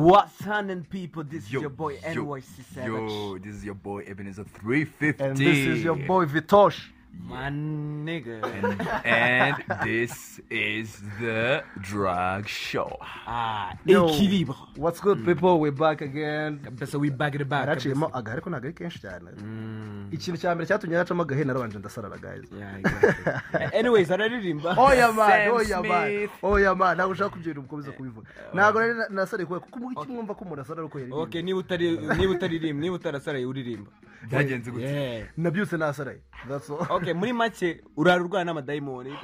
What's 0.00 0.40
happening, 0.40 0.86
people? 0.88 1.24
This 1.24 1.44
is 1.44 1.52
Yo, 1.52 1.60
your 1.60 1.68
boy 1.68 1.92
yo, 1.92 2.24
NYC 2.24 2.74
Savage. 2.74 2.90
Yo, 2.90 3.36
this 3.36 3.54
is 3.56 3.64
your 3.66 3.74
boy 3.74 4.02
Ebenezer 4.06 4.44
350. 4.44 5.22
And 5.22 5.36
this 5.36 5.58
is 5.58 5.84
your 5.84 5.96
boy 5.96 6.24
Vitosh. 6.24 6.80
My 7.28 7.48
nigga. 7.48 8.42
And, 8.44 8.80
and 9.04 9.56
this 9.84 10.40
is 10.50 11.00
the 11.20 11.62
Drag 11.80 12.48
Show. 12.48 12.96
ah, 13.26 13.72
Yo, 13.84 14.08
equilibre. 14.08 14.54
What's 14.76 15.00
good 15.00 15.24
people? 15.24 15.60
We're 15.60 15.70
back 15.70 16.00
again. 16.00 16.58
Kabisa, 16.64 16.98
we 16.98 17.10
back 17.10 17.34
in 17.34 17.38
the 17.38 17.44
back. 17.44 17.66
Naraciyemo 17.68 18.08
kabisa. 18.10 18.18
aga 18.18 18.32
ariko 18.32 18.50
ntabwo 18.50 18.66
ari 18.66 18.72
kenshi 18.74 18.98
cyane 19.00 19.30
ikintu 20.10 20.38
cya 20.40 20.54
mbere 20.54 20.66
cyatumye 20.66 20.96
nacamo 20.96 21.22
agahe 21.22 21.44
narabanje 21.44 21.78
ndasarara 21.78 22.18
guys. 22.18 22.48
Anyways, 23.78 24.10
araririmba. 24.10 24.74
oya 24.78 25.12
man 25.12 25.48
oya 25.50 25.82
man 25.82 26.28
oya 26.42 26.74
man 26.74 26.96
ntabwo 26.96 27.12
ushaka 27.12 27.30
kubyina 27.30 27.60
ukomeza 27.60 27.92
kubivuga 27.92 28.26
ntabwo 28.54 28.80
nari 28.80 28.94
na- 28.94 29.08
nasariye 29.08 29.46
kubera 29.46 29.60
kuko 29.66 29.92
iki 29.92 30.12
mwumva 30.12 30.34
ko 30.34 30.44
umuntu 30.44 30.62
asara 30.62 30.80
ariko 30.82 30.98
yaririmba 30.98 31.22
Okay, 31.22 31.42
niba 31.42 31.58
utari 31.58 31.90
niba 32.18 32.32
utaririmba, 32.32 32.80
niba 32.82 32.94
utarasaraye 32.96 33.46
uririmba. 33.46 33.90
Byagenze 34.28 34.70
gute? 34.70 34.84
Yeah. 34.84 35.26
nabyutse 35.36 35.76
nasaraye 35.76 36.20
Okay, 36.90 37.12
muri 37.12 37.32
make 37.32 37.80
urara 37.96 38.22
urwana 38.22 38.44
n'amadayimoni. 38.44 39.10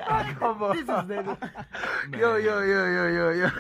The 1.09 2.18
yo 2.20 2.37
yo 2.37 2.60
yo 2.60 2.87
yo 2.87 3.09
yo 3.09 3.30
yo 3.30 3.51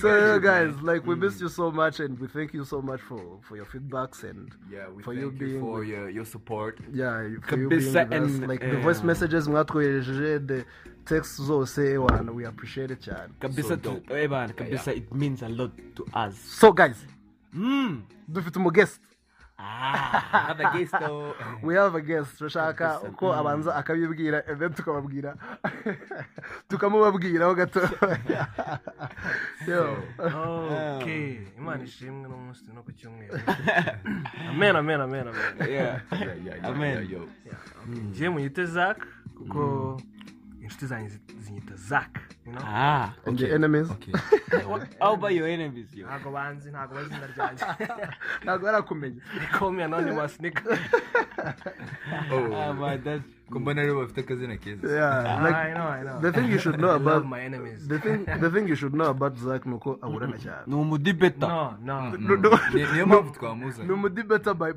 so 0.00 0.08
yo 0.08 0.38
guys 0.38 0.74
like 0.82 1.06
we 1.06 1.14
missed 1.16 1.40
you 1.40 1.48
so 1.48 1.70
much 1.70 2.00
and 2.00 2.18
we 2.18 2.28
thank 2.28 2.54
you 2.54 2.64
so 2.64 2.80
much 2.82 3.00
for 3.00 3.20
for 3.42 3.56
your 3.56 3.66
feedbacks 3.66 4.22
and 4.24 4.52
Yeah, 4.70 4.88
we 4.94 5.02
for 5.02 5.12
thank 5.14 5.22
you 5.24 5.30
being 5.30 5.60
for 5.60 5.80
with- 5.80 5.88
your, 5.88 6.08
your 6.10 6.24
support. 6.24 6.78
yeah 6.92 7.22
for 7.42 7.58
you 7.58 7.68
being 7.68 7.84
with 7.84 7.96
us. 7.96 8.06
and, 8.12 8.46
like 8.48 8.60
the 8.60 8.78
eh, 8.78 8.82
voice 8.82 9.02
messages 9.02 9.48
mwatwohereje 9.48 10.38
the 10.46 10.64
text 11.04 11.40
zose 11.42 11.98
wana 11.98 12.32
we 12.32 12.44
appreciate 12.46 12.90
it 12.92 13.00
cyane 13.00 13.32
kabisa 13.40 13.78
So 13.82 14.00
eh 14.10 14.28
kabisa 14.54 14.92
it 14.92 15.12
means 15.14 15.42
a 15.42 15.48
lot 15.48 15.72
to 15.94 16.04
us. 16.28 16.34
so 16.60 16.72
guys 16.72 17.06
Mm. 17.52 18.02
dufite 18.28 18.58
umu 18.58 18.70
Ah, 19.58 20.48
Have 20.48 20.60
a 20.60 20.70
guest 20.78 20.92
though. 21.00 21.32
we 21.62 21.74
have 21.76 21.94
a 21.94 22.00
guest 22.00 22.38
turashaka 22.38 23.00
uko 23.00 23.32
abanza 23.34 23.74
akabibwira 23.74 24.42
then 24.58 24.72
tukababwira 24.74 25.34
tukamubabwiraho 26.68 27.54
gato. 27.54 27.80
Yo. 29.68 29.96
Okay. 31.00 31.38
Imana 31.58 31.84
ishimwe 31.84 32.28
n'umunsi 32.28 32.68
no 32.74 32.82
ku 32.82 32.92
cyumweru. 32.92 33.32
Amen 34.50 34.76
amen 34.76 35.00
amen 35.00 35.28
amen. 35.28 35.52
Yeah. 35.60 36.00
Yeah, 36.12 36.20
yeah, 36.20 36.34
yeah, 36.44 36.68
Amen. 36.68 36.96
yeah, 37.08 37.10
yo. 37.12 37.28
ngiye 37.88 38.28
munyite 38.30 38.64
zak 38.66 39.06
kuko 39.38 40.00
inshuti 40.60 40.86
zanjye 40.86 41.08
zi- 41.08 41.20
zinyita 41.40 41.74
zak 41.76 42.20
you 42.46 42.52
know? 42.52 42.60
Ah. 42.64 43.12
and 43.26 43.40
your 43.40 43.54
enemies 43.54 43.90
Okay. 43.90 44.12
How 45.00 45.14
about 45.14 45.34
your 45.34 45.48
enemies, 45.48 45.88
yo? 45.94 46.06
ntabwo 46.06 46.30
banzi 46.32 46.70
ntabwo 46.70 46.94
bazi 46.94 47.10
izina 47.10 47.26
ryanjye 47.26 47.64
ntabwo 48.44 48.64
barakumenya 48.66 49.20
call 49.58 49.72
me 49.72 49.82
anonymous 49.84 50.38
Ah, 51.38 51.54
Oh. 52.32 52.72
man, 52.72 53.02
that's 53.04 53.24
Ko 53.50 53.60
mbona 53.60 53.82
rero 53.82 54.00
bafite 54.00 54.20
akazina 54.20 54.56
keza. 54.56 54.88
yeah 54.90 55.38
like 55.42 55.54
I 55.54 55.70
know 55.72 55.86
I 55.86 56.02
know 56.02 56.18
the 56.20 56.32
thing 56.32 56.50
you 56.50 56.58
should 56.58 56.78
know 56.82 56.90
about 56.98 57.24
my 57.26 57.40
enemies 57.40 57.86
the 57.86 57.98
thing 58.00 58.24
the 58.26 58.50
thing 58.50 58.66
you 58.66 58.74
should 58.74 58.92
know 58.92 59.06
about 59.06 59.36
Zack 59.38 59.62
nuko 59.66 59.98
aburana 60.02 60.34
cyane 60.38 60.66
ni 60.66 60.74
umudibeta. 60.74 61.46
no 61.46 61.76
no 61.80 62.10
No, 62.10 62.34
no. 62.36 62.50
Ni- 62.74 62.82
Niyo 62.92 63.06
mpamvu 63.06 63.30
ni 63.30 63.36
twamuzanye. 63.38 63.92
umudibeta 63.92 64.54
by 64.54 64.72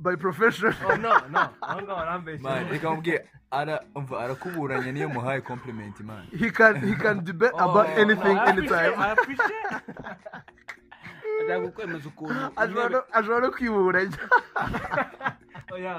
by 0.00 0.16
profession 0.16 0.72
oh 0.88 0.96
no 0.96 1.12
no 1.30 1.48
aho 1.60 1.82
ngaho 1.82 2.00
arambeshya 2.00 2.42
Man, 2.50 2.68
reka 2.72 2.90
mubwire 2.90 3.28
ara 3.50 3.80
umva 3.94 4.20
arakuburanya 4.24 4.92
niyo 4.92 5.08
muhaye 5.08 5.40
compliment 5.40 6.00
man. 6.00 6.24
he 6.38 6.50
can 6.50 6.80
he 6.88 6.94
can 6.96 7.05
debate 7.14 7.52
Oh, 7.54 7.70
about 7.70 7.88
no, 7.88 7.94
anything 8.02 8.36
I 8.38 8.50
appreciate- 8.50 8.86
anytime. 8.86 9.02
I 9.02 9.12
appreciate 9.12 9.76
Ashaka 11.44 11.60
kukwemeza 11.60 12.08
ukuntu 12.08 12.34
ashobora 12.56 12.88
no- 12.88 13.04
no 13.40 13.50
kwiburanya 13.50 14.18
oya 15.72 15.94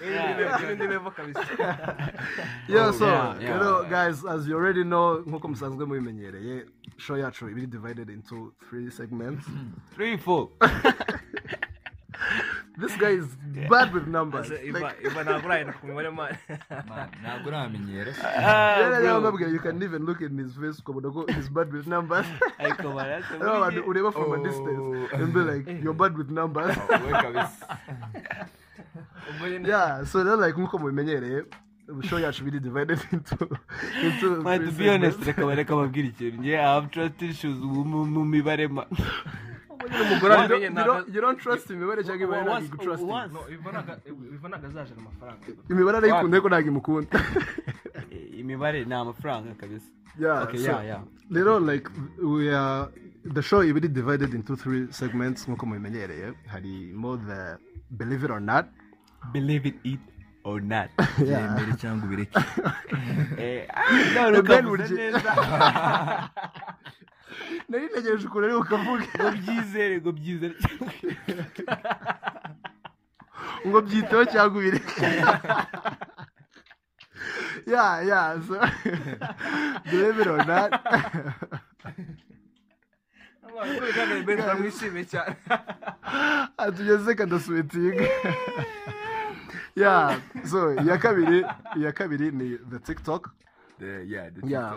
Yeah. 0.00 0.62
ibindi 0.62 0.86
level 0.86 1.12
kabisa 1.12 1.40
yeah 2.68 2.92
so 2.92 3.06
yeah, 3.06 3.40
yeah. 3.40 3.54
you 3.54 3.60
know 3.60 3.82
guys 3.88 4.24
as 4.24 4.46
you 4.48 4.56
already 4.56 4.84
know 4.84 5.18
nk'uko 5.26 5.48
musanzwe 5.48 5.84
mubimenyereye 5.86 6.66
show 6.96 7.16
yacu 7.16 7.48
ibiri 7.48 7.66
divided 7.66 8.10
into 8.10 8.52
three 8.68 8.90
segments. 8.90 9.46
Three 9.94 10.16
four. 10.16 10.48
this 12.78 12.96
guy 12.96 13.10
is 13.16 13.26
bad 13.70 13.92
with 13.94 14.06
numbers. 14.06 14.48
Ntabwo 14.50 14.80
Man, 16.06 16.36
ntabwo 17.22 17.48
uramenyera. 17.48 18.12
you 19.52 19.58
can 19.60 19.82
even 19.82 20.04
look 20.04 20.20
in 20.20 20.36
his 20.38 20.54
face 20.56 20.80
ukabona 20.80 21.12
ko 21.12 21.24
he's 21.32 21.48
bad 21.48 21.72
with 21.72 21.86
numbers. 21.86 22.26
Rero 22.58 23.56
abantu 23.56 23.80
ureba 23.88 24.12
from 24.12 24.32
a 24.32 24.36
Oh. 24.36 24.44
distance 24.44 25.12
and 25.14 25.32
be 25.32 25.40
like 25.40 25.66
you're 25.82 25.94
bad 25.94 26.16
with 26.16 26.30
numbers. 26.30 26.76
Kabisa. 26.76 27.78
yeah 29.66 30.04
so 30.04 30.22
then 30.24 30.40
like 30.40 30.54
nk'uko 30.54 30.78
mubimenyereye 30.78 31.44
show 32.08 32.18
yacu 32.18 32.42
biri 32.44 32.60
divided 32.62 32.98
into 33.12 33.36
into 34.02 34.42
to 34.42 34.72
be 34.78 34.88
honest 34.90 35.20
reka 35.26 35.42
bareka 35.46 35.74
babwira 35.76 36.08
ikintu. 36.08 36.40
Njye 36.40 36.58
I 36.58 36.74
have 36.74 36.90
trust 36.90 37.22
issues 37.22 37.58
mu 37.62 38.24
mibare 38.24 38.68
ma. 38.68 38.84
Umugore 40.02 40.34
You 40.34 40.40
wamenye 40.40 40.68
don't- 40.68 40.78
you 40.78 40.84
don't- 40.92 41.14
you 41.14 41.20
don't 41.20 41.38
trust 41.40 41.70
imibare 41.70 42.04
cyangwa 42.04 42.24
imibare 42.26 42.42
ntabwo 42.44 42.64
igutrust 42.66 43.02
No, 43.02 43.40
iva 43.54 43.70
ntago- 43.72 44.00
iva 44.34 44.48
ntago 44.48 44.66
azajana 44.66 45.00
amafaranga. 45.00 45.46
Imibare 45.70 45.96
arayikunda 45.98 46.36
ariko 46.36 46.48
ntabwo 46.48 46.68
imukunda. 46.68 47.18
Imibare 48.40 48.84
ni 48.84 48.94
amafaranga 48.94 49.54
kabisa. 49.54 49.86
Yeah 50.18 50.42
Okay, 50.42 50.58
so 50.58 50.70
yeah, 50.70 50.84
yeah. 50.84 51.02
rero 51.30 51.60
like 51.60 51.90
we 52.22 52.48
are 52.54 52.88
the 53.34 53.42
show 53.42 53.60
ibiri 53.64 53.88
divided 53.88 54.34
into 54.34 54.56
three 54.56 54.86
segments. 54.90 55.48
Nkuko 55.48 55.66
mubimenyereye 55.66 56.32
harimo 56.46 57.16
the 57.16 57.58
believe 57.90 58.24
it 58.24 58.30
or 58.30 58.40
not. 58.40 58.66
Believe 59.32 59.68
it 59.68 59.74
it 59.84 60.00
or 60.44 60.60
not. 60.62 60.90
Yemere 61.18 61.76
cyangwa 61.76 62.06
ubireke. 62.06 62.38
None 64.14 64.32
The 64.36 64.42
Ben 64.42 64.66
ukavuze 64.66 64.94
neza 64.94 65.20
nari 67.68 67.84
ntegereje 67.86 68.26
ukuntu 68.26 68.44
ari 68.46 68.54
bukavuga 68.54 69.04
ngo 69.18 69.30
byizere 69.38 69.94
ngo 70.00 70.10
byizere. 70.12 70.54
Ngo 73.66 73.78
byiteho 73.86 74.22
cyangwa 74.32 74.56
ubireke 74.58 75.06
yeah 77.66 77.98
yeah 78.06 78.38
so. 78.46 78.54
Not 80.46 80.72
mwishimiye 84.58 85.04
cyane 85.04 85.36
atugeze 86.58 87.14
kadasuwetinga 87.14 88.04
yeah 89.76 90.20
so 90.44 90.72
iya 90.82 90.98
kabiri 90.98 91.44
iya 91.76 91.92
kabiri 91.92 92.30
ni 92.30 92.58
the 92.70 92.78
tiktok. 92.78 93.30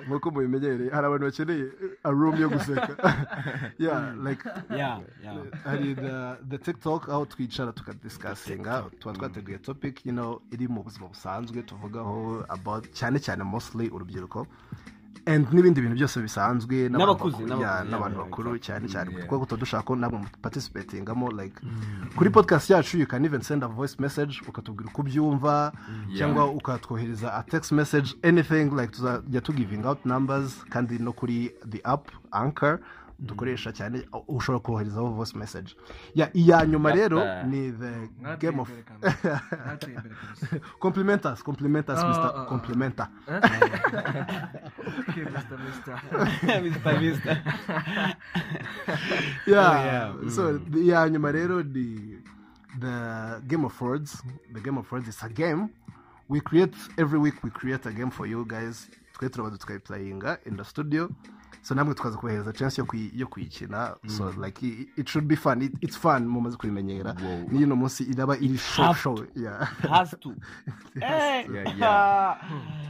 Nkuko 0.07 0.31
mubimenyereye 0.31 0.89
hari 0.91 1.07
abantu 1.07 1.25
bakeneye 1.25 1.65
a 2.03 2.11
room 2.11 2.35
yo 2.41 2.49
guseka. 2.49 2.95
Yeah 3.79 4.13
like 4.23 4.43
yeah 4.69 4.99
yeah. 5.23 5.37
hari 5.63 5.93
the, 5.95 6.37
the 6.49 6.57
tiktok 6.57 7.09
aho 7.09 7.25
twicara 7.25 7.71
tukadisikasinga 7.71 8.83
tuba 8.99 9.13
twateguye 9.13 9.57
topic 9.57 10.05
iri 10.51 10.67
mu 10.67 10.83
buzima 10.83 11.07
busanzwe 11.07 11.63
tuvugaho 11.63 12.45
cyane 12.93 13.19
cyane 13.19 13.43
mostly 13.43 13.89
urubyiruko. 13.89 14.47
N'ibindi 15.53 15.81
bintu 15.81 15.95
byose 15.95 16.21
bisanzwe 16.21 16.89
n'abantu 16.89 18.17
bakuru, 18.17 18.57
cyane 18.57 18.87
cyane 18.89 19.11
kuko 19.27 19.55
dushaka 19.57 19.83
ko 19.83 19.95
namwe 19.95 20.25
participatingamo 20.41 21.29
like 21.31 21.53
kuri 22.15 22.29
podcast 22.29 22.69
yacu 22.69 22.97
you 22.97 23.05
can 23.07 23.25
even 23.25 23.41
send 23.41 23.63
a 23.63 23.67
voice 23.67 23.95
message 23.99 24.41
ukatubwira 24.47 24.89
uko 24.89 25.01
ubyumva 25.01 25.71
cyangwa 26.17 26.45
ukatwohereza 26.49 27.33
a 27.33 27.43
text 27.43 27.71
message 27.71 28.15
anything 28.23 28.69
like 28.73 28.91
tuzajya 28.91 29.41
tu 29.41 29.53
giving 29.53 29.85
out 29.85 30.05
numbers 30.05 30.65
kandi 30.69 30.97
no 30.99 31.13
kuri 31.13 31.51
the 31.69 31.81
app 31.83 32.09
anchor 32.31 32.79
dukoresha 33.19 33.71
cyane 33.73 34.07
ushobora 34.27 34.59
koherezaho 34.63 35.07
voice 35.11 35.37
message 35.37 35.75
ya 36.15 36.29
iya 36.33 36.65
nyuma 36.65 36.91
rero 36.91 37.43
ni 37.43 37.71
the 37.71 38.07
game 38.39 38.59
of 38.61 38.69
imbere 38.69 38.83
kabisa. 38.83 39.41
Mwateye 39.65 39.95
imbere 39.95 40.15
kabisa. 40.15 40.59
compliment 40.79 41.25
us 41.25 41.43
compliment 41.43 41.89
us 41.89 41.99
Ah, 41.99 42.09
mr 42.09 42.45
complimenter 42.47 43.07
Okay, 45.09 45.23
Mr. 45.25 45.57
Mister. 45.59 46.01
Mr. 46.43 47.01
Mister. 47.01 47.37
yeah, 49.47 49.85
yeah. 49.85 50.29
so 50.29 50.57
the- 50.57 50.79
iya 50.79 51.09
nyuma 51.09 51.31
rero 51.31 51.63
ni 51.63 52.17
the 52.79 53.41
game 53.47 53.65
of 53.65 53.81
words 53.81 54.23
the 54.53 54.59
game 54.61 54.77
of 54.79 54.91
words 54.91 55.07
is 55.07 55.23
a 55.23 55.29
game 55.29 55.69
we 56.29 56.39
create 56.39 56.75
every 56.97 57.19
week 57.19 57.43
we 57.43 57.49
create 57.49 57.85
a 57.89 57.91
game 57.91 58.11
for 58.11 58.27
you 58.27 58.45
guys 58.45 58.89
twe 59.13 59.29
turaba 59.29 59.57
tukayiplayinga 59.57 60.37
in 60.45 60.57
the 60.57 60.63
studio 60.63 61.09
so 61.61 61.75
namwe 61.75 61.93
tukaza 61.93 62.17
kubahereza 62.17 62.53
chance 62.53 62.81
yo 62.81 62.85
kuyi- 62.87 63.11
yo 63.15 63.27
kuyikina. 63.27 63.95
So 64.07 64.33
like 64.43 64.65
i- 64.65 64.87
it 64.97 65.07
should 65.09 65.27
be 65.27 65.35
fun. 65.35 65.61
It- 65.61 65.77
it's 65.81 65.97
fun 65.97 66.25
mumaze 66.27 66.57
kubimenyera. 66.57 67.13
N'iyo 67.51 67.65
uno 67.65 67.75
munsi 67.75 68.03
iraba 68.03 68.37
iri 68.37 68.57
show 68.57 68.93
show. 68.93 69.25
yeah. 69.35 69.67
Has 69.89 70.15
to. 70.19 70.33
Eh. 71.01 71.45
Yeah, 71.53 71.77
yeah. 71.77 72.37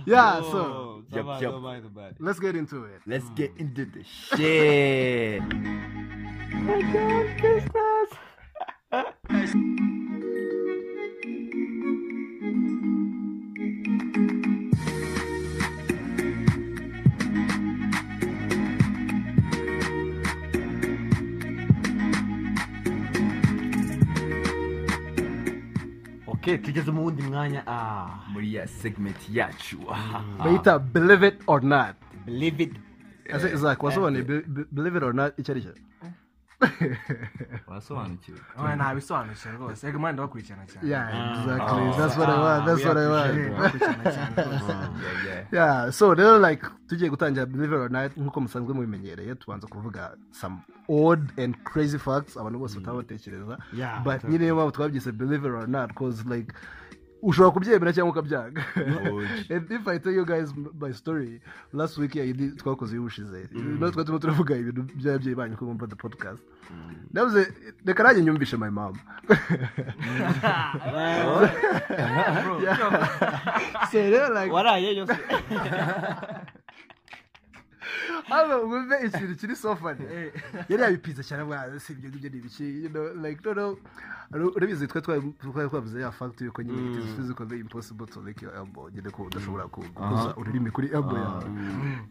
yeah. 0.06 0.42
So. 0.52 1.04
About 1.12 1.42
it. 1.42 2.20
let's 2.20 2.40
get 2.40 2.56
into 2.56 2.86
it. 2.86 3.02
Let's 3.08 3.30
get 3.36 3.52
into 3.60 3.86
the 3.86 4.04
shit. 4.04 5.44
Okay, 26.40 26.58
tugeze 26.58 26.92
mu 26.92 27.04
wundi 27.06 27.22
mwanya. 27.22 27.64
Ah. 27.68 28.08
Muri 28.32 28.54
ya 28.56 28.68
segment 28.68 29.18
yacu. 29.30 29.78
Bayita 30.40 30.80
believe 30.80 31.28
it 31.28 31.42
or 31.48 31.62
not. 31.64 31.96
Believe 32.26 32.64
it. 32.64 32.74
Wasobanuye 33.86 34.24
be- 34.24 34.66
believe 34.72 34.98
it 34.98 35.04
or 35.04 35.14
not 35.14 35.40
icyo 35.40 35.52
ari 35.54 35.62
cyo 35.62 35.74
wasobanukiwe 37.68 38.38
ntabisobanukiwe 38.76 39.54
rwose 39.54 39.88
ega 39.88 40.00
mwana 40.00 40.14
ndabakurikirana 40.14 40.66
cyane 40.66 40.90
yeah 40.90 41.06
exactly 41.40 41.92
that's 41.98 42.18
what 42.18 42.30
i 42.30 42.40
want 42.44 42.66
that's 42.66 42.86
what 42.86 42.98
i 42.98 43.08
want 43.08 43.34
ndabakurikirana 43.36 44.12
cyane 44.12 44.36
rwose 44.44 44.72
yeah 44.72 45.26
yeah. 45.26 45.46
Yeah 45.54 45.92
so 45.92 46.14
rero 46.14 46.40
like 46.50 46.66
tugiye 46.88 47.10
gutangira 47.10 47.46
believe 47.46 47.76
it 47.76 47.82
or 47.82 47.92
not 47.92 48.18
nk'uko 48.18 48.42
musanzwe 48.42 48.74
mubimenyereye 48.74 49.36
tubanza 49.36 49.68
kuvuga 49.68 50.12
some 50.32 50.58
odd 50.88 51.40
and 51.44 51.56
crazy 51.64 51.98
facts 52.00 52.38
abantu 52.38 52.60
bose 52.60 52.80
bataba 52.80 52.98
batekereza 52.98 53.58
Yeah, 53.74 54.04
but 54.04 54.24
nyine 54.24 54.38
niyo 54.44 54.56
mpamvu 54.56 54.72
twabyise 54.72 55.12
believe 55.12 55.48
it 55.48 55.54
or 55.54 55.68
not 55.68 55.94
cause 55.94 56.24
like 56.36 56.54
ushobora 57.22 57.52
kubyemera 57.52 57.94
cyangwa 57.94 58.12
ukabyanga. 58.14 58.62
And 59.50 59.72
if 59.78 59.88
i 59.88 59.98
tell 59.98 60.14
you 60.14 60.26
guys 60.26 60.54
my 60.80 60.92
story 60.94 61.42
last 61.74 61.98
week 61.98 62.16
yayindi 62.16 62.52
twakoze 62.56 62.96
y'ubushize 62.96 63.50
no 63.52 63.92
twari 63.92 64.06
turimo 64.06 64.20
turavuga 64.20 64.56
ibintu 64.56 64.82
by'ababyeyi 64.96 65.36
banyu 65.36 65.58
ko 65.58 65.66
bumva 65.66 65.88
the 65.88 65.96
podcast. 65.96 66.44
Navuze 67.14 67.48
reka 67.86 68.04
nanjye 68.04 68.22
nyumvishe 68.24 68.58
my 68.58 68.70
mom. 68.70 68.94
So 73.92 73.98
rero 73.98 74.34
like 74.34 74.52
waraye 74.52 74.96
yose 74.96 75.14
hano 78.30 78.62
wumve 78.62 78.96
ikintu 79.06 79.36
kiri 79.36 79.56
so 79.56 79.76
funny. 79.76 80.06
Yari 80.70 80.84
yabipiza 80.84 81.24
cyane 81.24 81.44
bwa 81.44 81.80
si 81.80 81.94
ibyo 81.94 82.10
ngibyo 82.10 82.30
ni 82.30 82.38
ibiki 82.38 82.84
you 82.84 82.90
know 82.90 83.14
like 83.14 83.42
noneho 83.46 83.78
urabizi 84.56 84.88
twe 84.88 85.02
twari 85.02 85.34
twavuze 85.70 86.02
ya 86.02 86.12
fact 86.12 86.42
yuko 86.42 86.62
nyine 86.62 86.92
it 86.94 87.04
is 87.06 87.16
physically 87.16 87.60
impossible 87.60 88.06
to 88.08 88.22
lick 88.22 88.42
your 88.42 88.56
elbow 88.56 88.90
nyine 88.90 89.10
ko 89.10 89.24
udashobora 89.24 89.64
ku- 89.68 89.82
gukoza 89.82 90.36
ururimi 90.38 90.72
kuri 90.72 90.88
elbow 90.94 91.18
yawe. 91.18 91.44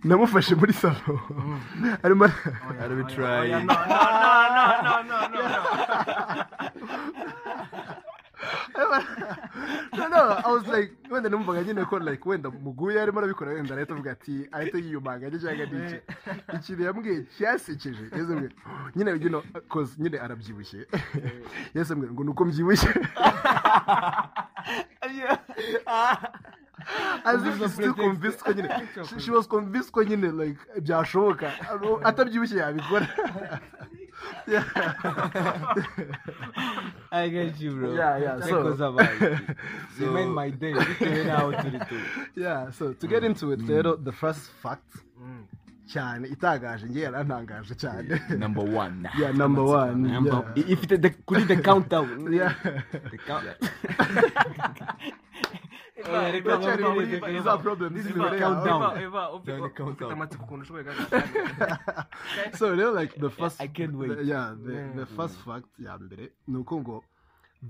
Namufashe 0.05 0.55
muri 0.55 0.73
salo 0.73 1.21
arimo 2.03 2.25
arabitry 2.81 3.25
Oya, 3.25 3.61
no, 3.65 3.75
no, 3.75 4.01
no, 4.55 5.03
no, 5.03 5.19
no, 5.29 5.43
no, 5.49 6.45
no. 9.99 10.09
no 10.09 10.23
I 10.45 10.53
was 10.53 10.67
like 10.67 10.93
wenda 11.11 11.29
numvaga 11.29 11.63
nyine 11.63 11.85
ko 11.85 11.99
like 11.99 12.29
wenda 12.29 12.51
muguye 12.51 13.01
arimo 13.01 13.19
arabikora 13.19 13.53
wenda 13.53 13.75
arahita 13.75 13.95
avuga 13.95 14.11
ati 14.13 14.49
ahita 14.53 14.79
yiyumanga 14.79 15.29
njye 15.29 15.39
cyangwa 15.39 15.67
n'iki 15.67 16.01
ikintu 16.55 16.83
yambwiye 16.83 17.25
cyasekeje 17.39 18.03
yahise 18.13 18.33
ambwira 18.33 18.55
nyine 18.97 19.11
you 19.11 19.29
know 19.29 19.43
cause 19.69 19.95
nyine 19.99 20.19
arabyibushye. 20.21 20.87
Yahise 21.75 21.93
ambwira 21.93 22.13
ngo 22.13 22.25
nuko 22.25 22.45
mbyibushye. 22.45 22.89
As 27.25 27.45
if 27.45 27.59
she's 27.59 27.73
still 27.75 27.95
convinced 27.95 28.41
ko 28.41 28.53
nyine. 28.53 28.69
She 29.19 29.31
was 29.31 29.47
convinced 29.47 29.93
ko 29.93 30.05
nyine 30.05 30.33
like 30.33 30.59
byashoboka. 30.81 31.53
Atabyibushye 32.05 32.59
yabikora. 32.59 33.09
Yeah. 34.49 34.65
I 37.13 37.29
get 37.29 37.61
you 37.61 37.73
bro. 37.77 37.95
Yeah, 37.95 38.17
yeah, 38.19 38.41
so- 38.41 38.49
Cycles 38.49 38.81
about 38.81 39.21
you 40.01 40.11
made 40.11 40.29
my 40.29 40.51
day. 40.51 40.75
Yeah 42.37 42.71
so 42.71 42.93
to 42.93 43.07
get 43.07 43.25
into 43.25 43.53
it 43.53 43.61
rero 43.69 43.97
the 43.97 44.13
first 44.13 44.51
fact 44.63 44.85
cyane 45.89 46.29
itangaje 46.29 46.87
ngewe 46.87 47.03
yarantangaje 47.05 47.75
cyane 47.75 48.21
number 48.39 48.65
one. 48.65 49.09
Yeah 49.19 49.33
number 49.33 49.63
one 49.65 50.03
Number- 50.15 50.53
yeah. 50.57 50.73
ifite 50.73 50.97
the- 51.01 51.15
kuri 51.27 51.45
the 51.45 51.57
countdown. 51.57 52.33
Yeah. 52.33 52.53
The 53.13 53.19
count- 53.27 53.45
so 62.59 62.75
rero 62.77 62.93
like 63.01 63.21
the 63.21 63.31
first 63.31 63.61
I 63.61 63.69
can't 63.69 63.95
wait. 63.97 64.17
the, 64.17 64.23
yeah 64.25 64.55
the, 64.97 65.07
first 65.07 65.37
fact 65.45 65.67
ya 65.79 65.99
mbere 65.99 66.33
ni 66.49 66.57
uko 66.57 66.81
ngo 66.81 67.05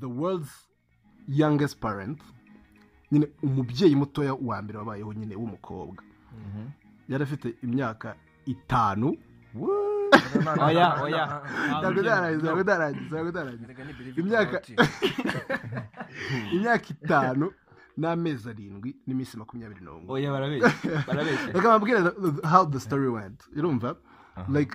the 0.00 0.06
world's 0.06 0.69
youngest 1.28 1.78
parent 1.80 2.20
nyine 3.12 3.28
umubyeyi 3.42 3.96
mutoya 3.96 4.34
wa 4.34 4.62
mbere 4.62 4.78
wabayeho 4.78 5.12
nyine 5.12 5.36
w'umukobwa 5.36 6.02
yari 7.08 7.22
afite 7.25 7.54
imyaka 7.62 8.14
itanu 8.46 9.16
oya 10.60 11.02
oya 11.02 11.42
ntabwo 11.80 12.02
ndarangiza 12.02 12.42
ntabwo 12.42 12.62
ndarangiza 12.62 13.04
ntabwo 13.08 13.30
ndarangiza 13.30 13.72
Imyaka- 14.20 14.60
imyaka 16.52 16.86
itanu 16.90 17.52
n'amezi 17.99 18.49
arindwi 18.49 18.95
n'iminsi 19.06 19.37
makumyabiri 19.37 19.83
n'umwe. 19.85 20.06
Oya 20.09 20.31
barabeshya 20.33 20.71
barabeshya. 21.09 21.53
Reka 21.53 21.79
the- 22.15 22.47
how 22.49 22.65
the 22.65 22.81
story 22.81 23.09
went. 23.09 23.43
Urumva 23.56 23.97
like 24.49 24.73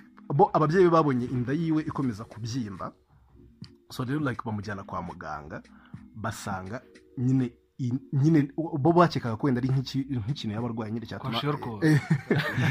ababyeyi 0.54 0.86
be 0.86 0.92
babonye 0.92 1.26
inda 1.26 1.54
yiwe 1.54 1.82
ikomeza 1.88 2.24
kubyimba. 2.28 2.92
So 3.92 4.04
rero 4.04 4.20
like 4.20 4.42
bamujyana 4.46 4.84
kwa 4.84 5.02
muganga 5.02 5.62
basanga 6.16 6.82
nyine 7.18 7.54
nyine 8.14 8.52
bo 8.56 8.92
bakekaga 8.94 9.36
ko 9.38 9.48
wenda 9.48 9.60
ari 9.62 9.70
nk'iki- 9.70 10.06
nk'ikintu 10.20 10.54
yaba 10.56 10.68
arwaye 10.70 10.92
nyine 10.92 11.06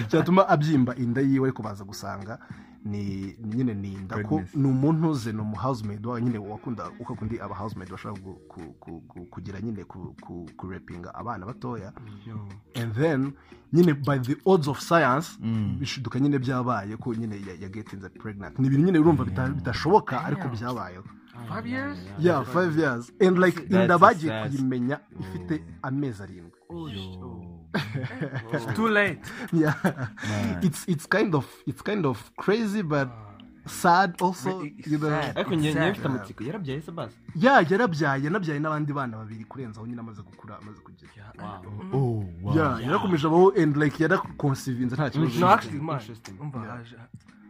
cyatuma 0.09 0.49
abyimba 0.53 0.97
inda 0.97 1.21
yiwe 1.21 1.49
ariko 1.49 1.63
baza 1.63 1.85
gusanga 1.85 2.39
ni 2.84 3.37
nyine 3.55 3.75
ni 3.75 3.96
ko 4.29 4.43
ni 4.55 4.67
umuntu 4.69 5.11
uze 5.11 5.32
ni 5.32 5.40
umu 5.40 5.56
housemaid 5.56 6.06
wawe 6.06 6.23
nyine 6.23 6.38
wakunda 6.38 6.90
ukakundi 7.00 7.40
aba 7.40 7.55
housemaid 7.55 7.90
bashobora 7.90 8.37
kugira 9.31 9.61
nyine 9.61 9.84
ku- 9.84 10.15
ku- 10.20 10.48
kurepinga 10.56 11.15
abana 11.15 11.46
batoya. 11.46 11.93
And 12.74 12.94
then 12.94 13.32
nyine 13.72 13.94
by 13.94 14.19
the 14.19 14.36
odds 14.44 14.69
of 14.69 14.81
science 14.81 15.39
bishiduka 15.79 16.20
nyine 16.20 16.39
byabaye 16.39 16.96
ko 16.96 17.15
nyine 17.15 17.36
ya- 17.46 17.55
yagetinze 17.62 18.08
pregnant. 18.08 18.58
Ni 18.58 18.67
ibintu 18.67 18.84
nyine 18.86 18.98
urumva 18.98 19.24
bidashoboka 19.24 20.24
ariko 20.24 20.48
byabayeho 20.48 21.05
Five 21.48 21.67
years? 21.67 21.98
yeah 22.19 22.44
five 22.44 22.79
years. 22.79 23.12
And 23.20 23.39
like 23.39 23.62
inda 23.62 23.98
bagiye 23.98 24.32
kuyimenya 24.48 25.01
ifite 25.20 25.65
amezi 25.82 26.22
arindwi. 26.22 26.58
It's 28.52 28.67
too 28.76 28.88
late. 28.88 29.20
yeah. 29.52 29.74
It's 30.62 30.88
it's 30.88 31.06
kind 31.06 31.34
of 31.34 31.46
it's 31.67 31.82
kind 31.82 32.06
of 32.06 32.31
crazy 32.36 32.82
but 32.82 33.08
sad 33.67 34.14
also 34.20 34.60
It's 34.64 34.86
you 34.91 34.98
know. 34.98 35.08
ariko 35.34 35.50
Sad. 35.50 35.58
njye 35.58 35.91
mfite 35.91 36.06
amatsiko. 36.08 36.44
Yarabyaye 36.44 36.81
se 36.81 36.93
basi? 36.93 37.17
Yeah 37.34 37.70
yarabyaye 37.70 38.24
yanabyaye 38.24 38.60
n'abandi 38.60 38.93
bana 38.93 39.17
babiri 39.17 39.44
kurenzaho 39.44 39.86
nyine 39.86 40.00
amaze 40.00 40.22
gukura 40.22 40.58
amaze 40.58 40.81
kugira 40.81 41.32
oh 41.93 42.24
wow. 42.43 42.56
Yeah 42.56 42.82
yarakomeje 42.82 43.26
abaho 43.26 43.52
and 43.62 43.76
like 43.76 44.02
yarakonsivinze 44.02 44.94
nta 44.96 45.10
kibazo. 45.10 45.41
No, 45.41 45.48
actually, 45.48 45.81
man, 45.81 46.00
Interesting. 46.00 46.38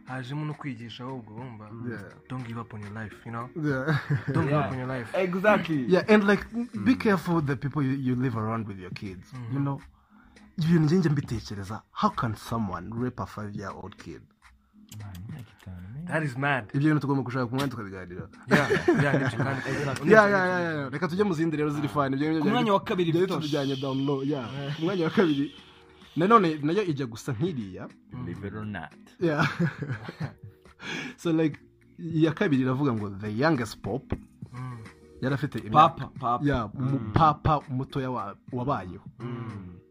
hajemo 0.04 0.44
no 0.44 0.54
kwigisha 0.54 1.04
ahubwo 1.04 1.34
wumva 1.34 1.70
Yeah. 1.90 2.02
don't 2.28 2.46
give 2.46 2.60
up 2.60 2.74
on 2.74 2.80
your 2.80 2.92
life 2.92 3.16
you 3.26 3.32
know? 3.32 3.48
Yeah. 3.56 3.98
Don't 4.32 4.48
give 4.48 4.58
up 4.58 4.72
on 4.72 4.78
your 4.78 4.88
life. 4.98 5.18
Exactly. 5.18 5.84
Yeah 5.88 6.04
and 6.08 6.24
like 6.24 6.44
be 6.84 6.94
careful 6.94 7.34
with 7.36 7.46
the 7.46 7.56
people 7.56 7.82
you, 7.82 7.92
you 7.92 8.14
live 8.14 8.36
around 8.36 8.66
with 8.68 8.78
your 8.78 8.90
kids 8.90 9.32
you 9.52 9.60
know? 9.60 9.80
Ibintu 10.59 10.85
njye 10.85 10.99
njye 10.99 11.11
mbitekereza. 11.11 11.82
How 11.92 12.11
can 12.11 12.35
someone 12.35 12.90
rape 13.04 13.23
a 13.23 13.26
five 13.26 13.54
year 13.56 13.73
old 13.75 13.97
kid 13.97 14.23
that 16.06 16.23
is 16.23 16.37
mad. 16.37 16.64
Ibyo 16.75 16.88
bintu 16.88 17.00
tugomba 17.00 17.23
gushaka 17.23 17.47
ku 17.47 17.54
mwanya 17.54 17.71
tukabiganira 17.71 18.28
reka 20.92 21.09
tujye 21.09 21.25
mu 21.25 21.35
zindi 21.35 21.56
rero 21.56 21.71
ziri 21.71 21.88
fani 21.88 22.16
ngibyo 22.16 22.40
Ku 22.42 22.49
mwanya 22.49 22.73
wa 22.73 22.80
kabiri 22.85 23.12
byari 23.12 23.26
Vitosh. 23.26 23.42
tujyanye 23.44 23.76
down 23.80 24.04
low 24.06 24.21
ku 24.76 24.82
mwanya 24.85 25.04
wa 25.04 25.11
kabiri. 25.11 25.54
Nanone 26.16 26.59
na 26.62 26.73
yo 26.73 26.82
ijya 26.85 27.06
gusa 27.06 27.32
nk'iriya. 27.32 27.88
So 31.16 31.30
like 31.32 31.59
iya 31.99 32.32
kabiri 32.35 32.62
iravuga 32.62 32.92
ngo 32.92 33.11
the 33.21 33.30
youngest 33.30 33.78
pop 33.82 34.12
yari 35.23 35.35
afite 35.35 35.61
papa 35.71 36.11
umupapa 36.75 37.61
mutoya 37.71 38.11
wa- 38.11 38.37
wabayeho. 38.52 39.04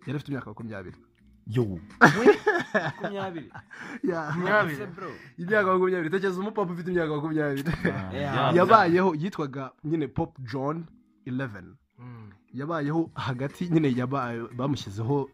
yari 0.05 0.15
afite 0.17 0.27
imyaka 0.31 0.49
makumyabiri 0.49 0.97
yo 1.47 1.79
makumyabiri 2.01 3.51
imyaka 5.37 5.67
makumyabiri 5.73 6.09
tekereza 6.09 6.39
umupapa 6.39 6.73
ufite 6.73 6.87
imyaka 6.91 7.15
makumyabiri 7.15 7.71
yabayeho 8.57 9.15
yitwaga 9.15 9.71
nyine 9.83 10.07
pop 10.07 10.39
john 10.51 10.85
ireveni 11.25 11.75
yabayeho 12.53 13.09
hagati 13.13 13.69
nyine 13.69 14.05
bamushyizeho 14.57 15.29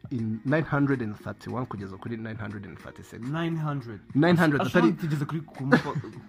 nayini 0.46 0.68
handuredi 0.68 1.04
andi 1.04 1.18
fati 1.24 1.50
wani 1.50 1.68
kugeza 1.68 1.98
kuri 1.98 2.18
nayini 2.18 2.40
handuredi 2.42 2.68
andi 2.68 2.82
fati 2.82 3.04
sekisi 3.04 3.32
nayini 3.32 3.58
handuredi 3.60 4.04
nayini 4.16 4.40
handuredi 4.40 4.70
atari 4.70 4.92
kugeza 4.94 5.26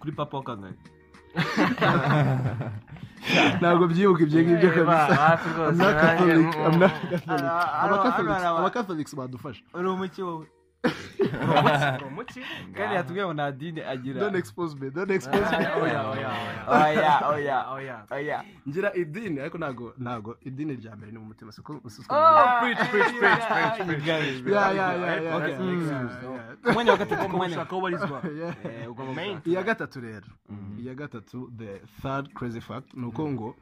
kuri 0.01 0.13
papa 0.13 0.37
wa 0.37 0.43
kangahe 0.43 0.75
ntabwo 3.61 3.85
byibuka 3.91 4.23
ibyo 4.25 4.41
ngibyo 4.43 4.71
kabisa 4.77 5.15
amakatholix 8.59 9.07
badufasha 9.19 9.63
uri 9.75 9.89
umuki 9.89 10.23
wowe 10.23 10.47
umuki 12.07 12.41
kandi 12.75 12.95
yatubwiye 12.95 13.25
ngo 13.27 13.35
nta 13.35 13.53
dini 13.53 13.81
agira 13.83 14.21
don't 14.21 14.37
expose 14.39 14.77
me 14.81 14.91
don't 14.91 15.11
expose 15.11 15.51
me. 15.51 15.67
oya 15.83 16.01
oya 16.11 16.31
oya 16.69 17.13
oya 17.29 17.59
oya 17.73 17.97
oya 18.11 18.39
ngira 18.69 18.95
idini 18.95 19.41
ariko 19.41 19.59
ntabwo 19.59 19.95
ntabwo 19.99 20.37
idini 20.45 20.77
rya 20.77 20.97
mbere 20.97 21.13
ni 21.13 21.19
mu 21.19 21.25
mutima 21.27 21.53
siko 21.53 21.81
siko 21.91 22.15
Oh, 22.15 22.61
preach, 22.61 22.79
preach, 22.91 23.13
preach, 23.19 23.45
preach, 23.49 23.87
preach. 23.87 24.07
yeah 24.07 24.71
yeah 24.75 24.75
yeah. 24.75 25.23
Yeah 25.23 25.37
Okay. 25.37 25.51
yeah, 25.51 25.61
Mm. 25.61 25.89
yeah. 25.89 26.71
umwanya 26.71 26.93
wa 26.93 26.99
gatatu 26.99 27.27
umwanya 27.27 27.67
ugomba 28.89 29.13
Main. 29.19 29.35
gushaka. 29.37 29.51
iya 29.51 29.63
gatatu 29.63 30.01
rero. 30.01 30.27
Iya 30.83 30.95
gatatu 30.95 31.51
the 31.59 31.81
third 32.03 32.35
crazy 32.35 32.61
fact 32.61 32.95
ni 32.95 33.07
uko 33.07 33.31
ngo 33.31 33.55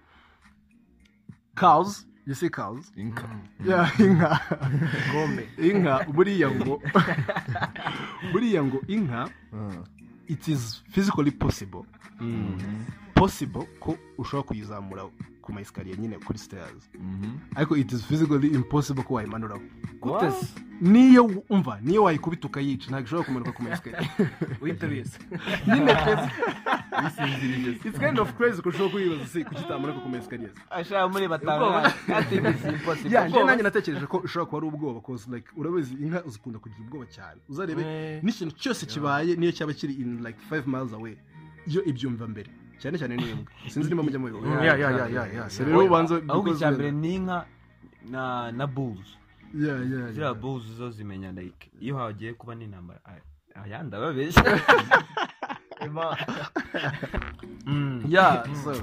cows 1.55 2.07
you 2.27 2.35
see 2.35 2.49
cows 2.49 2.93
inka 2.97 3.25
yeah 3.67 4.01
inka 4.01 4.41
gombe 5.13 5.49
inka 5.59 6.05
buriya 6.13 6.51
ngo. 6.51 6.83
Buriya 8.33 8.65
ngo 8.65 8.81
inka 8.89 9.29
it 10.29 10.49
is 10.49 10.83
physically 10.91 11.31
possible. 11.31 11.87
Possible 13.15 13.67
ko 13.81 13.97
ushobora 14.19 14.43
kuyizamura 14.49 15.03
ku 15.43 15.53
ma 15.53 15.61
esikariye 15.61 15.97
nyine 15.97 16.19
kuri 16.19 16.39
stairs. 16.39 16.91
Ariko 17.55 17.77
it 17.77 17.93
is 17.93 18.03
physically 18.03 18.49
impossible 18.55 19.03
ko 19.05 19.15
wayimanuraho. 19.15 19.63
Niyo 20.81 21.45
umva 21.51 21.79
niyo 21.83 22.03
wayikubita 22.03 22.49
ukayica 22.49 22.87
ntabwo 22.91 23.05
ishobora 23.07 23.27
kumanuka 23.27 23.53
ku 23.53 23.63
ma 23.63 23.71
esikariye 23.71 24.11
nyine 25.67 25.95
crazy 25.95 26.31
it's 27.85 27.99
kind 27.99 28.19
of 28.19 28.33
crazy 28.37 28.63
ko 28.63 28.69
ushobora 28.69 28.91
kuyibaza 28.93 29.27
se 29.27 29.45
kuki 29.45 29.63
itamanuka 29.63 30.01
ku 30.01 30.09
ma 30.09 30.17
esikariye 30.19 30.51
ashaka 30.71 31.09
muri 31.09 31.29
batanu 31.29 31.65
ati 32.15 32.41
this 32.41 32.57
is 32.57 32.65
impossible. 32.65 33.11
Ya 33.15 33.29
njye 33.29 33.45
nanjye 33.45 33.63
natekereje 33.63 34.07
ko 34.07 34.17
ushobora 34.25 34.47
kuba 34.47 34.59
ari 34.59 34.67
ubwoba 34.67 35.01
cause 35.01 35.31
like 35.31 35.49
urabizi 35.57 35.95
inka 35.95 36.23
zikunda 36.27 36.59
kugira 36.59 36.81
ubwoba 36.85 37.07
cyane. 37.07 37.41
Uzarebe 37.49 37.83
Eh. 37.83 38.23
n'ikintu 38.25 38.55
cyose 38.57 38.87
kibaye 38.87 39.37
niyo 39.37 39.53
cyaba 39.53 39.73
kiri 39.73 39.95
in 39.95 40.23
like 40.25 40.39
5 40.51 40.67
miles 40.67 40.93
away 40.93 41.17
iyo 41.67 41.85
ibyumva 41.85 42.27
mbere. 42.29 42.51
Cyane 42.79 42.99
cyane 42.99 43.17
n'imbwa 43.17 43.53
sinzi 43.69 43.89
niba 43.91 44.03
mujya 44.03 44.19
mubibona 44.19 44.63
Yeah, 44.65 44.79
yeah, 44.79 44.93
yeah, 44.97 45.09
yeah, 45.13 45.35
yeah. 45.35 45.49
So 45.49 45.65
rero 45.65 45.85
ubanza 45.85 46.15
ahubwo 46.29 46.43
because 46.53 46.59
icya 46.61 46.71
mbere 46.73 46.91
ni 46.93 47.15
inka 47.15 47.47
na 48.11 48.53
na 48.53 48.67
bulls. 48.67 49.09
Yeah 49.55 49.79
yeah 49.81 50.09
ziriya 50.13 50.27
yeah 50.27 50.35
bulls 50.35 50.65
zo 50.79 50.91
zimenya 50.91 51.33
like 51.33 51.71
iyo 51.81 51.97
hagiye 51.97 52.35
kuba 52.35 52.55
n'intambara 52.55 53.01
aya- 53.05 53.23
aya 53.65 53.85
ndababeshya 55.89 56.51
Mm. 57.67 58.03
yeah 58.09 58.45
so 58.65 58.75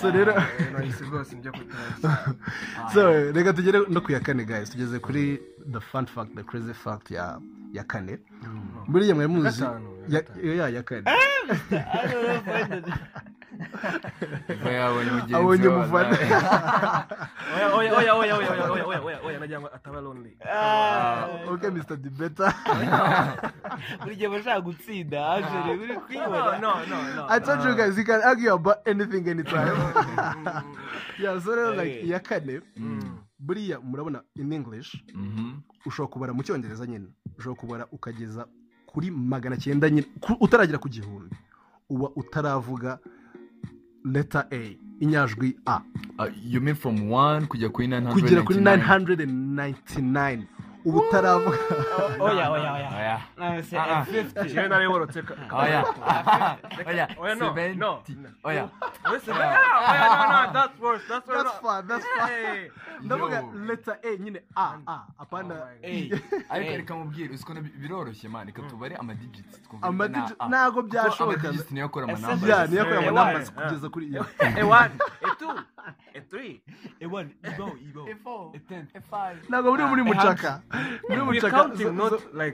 so 0.00 0.10
rero 0.10 0.34
nahise 0.72 1.04
rwose 1.04 1.36
njya 1.36 1.52
kutangira 1.52 2.34
so 2.94 3.32
reka 3.32 3.52
tugere 3.52 3.78
no 3.88 4.00
ku 4.00 4.12
ya 4.12 4.20
kane 4.20 4.44
guys. 4.44 4.70
tugeze 4.70 4.98
kuri 4.98 5.40
the 5.72 5.80
fun 5.80 6.06
fact 6.06 6.34
the 6.34 6.42
crazy 6.42 6.72
fact 6.74 7.10
ya 7.10 7.40
ya 7.72 7.84
kane 7.84 8.18
buriya 8.88 9.14
mwari 9.14 9.28
muzi 9.28 9.64
ya 10.10 10.18
ya 10.18 10.22
gatanu. 10.22 10.56
ya 10.58 10.66
ya 10.68 10.82
kane 10.82 11.04
Iva 14.48 14.70
yabonye 14.70 15.10
mugenzi 15.10 15.34
abonye 15.34 15.68
we, 15.68 15.74
umuvana 15.74 16.16
oya 17.76 17.94
oya 17.98 18.14
oya 18.14 18.14
oya 18.16 18.34
oya 18.36 18.70
oya 18.70 18.84
oya 18.86 19.00
oya 19.02 19.18
oya 19.26 19.38
nagira 19.40 19.60
ngo 19.60 19.68
ataba 19.74 20.00
lonely 20.00 20.32
okay 21.50 21.70
mr 21.70 21.96
debeta 21.96 22.54
buri 24.02 24.16
gihe 24.16 24.28
bashaka 24.28 24.60
gutsinda 24.60 25.20
ajere 25.32 25.70
uri 25.76 25.92
no 25.94 26.00
kwibona 26.00 26.58
no 26.58 26.70
no 26.88 26.96
no 27.16 27.22
I 27.28 27.38
told 27.40 27.60
you 27.64 27.74
guys 27.76 27.96
you 27.98 28.04
can 28.04 28.20
argue 28.22 28.52
about 28.52 28.78
anything 28.86 29.28
anytime. 29.28 29.76
Yeah 31.20 31.36
so 31.40 31.52
rero 31.54 31.74
like 31.76 32.00
iya 32.04 32.18
kane 32.20 32.60
buriya 33.38 33.80
murabona 33.80 34.22
in 34.36 34.52
english 34.52 34.96
Mhm. 35.14 35.60
ushobora 35.86 36.12
kubara 36.12 36.32
mu 36.32 36.42
cyongereza 36.42 36.86
nyine 36.86 37.08
ushobora 37.38 37.60
kubara 37.60 37.84
ukageza 37.92 38.46
kuri 38.90 39.10
magana 39.10 39.56
cyenda 39.56 39.90
nyine 39.90 40.06
utaragera 40.40 40.78
ku 40.78 40.88
gihumbi. 40.88 41.36
Uba 41.88 42.08
utaravuga 42.16 42.98
leta 44.04 44.46
a 44.50 44.76
inyajwi 45.00 45.56
a. 45.66 45.80
Kugera 48.12 48.42
kuri 48.42 48.60
nayini 48.60 48.82
handeredi 48.82 49.26
nayitinayini 49.26 50.46
oya 50.86 52.50
oya 52.50 52.72
oya 52.72 52.90
oya 52.98 53.20
nase. 53.36 53.76
50 53.76 54.48
jewe 54.48 54.68
narayorotse 54.68 55.22
ka 55.22 55.34
oya 55.56 55.84
oya 56.86 57.08
oya 57.20 57.34
no 57.34 57.52
70 57.52 57.76
no. 57.82 58.02
Oya 58.44 58.68
listen 59.12 59.34
oya 59.36 60.06
no 60.08 60.24
no 60.32 60.52
that's 60.56 60.80
worse 60.80 61.02
that's 61.08 61.28
worse. 61.28 61.42
That's 61.44 61.58
fine 61.60 61.86
that's 61.86 62.06
fine. 62.18 62.70
Ndavuga 63.02 63.44
leta 63.66 63.96
a 64.02 64.16
nyine 64.18 64.40
a 64.56 64.64
a 64.86 64.96
apana 65.18 65.54
Ey, 65.82 66.10
ariko 66.50 66.76
reka 66.76 66.94
mubwire 66.94 67.34
uzi 67.34 67.44
ko 67.44 67.54
biroroshye 67.54 68.28
man 68.28 68.46
reka 68.46 68.62
tubare 68.62 68.96
amadigits 68.96 69.60
twumve 69.62 69.84
Amadigi- 69.86 70.36
na 70.38 70.44
A. 70.44 70.48
ntago 70.48 70.82
Kuko 70.82 70.82
byashoboka 70.88 71.40
amadigits 71.48 71.70
niyo 71.70 71.86
akora 71.86 72.04
amanamba 72.08 72.66
niyo 72.66 72.82
akora 72.82 73.00
why? 73.12 73.44
kugeza 73.44 73.88
kuri 73.88 74.06
iyo 74.06 74.24
a 76.14 76.20
three. 76.30 76.60
A 77.02 77.06
one 77.06 77.30
you 77.44 77.50
go 77.56 77.66
you 77.80 77.92
go 77.94 78.10
a 78.10 78.14
four. 78.22 78.52
A 78.54 78.58
ten. 78.68 78.88
A 78.94 79.00
five. 79.00 79.36
Ntabwo 79.48 79.70
muri 79.70 79.84
muri 79.84 80.02
mucaka 80.02 80.62
muri 81.08 81.20
mucaka 81.22 81.60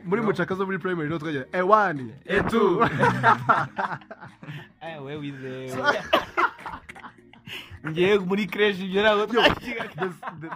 muri 0.05 0.21
mucaka 0.23 0.55
zo 0.55 0.67
muri 0.67 0.79
primary 0.79 1.09
no 1.09 1.19
twagira 1.19 1.47
a 1.53 1.63
one. 1.65 2.15
A 2.29 2.43
two. 2.51 2.81
wewe 4.83 5.17
wizewe 5.23 5.71
ngiye 7.87 8.19
muri 8.19 8.47
creche 8.47 8.83
ibyo 8.85 9.03
ntabwo 9.03 9.27
twakiga 9.27 9.85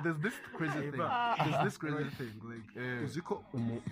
there's, 0.03 0.19
this 0.23 0.35
crazy 0.57 0.81
thing 0.91 1.03
there's 1.45 1.65
this 1.65 1.79
crazy 1.79 2.11
thing 2.19 2.33
like 2.51 2.71
uzi 3.05 3.21
ko 3.23 3.45
umu 3.55 3.83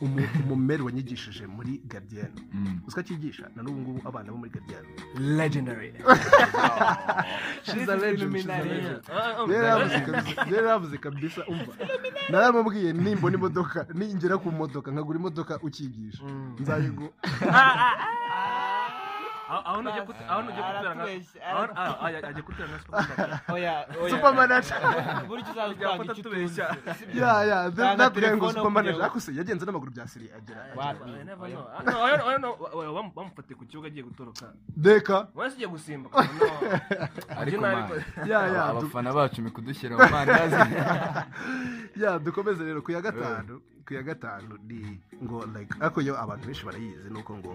umu- 0.00 0.28
umumeri 0.44 0.82
wanyigishije 0.82 1.46
muri 1.46 1.80
gardien 1.88 2.28
uzi 2.86 2.94
ko 2.94 3.00
akigisha? 3.00 3.48
Na 3.56 3.62
n'ubu 3.62 3.80
ngubu 3.80 4.08
abana 4.08 4.32
bo 4.32 4.38
muri 4.38 4.50
gardien 4.52 4.84
legendary. 5.16 5.92
She's 7.64 7.88
a 7.88 7.96
legend 7.96 8.36
she's 8.36 8.46
a 8.46 8.62
legend. 8.62 9.00
Rero 9.48 9.88
rero 10.50 10.68
yavuze 10.68 10.98
kabisa 10.98 11.40
umva. 11.48 11.72
Naramubwiye 12.28 12.92
nimbona 12.92 13.36
imodoka 13.36 13.86
ningera 13.94 14.36
ku 14.38 14.50
modoka 14.52 14.90
nkagura 14.92 15.18
imodoka 15.18 15.56
ukigisha. 15.64 16.22
Nzayigura 16.60 17.10
aho 19.48 19.82
nujya 19.82 20.02
kutera 20.02 20.94
nka 20.94 21.06
supermanager 24.10 24.76
buryo 25.28 25.46
uzatwara 25.50 26.04
icyo 26.04 26.30
utunze 26.30 26.62
ya 27.14 27.44
ya 27.44 27.70
that 27.70 28.14
guy 28.14 28.30
ngo 28.36 28.52
supermanager 28.52 29.02
ariko 29.02 29.20
se 29.20 29.30
yagenze 29.34 29.64
n'amaguru 29.66 29.90
bya 29.92 30.06
siri 30.08 30.30
agera 30.36 30.60
bamufatiye 33.14 33.56
ku 33.58 33.64
kibuga 33.66 33.86
agiye 33.88 34.02
gutoroka 34.04 34.52
deka 34.76 35.26
wese 35.34 35.54
ugiye 35.54 35.68
gusimbuka 35.68 36.18
ariko 37.38 37.64
ya 38.26 38.40
ya 38.54 38.62
abafana 38.70 39.12
bacu 39.12 39.42
mikudushyira 39.42 39.96
mu 39.96 40.06
mandazi 40.10 40.74
ya 41.96 42.18
dukomeze 42.18 42.64
rero 42.64 42.82
ku 42.82 42.92
ya 42.92 43.00
gatanu 43.00 43.60
ku 43.86 43.94
ya 43.94 44.02
gatanu 44.02 44.58
ni 44.66 44.98
ngo 45.22 45.46
like 45.54 45.70
ariko 45.80 46.02
yo 46.02 46.18
abantu 46.18 46.46
benshi 46.46 46.66
barayizi 46.66 47.06
ni 47.10 47.18
uko 47.22 47.38
ngo 47.38 47.52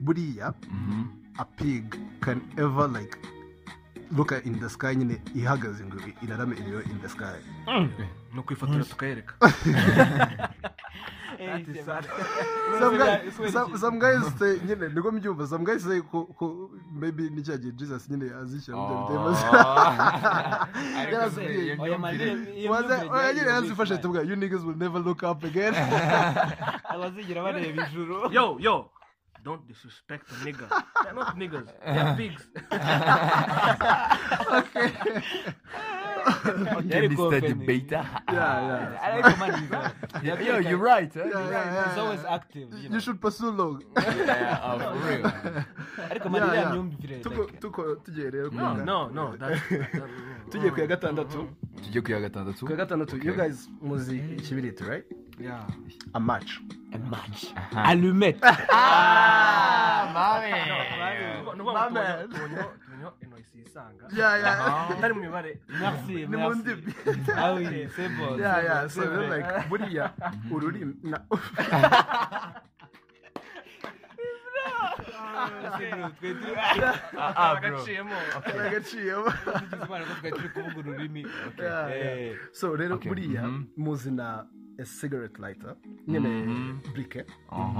buriya 0.00 0.54
a 1.38 1.44
pig 1.44 1.98
can 2.22 2.38
ever 2.56 2.86
like 2.88 3.18
look 4.14 4.30
at 4.32 4.46
in 4.46 4.54
the 4.60 4.70
sky 4.70 4.94
nyine 4.94 5.18
ihagaze 5.34 5.84
ngo 5.84 5.98
irarame 6.22 6.54
iriyo 6.56 6.82
in 6.86 7.00
the 7.02 7.08
sky. 7.08 7.38
Ni 8.34 8.38
ukwifotora 8.40 8.84
tukayereka 8.84 9.34
some 12.78 12.98
guys 12.98 13.20
some, 13.52 13.78
some 13.78 13.98
guys 13.98 14.22
say 14.38 14.58
nyine 14.66 14.88
niko 14.88 15.12
mbyumva 15.12 15.46
some 15.46 15.64
guys 15.64 15.82
say 15.82 16.00
ko 16.00 16.24
ko 16.24 16.70
maybe 16.92 17.30
ni 17.30 17.42
cya 17.42 17.56
gihe 17.56 17.72
jesus 17.72 18.10
nyine 18.10 18.30
azishyira 18.42 18.76
mu 18.78 18.86
byo 18.86 18.96
bitemaze 19.06 19.46
yarazibwiye 21.12 21.76
oya 21.80 21.98
nyine 23.34 23.50
muri 23.76 23.98
tuvuga 23.98 24.22
you 24.22 24.36
niggas 24.36 24.64
will 24.64 24.76
never 24.76 25.00
look 25.00 25.22
up 25.22 25.44
again. 25.44 25.74
Abazigira 26.84 27.42
bareba 27.42 27.86
ijuru 27.86 28.32
yo 28.32 28.56
yo 28.60 28.90
don't 29.44 29.66
disrespect 29.68 30.26
the 30.28 30.34
nigga. 30.52 30.68
They're 31.02 31.14
not 31.14 31.36
niggas 31.36 31.66
they're 31.84 32.14
pigs. 32.16 32.42
Yari 36.88 37.08
Mr. 37.12 37.40
Debater. 37.40 38.04
Yeah, 38.32 38.96
yeah. 38.98 39.36
man 39.40 39.52
he's 39.60 39.70
a- 39.72 39.92
Yo, 40.44 40.58
you're 40.58 40.78
right. 40.78 41.12
Huh? 41.12 41.24
Yeah, 41.24 41.30
yeah, 41.30 41.50
yeah, 41.50 41.88
he's 41.88 41.98
always 41.98 42.24
active 42.24 42.68
you 42.72 42.78
You 42.82 42.88
know. 42.88 42.98
should 42.98 43.20
pursue 43.20 43.50
long. 43.50 43.82
Yeah, 43.96 44.58
uh, 44.62 44.78
for 44.78 45.08
real. 45.08 45.24
ariko 46.10 46.26
like 46.28 47.60
tuko 47.60 47.96
tugiye 48.04 48.30
rero 48.30 48.50
no 48.50 49.08
no 49.08 49.36
tugiye 50.50 50.70
ku 50.74 50.80
ya 50.80 50.86
gatandatu 50.86 51.48
Tujye 51.82 52.00
ku 52.04 52.10
ya 52.12 52.20
gatandatu. 52.20 52.62
ku 52.66 52.72
ya 52.72 52.78
gatandatu 52.84 53.16
Okay. 53.16 53.26
you 53.28 53.34
guys 53.36 53.68
muzi 53.82 54.18
ikibiriti 54.38 54.84
right 54.84 55.04
yeah 55.40 55.64
a 56.14 56.20
match 56.20 56.60
a 56.92 56.98
match 56.98 57.52
allumette 57.76 58.38
Ah, 58.70 60.10
mami. 60.14 60.52
Ni 61.56 62.93
tubonyeho 63.10 63.10
tubonyeho 63.10 63.12
inoisi 63.22 63.58
yisanga 63.58 64.04
yeah 64.16 64.38
yeah 64.40 64.90
atari 64.90 65.14
mu 65.14 65.20
mibare. 65.20 65.58
Ni 66.30 66.36
mu 66.36 66.54
ndimi 66.54 66.92
buriya 69.68 70.12
ururimi 70.50 70.94
Eh, 81.58 82.36
so 82.52 82.76
rero 82.76 82.98
buriya 82.98 83.42
muzi 83.76 84.10
na 84.10 84.46
a 84.78 84.84
cigarette 84.84 85.38
lighter. 85.38 85.76
Nyine 86.08 86.28
Mhm. 87.52 87.78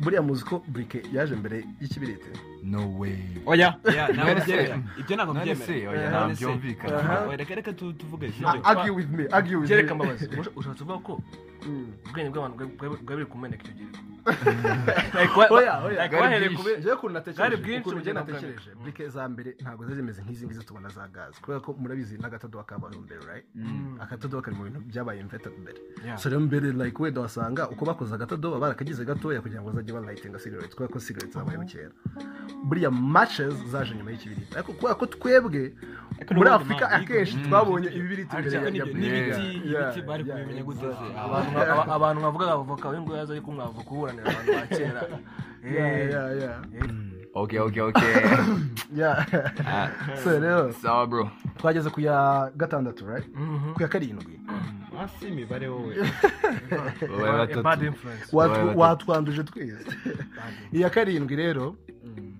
Uh-huh. 0.00 0.04
buriya 0.04 0.22
muzi 0.22 0.44
ko 0.44 0.62
briquet 0.68 1.04
yaje 1.12 1.34
mbere 1.36 1.64
y'ikibiriti 1.80 2.26
No 2.64 2.88
way. 2.98 3.16
oya. 3.46 3.76
Ntabwo 3.84 4.44
byemera. 4.44 4.80
Ibyo 5.00 5.16
ntabwo 5.16 5.32
byemera. 5.34 6.08
ntabyumvikana. 6.10 6.98
Aha. 6.98 7.26
Oya, 7.28 7.36
reka 7.36 7.54
reka 7.54 7.72
tu- 7.72 7.92
tuvuge. 7.92 8.32
Argue 8.64 8.90
with 8.96 9.08
me 9.10 9.24
argue 9.32 9.56
with 9.60 9.70
me. 9.70 9.82
mbabazi. 9.82 10.26
Usha- 10.40 10.52
ushatse 10.56 10.84
kuvuga 10.84 10.98
ko 11.04 11.20
Mm. 11.66 11.92
ubwenge 12.08 12.30
bw'abantu 12.32 12.56
bwa- 12.56 12.88
bwa- 12.88 13.02
bwari 13.04 13.16
buri 13.20 13.26
kumeneka 13.26 13.62
icyo 13.64 13.74
gihe. 13.76 13.88
Bwari 16.10 17.12
natekereje 17.12 17.56
bwinshi 17.62 17.90
bugenda 17.90 18.20
natekereje 18.20 18.70
brike 18.82 19.08
za 19.08 19.28
mbere 19.28 19.56
ntabwo 19.60 19.84
zari 19.84 19.96
zimeze 19.96 20.22
nk'izi 20.22 20.46
ngizi 20.46 20.64
tubona 20.64 20.88
za 20.88 21.08
gazi 21.08 21.40
kubera 21.40 21.60
ko 21.60 21.74
murabizi 21.78 22.18
n'agatadowa 22.18 22.64
kabayeho 22.64 23.02
mbere 23.02 23.20
right? 23.26 23.46
Akatadowa 24.00 24.42
kari 24.42 24.56
mu 24.56 24.64
bintu 24.64 24.80
byabaye 24.80 25.20
invented 25.20 25.52
mbere. 25.58 25.78
So 26.16 26.28
rero 26.28 26.40
mbere 26.40 26.72
like 26.72 27.02
wenda 27.02 27.20
wasanga 27.20 27.68
uko 27.68 27.84
bakoze 27.84 28.14
agatadowa 28.14 28.60
barakagize 28.60 29.04
gatoya 29.04 29.40
kugira 29.40 29.60
ngo 29.60 29.70
bazajye 29.70 29.92
balayitinga 29.92 30.38
cigarettes. 30.38 30.74
Kubera 30.74 30.92
ko 30.92 30.98
cigarettes 31.00 31.34
zabayeho 31.34 31.64
kera. 31.64 31.92
Buriya 32.64 32.90
matches 32.90 33.54
zaje 33.72 33.94
nyuma 33.94 34.10
y'ikibiriti 34.10 34.54
ariko 34.54 34.72
kubera 34.72 34.94
ko 34.94 35.06
twebwe 35.06 35.74
muri 36.30 36.48
afurika 36.50 36.90
akenshi 36.90 37.36
mm. 37.36 37.44
twabonye 37.48 37.88
ibibiriti 37.88 38.36
Ariko 38.36 38.48
mbere 38.48 38.78
ya 38.78 38.84
n'ibiti 38.84 40.00
bari 40.02 40.24
kubimenya 40.24 40.62
gute. 40.62 40.86
Abantu 41.96 42.20
nkavuga 42.20 42.52
avoka 42.52 42.88
we 42.88 43.00
ngo 43.00 43.16
yaza 43.16 43.32
ariko 43.32 43.52
mwavoka 43.52 43.90
uburanira 44.10 44.30
abantu 44.30 44.52
ba 44.52 44.66
kera 44.66 45.02
yeah 45.64 46.10
yeah 46.10 46.28
yeah 46.42 46.58
Okay, 47.30 47.58
okay, 47.62 47.80
okay. 47.80 48.10
yeah. 48.92 49.22
Ah, 49.64 49.86
so 50.18 50.34
rero 50.34 50.72
Sawa, 50.74 51.06
bro. 51.06 51.30
twageze 51.62 51.86
ku 51.94 52.00
ya 52.02 52.50
gatandatu 52.58 53.06
right? 53.06 53.22
Ku 53.74 53.82
ya 53.82 53.88
karindwi 53.88 54.40
hasi 54.98 55.28
imibare 55.30 55.68
wowe 55.70 55.94
watwanduje 58.74 59.42
twese 59.46 59.86
iya 60.72 60.90
karindwi 60.90 61.36
rero. 61.36 61.76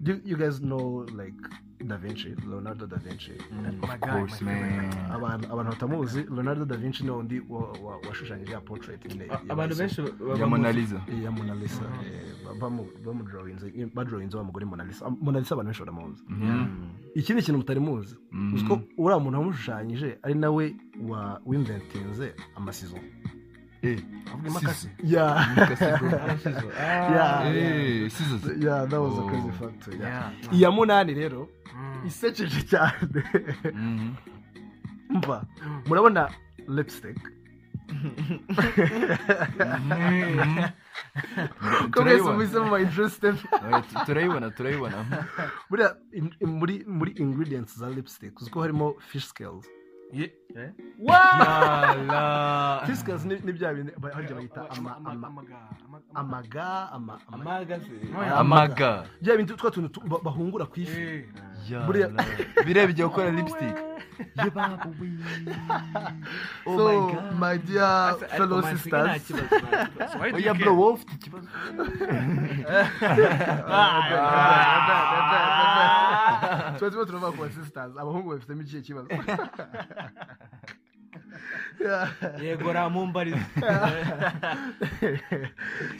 You, 0.02 0.20
you 0.24 0.36
guys 0.36 0.58
know 0.60 1.06
like 1.14 1.38
da 1.84 1.96
vinci 1.96 2.34
leonardo 2.48 2.86
da 2.86 2.96
vinci. 2.96 3.32
My 3.50 3.68
Of 3.82 4.00
guy, 4.00 4.10
course, 4.10 4.40
man. 4.44 4.90
abantu 5.10 5.46
abantu 5.52 5.70
batamuzi 5.70 6.22
leonardo 6.30 6.64
da 6.64 6.76
vinci 6.76 7.04
ni 7.04 7.10
undi 7.10 7.40
wa- 7.48 7.72
wa- 7.84 8.00
washushanyije 8.08 8.52
ya 8.52 8.60
portrait 8.60 9.04
nyine 9.06 9.26
abantu 9.48 9.76
benshi 9.76 10.00
Ya 10.38 10.46
Mona 10.46 10.72
Lisa. 10.72 11.00
ya 11.24 11.30
mona 11.30 11.54
lisa 11.54 11.82
bamudrawinze 13.04 13.72
badrawinze 13.94 14.36
wa 14.36 14.44
mugore 14.44 14.64
mona 14.66 14.84
lisa. 14.84 15.10
Mona 15.10 15.38
lisa 15.40 15.54
abantu 15.54 15.68
benshi 15.68 15.80
baramuzi 15.80 16.22
iki 17.14 17.32
ni 17.34 17.40
ikintu 17.40 17.58
mutari 17.58 17.80
muzi. 17.80 18.16
Mhm. 18.32 18.54
uzi 18.54 18.64
ko 18.64 18.80
uriya 18.98 19.18
muntu 19.20 19.38
wamushushanyije 19.38 20.18
ari 20.22 20.34
nawe 20.34 20.76
wa 21.08 21.40
wimventinze 21.46 22.34
amasizo 22.56 22.96
avuga 24.32 24.48
imakasi 24.48 24.88
ya 25.04 25.24
ya 27.16 27.26
Eh, 27.54 28.10
scissors. 28.10 28.62
yeah 28.62 28.88
that 28.88 29.00
was 29.00 29.18
a 29.18 29.22
Oh. 29.22 29.28
crazy 29.28 29.50
fact 29.58 29.88
yeah. 29.88 30.32
Yeah. 30.42 30.54
iya 30.54 30.70
munani 30.70 31.14
rero 31.14 31.48
isekeje 32.06 32.62
cyane 32.70 33.22
Mhm. 33.74 34.14
mva 35.10 35.44
murabona 35.86 36.30
lipstick. 36.68 37.18
Mwese 41.96 42.58
Turayibona. 44.06 44.50
turayibona 44.50 45.04
muri 46.86 47.10
ingredients 47.16 47.78
za 47.78 47.88
lipstick 47.90 48.40
uzi 48.40 48.50
ko 48.50 48.60
harimo 48.60 48.94
fish 49.00 49.24
scales. 49.26 49.66
Eh? 50.56 50.70
scales 52.96 53.24
ni 53.24 53.52
bya 53.52 53.70
ba- 53.98 54.10
harya 54.14 54.34
bayita 54.34 54.66
ama- 54.70 54.96
Ama- 54.96 55.10
ama- 55.10 55.32
amaga- 56.14 56.90
ama- 56.92 57.20
amaga 57.32 57.78
bya 59.22 59.36
bindi 59.36 59.54
twa 59.56 59.70
tuntu 59.70 59.88
tu- 59.88 60.02
ba- 60.08 60.18
bahungura 60.22 60.66
ku 60.66 60.80
ifi. 60.80 61.24
Birebye 62.66 63.04
gukora 63.06 63.30
lipstick. 63.30 63.76
Oh 66.66 66.76
so 66.76 66.84
my 67.38 67.56
dear 67.58 68.16
fellow 68.36 68.60
sisters. 68.62 69.30
oya 70.20 70.52
you 70.52 70.54
bro 70.54 70.72
wowe 70.76 70.92
ufite 70.92 71.12
ikibazo 71.14 71.48
tuba 76.78 76.90
turimo 76.90 77.04
turavuga 77.06 77.32
ku 77.32 77.48
sisters? 77.52 77.92
Abahungu 77.96 78.30
bafitemo 78.34 78.62
ikihe 78.62 78.82
kibazo. 78.82 79.08
yego 82.42 82.72
ramumbariza 82.72 83.38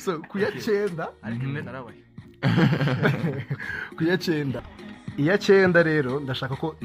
so 0.04 0.18
ku 0.28 0.38
ya 0.38 0.52
cyenda 0.60 1.08
ariko 1.22 1.44
imbere 1.44 1.64
narabaye 1.64 2.02
ku 3.96 4.04
ya 4.04 4.18
cyenda 4.18 4.62
iya 5.18 5.38
cyenda 5.38 5.82
rero 5.82 6.20
ndashaka 6.20 6.54
ko 6.56 6.76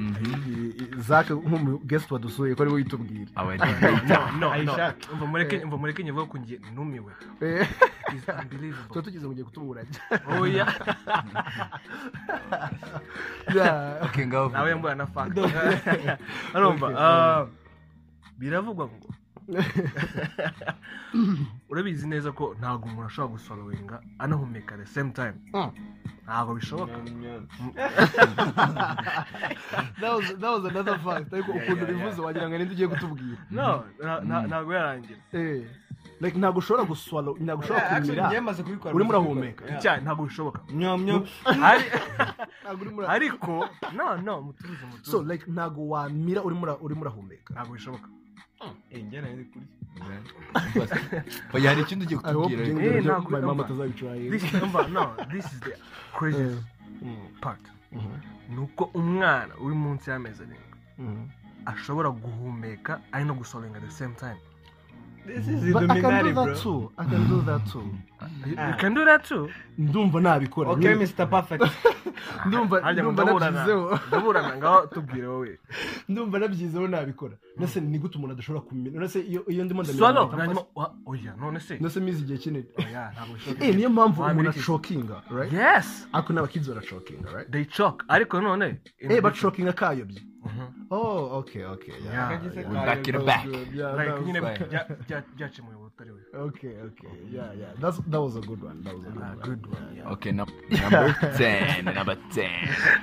zake 0.97 1.33
nk'umugesi 1.33 2.07
wadusuye 2.13 2.55
ko 2.55 2.61
ari 2.63 2.71
we 2.71 2.75
uyitubwira 2.81 3.29
umva 5.63 5.77
mureke 5.77 6.03
nyivuga 6.03 6.25
ko 6.31 6.35
ngiye 6.39 6.59
numiwe. 6.75 7.11
Eh, 7.41 7.67
tuba 8.89 9.01
tugeze 9.05 9.25
mu 9.27 9.33
gihe 9.33 9.45
kutuburanya 9.45 9.99
oya. 10.39 10.65
Yeah. 13.53 14.01
Okay, 14.09 14.25
ngaho 14.25 14.49
nawe 14.49 14.75
mbona 14.75 14.95
na 14.95 15.05
faka 15.05 15.41
urumva 16.55 16.87
ah, 16.97 17.45
biravugwa 18.37 18.85
ngo 18.89 19.09
urabizi 21.69 22.07
neza 22.07 22.31
ko 22.31 22.55
ntabwo 22.59 22.85
umuntu 22.89 23.07
ashobora 23.07 23.33
gusorowinga 23.33 24.01
anahumeka 24.19 24.77
the 24.77 24.85
same 24.85 25.11
time. 25.11 25.33
Mm. 25.53 25.71
ntabwo 26.25 26.53
bishoboka. 26.55 26.97
That 30.01 30.11
was 30.15 30.25
that 30.41 30.51
was 30.55 30.65
another 30.65 30.97
fact. 30.99 31.33
Ariko 31.33 31.51
ukuntu 31.51 31.85
bivuze 31.85 32.21
wagira 32.21 32.49
ngo 32.49 32.57
ninde 32.57 32.73
ugiye 32.73 32.87
kutubwira? 32.87 33.37
Na- 34.25 34.41
ntabwo 34.47 34.73
yarangira. 34.73 35.19
Eh 35.33 35.63
like 36.21 36.37
ntabwo 36.37 36.59
ushobora 36.59 36.83
guswallow 36.85 37.37
ntabwo 37.39 37.63
ushobora 37.63 37.85
kumira. 38.07 38.29
Urimo 38.95 39.09
urahumeka. 39.09 39.63
Icyaha 39.77 39.97
ntabwo 40.01 40.25
bishoboka. 40.25 40.59
Ariko 43.07 43.69
no 43.95 44.17
no 44.17 44.41
mutuze 44.41 44.85
so 45.03 45.21
like 45.21 45.45
ntabwo 45.51 45.87
wamira 45.93 46.41
urimo 46.43 46.61
urahumeka. 47.05 47.53
Ntabwo 47.53 47.73
bishoboka. 47.77 48.07
Njyana 49.07 49.27
ni 49.29 49.43
kuri 49.43 49.65
oya 51.53 51.69
hari 51.69 51.81
ikindi 51.81 52.05
ugiye 52.05 52.19
kutubwira. 52.19 52.63
Eh, 52.67 53.03
my 53.03 53.39
mama 53.41 53.51
umva. 53.51 53.65
atazabituraye 53.65 54.29
this 54.29 54.53
umva 54.63 54.87
no 54.87 55.15
this 55.31 55.45
is 55.45 55.59
the 55.59 55.73
crazy 56.17 56.55
part. 57.41 57.61
Ni 58.49 58.57
uko 58.59 58.83
umwana 58.93 59.53
uri 59.61 59.75
munsi 59.75 60.09
y'amezi 60.09 60.43
arindwi 60.43 61.29
ashobora 61.65 62.09
guhumeka 62.09 62.99
ari 63.11 63.25
no 63.25 63.33
gusorenga 63.33 63.79
the 63.79 63.91
same 63.91 64.15
time. 64.15 64.37
This 65.25 65.47
is 65.47 65.73
But 65.73 65.83
I 65.83 65.87
can 65.87 65.97
illuminati 65.97 66.29
do 66.29 66.33
bro. 66.33 66.45
that 66.45 66.61
too. 66.61 66.91
I 66.97 67.03
can 67.05 67.27
do 67.29 67.41
that 67.41 67.61
too. 67.71 67.85
Can 68.79 68.93
do 68.93 69.05
that 69.05 69.27
too 69.27 69.49
ndumva 69.77 70.21
nabikora 70.21 70.69
okay 70.71 70.95
mr 70.95 71.29
perfect 71.29 71.63
ndumva 72.45 72.91
ndumva 72.93 73.23
nabyizeho 73.25 73.99
ndaburana 74.07 74.57
ngaho 74.57 74.87
tubwire 74.87 75.27
wowe 75.27 75.59
ndumva 76.09 76.39
nabyizeho 76.39 76.87
nabikora 76.87 77.35
nase 77.57 77.81
ni 77.81 77.99
gute 77.99 78.17
umuntu 78.17 78.33
adashobora 78.33 78.65
kumenya 78.65 78.99
nase 78.99 79.19
iyo 79.21 79.45
iyo 79.47 79.63
ndimo 79.65 79.83
ndamenya 79.83 80.37
hanyuma 80.37 80.61
oya 81.05 81.33
none 81.39 81.59
se 81.59 81.77
nase 81.79 81.99
mizi 81.99 82.21
igihe 82.23 82.37
kinini 82.37 82.65
oya 82.77 83.11
ntabwo 83.11 83.35
eh 83.65 83.75
niyo 83.75 83.89
mpamvu 83.89 84.21
umuntu 84.23 84.49
ashokinga 84.49 85.21
right 85.31 85.53
yes 85.53 86.07
ariko 86.13 86.33
n'abakids 86.33 86.67
barashokinga 86.69 87.31
right 87.31 87.51
they 87.51 87.65
choke 87.65 88.05
ariko 88.07 88.41
none 88.41 88.77
eh 88.99 89.21
bashokinga 89.21 89.73
kayobye 89.73 90.21
Mhm. 90.45 90.67
oh 90.91 91.37
okay 91.39 91.65
okay 91.65 91.93
yeah, 92.05 92.13
Yeah, 92.31 92.55
yeah. 92.55 92.85
Back 92.85 93.07
in 93.07 93.13
the 93.13 93.19
back. 93.25 93.45
like 93.45 94.25
nyine 94.25 94.41
fine. 94.41 94.65
bya- 94.69 94.87
bya- 95.09 95.23
byakemuye 95.35 95.75
ubutari 95.77 96.11
we 96.11 96.39
okay 96.39 96.69
okay 96.81 97.09
yeah 97.33 97.49
yeah 97.59 97.73
that's 97.81 97.99
that 98.15 98.21
was 98.23 98.35
a 98.39 98.43
good 98.47 98.61
one 98.63 98.79
that 98.85 98.95
was 98.95 99.03
a 99.05 99.11
good 99.11 99.23
Ah, 99.23 99.29
one 99.35 99.39
good 99.47 99.63
one, 99.67 99.87
yeah. 99.97 100.13
Okay, 100.13 100.31
num- 100.31 100.55
number 100.71 101.11
10. 101.37 101.85
Number 101.99 102.15
10. 102.31 102.47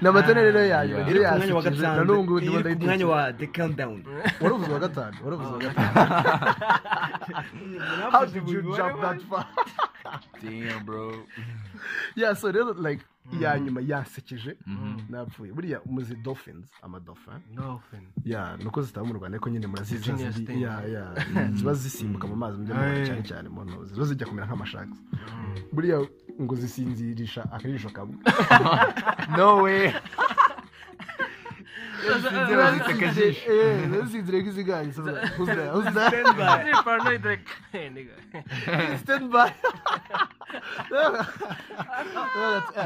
n'amatene 0.03 0.41
rero 0.49 0.63
yanyu 0.73 0.97
Yeah. 0.97 1.11
iri 1.11 1.21
iri 1.21 1.29
ku 1.29 1.37
mwanya 1.37 1.55
wa 1.55 1.63
na 1.63 1.71
gatanu 1.71 2.05
n'ubu 2.09 2.23
ngubu 2.25 2.41
ndimo 2.41 2.59
iri 2.61 2.75
ku 2.77 2.85
mwanya 2.89 3.07
wa 3.13 3.21
the 3.41 3.47
countdown 3.47 3.99
waravuze 4.41 4.71
uwa 4.71 4.81
gatanu 4.87 5.17
waravuze 5.25 5.51
uwa 5.53 5.61
gatanu 5.67 5.93
how 8.13 8.25
did 8.27 8.49
you 8.49 8.63
jump 8.77 9.01
that 9.01 9.21
far 9.29 9.47
Damn, 10.43 10.85
bro. 10.85 11.15
yeah 12.21 12.35
so 12.35 12.51
rero 12.53 12.73
like 12.75 13.01
iya 13.33 13.59
nyuma 13.59 13.81
yasekeje 13.81 14.57
napfuye. 15.11 15.53
Buriya 15.53 15.81
muzi 15.87 16.15
dolphins 16.17 16.71
Dolphin. 17.55 18.03
ya 18.25 18.57
nuko 18.57 18.83
zitaba 18.83 19.07
mu 19.07 19.15
rwanda 19.15 19.37
ariko 19.37 19.51
nyine 19.51 19.67
murazizi 19.67 20.11
ya 20.63 21.15
ziba 21.55 21.75
zisimbuka 21.75 22.27
mu 22.27 22.37
mazi 22.37 22.59
mujya 22.59 22.75
mubona 22.75 22.93
Aye. 22.97 23.07
cyane 23.07 23.23
cyane 23.23 23.49
mu 23.49 23.65
ntozi. 23.65 23.95
Ziba 23.95 24.07
zijya 24.07 24.27
kumera 24.27 24.47
nk'amashaka 24.47 24.93
buriya 25.73 25.99
ngo 26.41 26.55
zisinzirisha 26.57 27.43
akajisho 27.53 27.89
kamwe. 27.91 28.17
No 29.37 29.63
way. 29.63 29.93
Eh, 33.47 33.89
hey, 37.73 37.91
nigga. 37.91 38.15
stand 39.03 39.31
by 39.33 39.49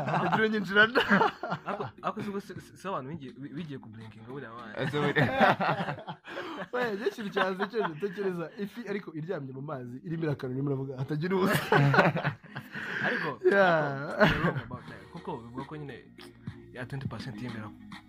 hatagira 0.07 0.45
unyinjirana 0.47 1.01
Ako- 1.67 1.89
ako 2.03 2.17
si 2.77 2.89
abantu 2.89 3.11
bigiye- 3.11 3.35
bi- 3.41 3.53
bigiye 3.57 3.79
kublinkinga 3.79 4.29
buriya 4.31 4.51
we 6.73 6.81
njye 6.95 7.07
ikintu 7.09 7.31
cyansekeje 7.35 7.79
tekereza 8.01 8.47
ifi 8.59 8.81
ariko 8.89 9.09
iryamye 9.19 9.53
mu 9.53 9.63
mazi 9.63 9.97
irimo 10.07 10.25
irakana 10.25 10.53
irimo 10.55 10.69
iravuga 10.71 10.93
hatagira 10.99 11.33
ubusa 11.37 11.77
ariko 13.07 13.29
kuko 15.13 15.31
bivuga 15.43 15.65
ko 15.65 15.75
nyine 15.77 15.97
ya 16.73 16.85
20% 16.85 17.43
yemera 17.43 17.69
ku- 17.69 17.75
like, 17.75 17.97
ku- 17.97 18.06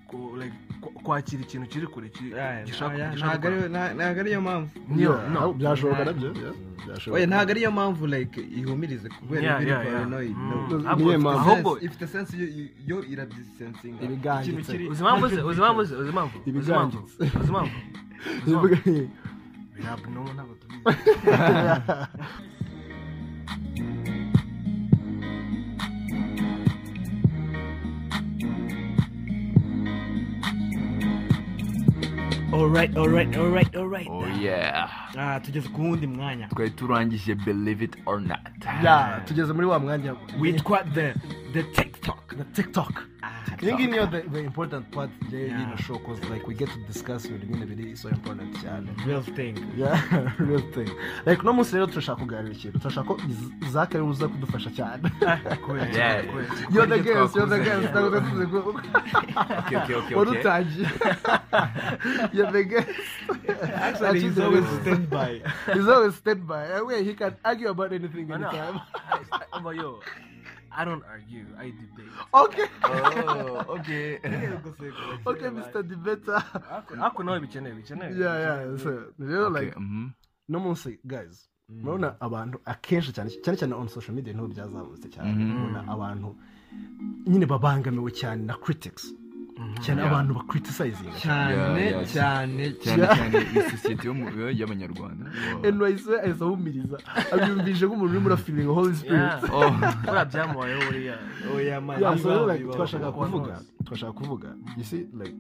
kwakira 1.04 1.42
ikintu 1.44 1.68
kiri 1.68 1.88
kure 1.88 2.10
ntabwo 3.96 4.20
ariyo 4.22 4.42
mpamvu. 4.42 4.70
Byashoboka 5.58 6.06
na 6.06 6.14
byo 6.14 6.30
ntabwo 7.28 7.52
ariyo 7.52 7.72
mpamvu 7.72 8.08
ihumirize 8.42 9.10
kubera 9.10 9.58
ibiri 9.62 9.72
paranoid 9.72 10.36
Mm. 10.38 10.88
Ahubwo- 10.88 11.80
ifite 11.86 12.08
sense 12.08 12.34
yo 12.88 13.04
irabyisensinga 13.04 14.04
Ibigangitse. 14.04 14.88
uzi 14.92 15.02
impamvu 15.04 15.28
ze 15.28 15.42
uzi 15.42 15.60
impamvu 15.60 15.84
ze 15.84 15.96
uzi 15.96 16.10
impamvu 16.10 16.36
Ibigangitse. 16.46 17.14
uzi 17.20 17.28
impamvu 17.28 17.40
uzi 17.42 17.48
impamvu 17.48 17.72
Bivuga 18.46 18.76
nki- 18.76 19.10
Birab- 19.78 20.10
no, 20.14 20.22
ntabwo 20.34 20.54
tubizi. 20.60 20.84
alright 32.58 32.98
alright 32.98 33.38
alright 33.38 33.76
alright 33.76 34.08
Oh 34.10 34.26
yeah. 34.42 34.90
ah 35.18 35.40
tugeze 35.40 35.70
ku 35.70 35.82
wundi 35.82 36.08
mwanya 36.08 36.48
Twari 36.48 36.70
turangije 36.72 37.36
believe 37.46 37.84
it 37.86 37.96
or 38.06 38.20
not. 38.22 38.40
Yeah, 38.84 39.22
tugeze 39.26 39.54
muri 39.54 39.68
wa 39.68 39.80
mwanya 39.80 40.16
witwa 40.40 40.84
the 40.94 41.14
the 41.54 41.64
tiktok 41.64 42.34
na 42.38 42.44
tiktok 42.44 43.04
iyi 43.62 43.74
ngiyi 43.74 43.88
niyo 43.88 44.08
the, 44.08 44.22
the 44.22 44.40
important 44.40 44.86
part 44.92 45.12
njye 45.28 45.38
Yeah. 45.48 45.60
y'ino 45.60 45.78
show 45.78 45.98
cause 46.00 46.20
like 46.30 46.48
we 46.48 46.54
get 46.56 46.70
to 46.70 46.80
discuss 46.88 47.26
ibintu 47.26 47.46
nyine 47.48 47.66
biri 47.66 47.98
so 47.98 48.10
important 48.10 48.52
cyane 48.62 48.88
real 49.06 49.22
thing. 49.24 49.56
Yeah 49.78 49.98
real 50.50 50.62
thing. 50.76 50.90
Like 51.26 51.42
uno 51.42 51.54
munsi 51.54 51.74
rero 51.76 51.88
turashaka 51.88 52.20
kuganira 52.22 52.54
ikintu 52.56 52.80
turashaka 52.80 53.08
ko 53.08 53.14
zaka 53.72 53.96
ari 53.98 54.04
we 54.04 54.10
uza 54.12 54.28
kudufasha 54.28 54.70
cyane 54.76 55.10
kubera 55.64 55.88
you're 56.74 56.88
the 56.88 57.00
guest 57.00 57.36
you're 57.36 57.50
the 57.50 57.60
guest. 57.64 57.90
ntabwo 57.92 58.20
tuvuze 58.20 58.46
ko 58.52 58.60
Okay, 59.58 59.78
okay, 59.78 59.96
okay, 59.96 60.16
wari 60.16 60.30
utangiye 60.32 60.88
you're 62.36 62.52
the 62.52 62.64
guest. 62.64 62.90
Actually 63.74 64.20
he's 64.22 64.40
always 64.40 64.68
stand 64.82 65.10
by 65.10 65.42
he's 65.74 65.88
always 65.88 66.16
stand 66.16 66.42
by 66.48 66.82
where 66.82 67.04
he 67.04 67.14
can 67.14 67.34
argue 67.44 67.70
about 67.70 67.92
anything 67.94 68.32
I 68.32 68.38
know. 68.38 68.48
anytime. 68.50 68.80
I- 70.78 70.86
don't 70.86 71.04
argue. 71.06 71.46
I 71.58 71.72
debate. 71.72 72.12
okay 72.34 72.68
Oh, 72.84 73.76
okay. 73.80 74.20
okay 75.30 75.50
mr 75.50 75.84
debater 75.84 76.44
Ako 77.02 77.24
nawe 77.24 77.40
bikenewe 77.40 77.76
bikenewe. 77.76 78.14
yeah 78.20 78.36
yeah 78.40 78.78
so 78.78 78.90
rero 79.20 79.48
Okay, 79.48 79.66
like 79.66 79.76
mhm. 79.80 80.10
no 80.50 80.60
munsi 80.60 81.00
guys 81.06 81.50
murabona 81.70 82.16
abantu 82.22 82.60
akenshi 82.66 83.12
cyane 83.14 83.30
cyane 83.44 83.58
cyane 83.58 83.74
on 83.76 83.88
social 83.88 84.16
media 84.16 84.34
ni 84.34 84.40
ho 84.40 84.48
byazamutse 84.48 85.10
cyane 85.10 85.34
mubona 85.36 85.84
abantu 85.88 86.36
nyine 87.28 87.46
babangamiwe 87.46 88.12
cyane 88.12 88.46
na 88.46 88.54
critics 88.56 89.14
cyane 89.84 90.02
Yeah. 90.02 90.12
abantu 90.12 90.32
bacriticizing 90.40 91.12
cyane 91.22 91.54
Yeah, 91.58 91.78
yeah. 91.80 92.06
cyane 92.14 92.64
cyane. 92.84 93.08
cyane. 93.08 93.36
Yo- 94.38 94.52
y'abanyarwanda. 94.60 95.26
NYC 95.64 96.04
we 96.08 96.18
ahise 96.22 96.44
ahumiriza 96.44 96.98
abyumvise 97.34 97.86
nk'umuntu 97.86 98.12
urimo 98.14 98.28
urafilinga 98.30 98.74
holy 98.74 98.96
spirit. 98.96 99.44
Oh. 99.54 99.72
Buriya 100.06 100.26
byamubayeho 100.30 100.82
buriya. 100.88 101.16
twashaka 102.76 103.12
kuvuga 103.12 103.62
twashaka 103.86 104.14
kuvuga. 104.14 104.50
Like 105.20 105.36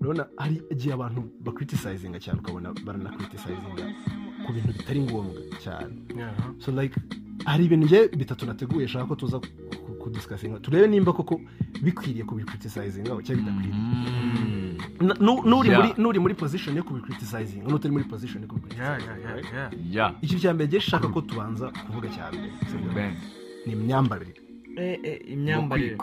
urabona 0.00 0.26
hari 0.36 0.62
igihe 0.70 0.92
abantu 0.94 1.20
bacriticinga 1.40 2.18
cyane 2.20 2.38
ukabona 2.40 2.72
baranacriticinga 2.84 3.84
ku 4.46 4.52
bintu 4.52 4.72
bitari 4.78 5.00
ngombwa 5.00 5.40
cyane. 5.62 5.94
So 6.58 6.72
like 6.72 6.94
hari 7.44 7.64
ibintu 7.64 7.86
bitatu 8.16 8.46
nateguye 8.46 8.88
shaka 8.88 9.06
ko 9.06 9.14
tuza 9.14 9.40
kudisikasinga 10.06 10.58
turebe 10.62 10.86
nimba 10.86 11.12
koko 11.12 11.40
bikwiriye 11.82 12.24
kubicriticizinga 12.24 13.10
cyangwa 13.26 13.42
bidakwiriye 13.42 13.74
Mm. 13.74 15.16
N'uri 15.98 16.18
muri 16.20 16.34
position 16.34 16.76
yo 16.76 16.82
kubicriticizinga 16.84 17.66
n'utari 17.68 17.92
muri 17.92 18.04
position 18.04 18.42
yo. 18.42 18.48
Yeah. 19.90 20.14
ikintu 20.22 20.42
cya 20.42 20.54
mbere 20.54 20.68
nge 20.68 20.80
shaka 20.80 21.08
ko 21.08 21.20
tubanza 21.20 21.66
kuvuga 21.86 22.08
cya 22.14 22.28
mbere 22.32 22.48
sibyo? 22.70 22.90
Ben. 22.94 23.12
ni 23.66 23.72
imyambarire 23.72 24.34
Eh, 24.76 24.98
eh, 25.02 25.20
imyambarire 25.32 25.96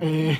eh, 0.00 0.38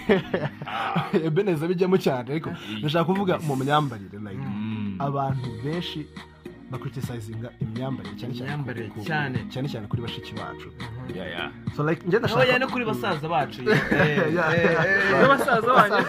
ebeneza 1.26 1.66
bijyamo 1.68 1.96
cyane 1.98 2.30
ariko 2.30 2.50
ndashaka 2.78 3.04
kuvuga 3.04 3.38
mu 3.42 3.56
myambarire 3.56 4.18
Mm. 4.18 4.96
abantu 4.98 5.48
benshi 5.64 6.06
cyane 8.20 8.34
cyane 8.34 8.40
Imyambarire 8.40 8.90
cyane. 9.06 9.38
cyane 9.72 9.86
kuri 9.88 10.02
bashiki 10.02 10.32
bacu. 10.34 10.68
Yeah. 11.14 11.50
so 11.76 11.82
like 11.82 12.02
njye 12.06 12.18
ndashaka 12.18 12.40
oya 12.40 12.58
no 12.58 12.68
kuri 12.68 12.84
basaza 12.84 13.28
bacu. 13.28 13.62
Yeah. 13.68 15.20
N'abasaza 15.20 15.70
banyu. 15.74 16.06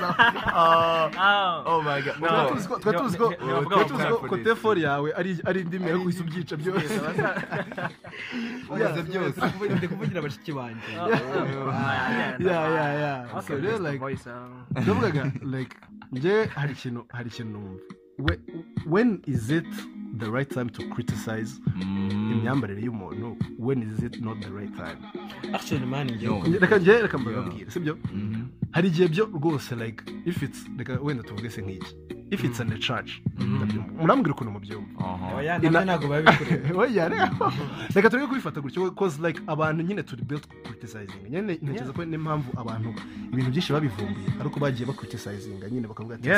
Ah. 1.18 1.64
Oh. 1.66 1.82
my 1.82 2.02
god. 2.02 2.20
No. 2.22 2.50
tuzi 2.50 2.68
ko- 2.68 2.80
ko 4.30 4.56
fori 4.56 4.82
yawe 4.84 5.14
ari 5.16 5.40
ari 5.46 5.62
indimi 5.62 5.90
yo 5.90 6.00
guhita 6.00 6.22
ubyica 6.24 6.56
byose. 6.58 7.00
Ubuze 8.70 9.02
byose. 9.10 9.42
Ndi 9.78 9.88
kuvugira 9.88 10.22
bashiki 10.22 10.52
banjye 10.52 10.92
yeah. 12.40 12.66
Yeah 12.70 12.92
yeah 13.00 13.42
so 13.42 13.56
rero 13.56 13.80
like 13.80 14.04
um, 14.04 14.66
ndavugaga 14.72 15.32
like 15.44 15.76
njye 16.12 16.46
hari 16.46 16.72
ikintu 16.74 17.06
hari 17.10 17.30
ikintu 17.30 17.80
when 18.86 19.22
is 19.26 19.50
it 19.50 19.68
the 20.20 20.30
right 20.32 20.50
time 20.54 20.70
to 20.70 20.84
criticize 20.90 21.60
Mm. 21.76 22.32
imyambarire 22.32 22.82
y'umuntu 22.82 23.38
when 23.60 23.82
is 23.84 24.04
it 24.04 24.22
not 24.22 24.40
the 24.42 24.50
right 24.50 24.76
time? 24.76 24.98
Actually 25.54 25.86
man 25.86 26.08
njye 26.12 26.28
No. 26.28 26.44
reka 26.60 26.78
njye 26.78 27.02
reka 27.02 27.18
mbabwire 27.18 27.72
sibyo? 27.72 27.98
Mhm. 28.14 28.46
hari 28.72 28.88
igihe 28.88 29.08
byo 29.08 29.26
rwose 29.26 29.76
like 29.76 30.04
if 30.26 30.44
it's 30.44 30.66
reka 30.78 31.00
wenda 31.04 31.24
tuvuge 31.24 31.50
se 31.50 31.62
nk'iki 31.62 31.96
if 32.32 32.44
it's 32.44 32.60
in 32.60 32.70
the 32.70 32.78
church 32.78 33.22
murambwira 34.02 34.36
ukuntu 34.36 34.52
mubyumva. 34.52 35.36
Oya 35.38 35.60
na 35.60 35.70
byo 35.70 35.82
ntabwo 35.86 36.08
biba 36.08 36.32
bikureba 36.32 36.80
oya 36.82 37.10
reka. 37.10 37.52
Reka 37.96 38.10
tureke 38.10 38.28
kubifata 38.28 38.62
gutyo 38.62 38.92
cause 38.92 39.22
like 39.28 39.42
abantu 39.48 39.84
nyine 39.84 40.04
turi 40.04 40.24
built 40.24 40.48
criticizing. 40.64 41.24
Nyine 41.30 41.58
ntekereza 41.62 41.94
ko 41.94 42.06
n'impamvu 42.06 42.50
abantu 42.60 42.94
ibintu 43.34 43.50
byinshi 43.52 43.74
babivumbuye 43.74 44.28
ariko 44.40 44.60
bagiye 44.60 44.86
bacriticinga 44.86 45.70
nyine 45.70 45.88
bakavuga 45.88 46.16
ati 46.16 46.30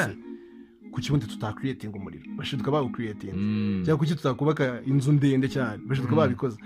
Yeah. 0.91 0.91
"Se, 0.91 0.93
ku 0.93 1.01
kibundi 1.01 1.25
tutakriyetinga 1.27 1.97
umuriro 1.97 2.23
bashiduka 2.37 2.71
bawukriyetinga 2.71 3.33
Mm. 3.37 3.81
cyangwa 3.85 3.97
kuki 3.97 4.15
tutakubaka 4.15 4.81
inzu 4.85 5.11
ndende 5.11 5.47
cyane 5.49 5.79
bashiduka 5.87 6.15
babikoze 6.15 6.57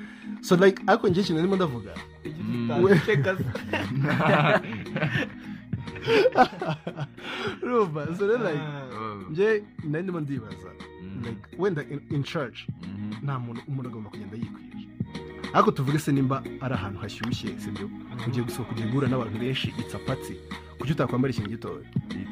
so 0.42 0.56
like 0.56 0.82
ariko 0.88 1.08
njye 1.08 1.22
ikintu 1.22 1.42
ndimo 1.42 1.56
ndavuga 1.56 1.94
Mm. 2.26 2.72
urumva 7.64 8.08
so 8.18 8.28
rero 8.28 8.52
like 8.52 8.62
Oh. 8.96 9.30
njye 9.32 9.64
nari 9.84 10.04
ndimo 10.04 10.20
ndibaza 10.20 10.70
like 11.24 11.42
wenda 11.58 11.84
in, 12.10 12.24
church 12.24 12.68
Mhm. 12.70 13.14
nta 13.24 13.40
muntu 13.40 13.62
umuntu 13.68 13.90
agomba 13.90 14.10
kugenda 14.10 14.38
yikwije 14.38 14.88
ariko 15.54 15.72
tuvuge 15.72 16.00
se 16.00 16.12
nimba 16.12 16.44
ari 16.62 16.74
ahantu 16.74 17.00
hashyushye 17.00 17.60
sibyo 17.60 17.90
ugiye 18.28 18.46
gusohoka 18.46 18.72
ugiye 18.72 18.88
guhura 18.88 19.08
n'abantu 19.08 19.40
benshi 19.40 19.74
itsapatsi 19.80 20.34
kuki 20.80 20.92
utakwambara 20.92 21.32
ikintu 21.34 21.50
gitoya 21.50 21.86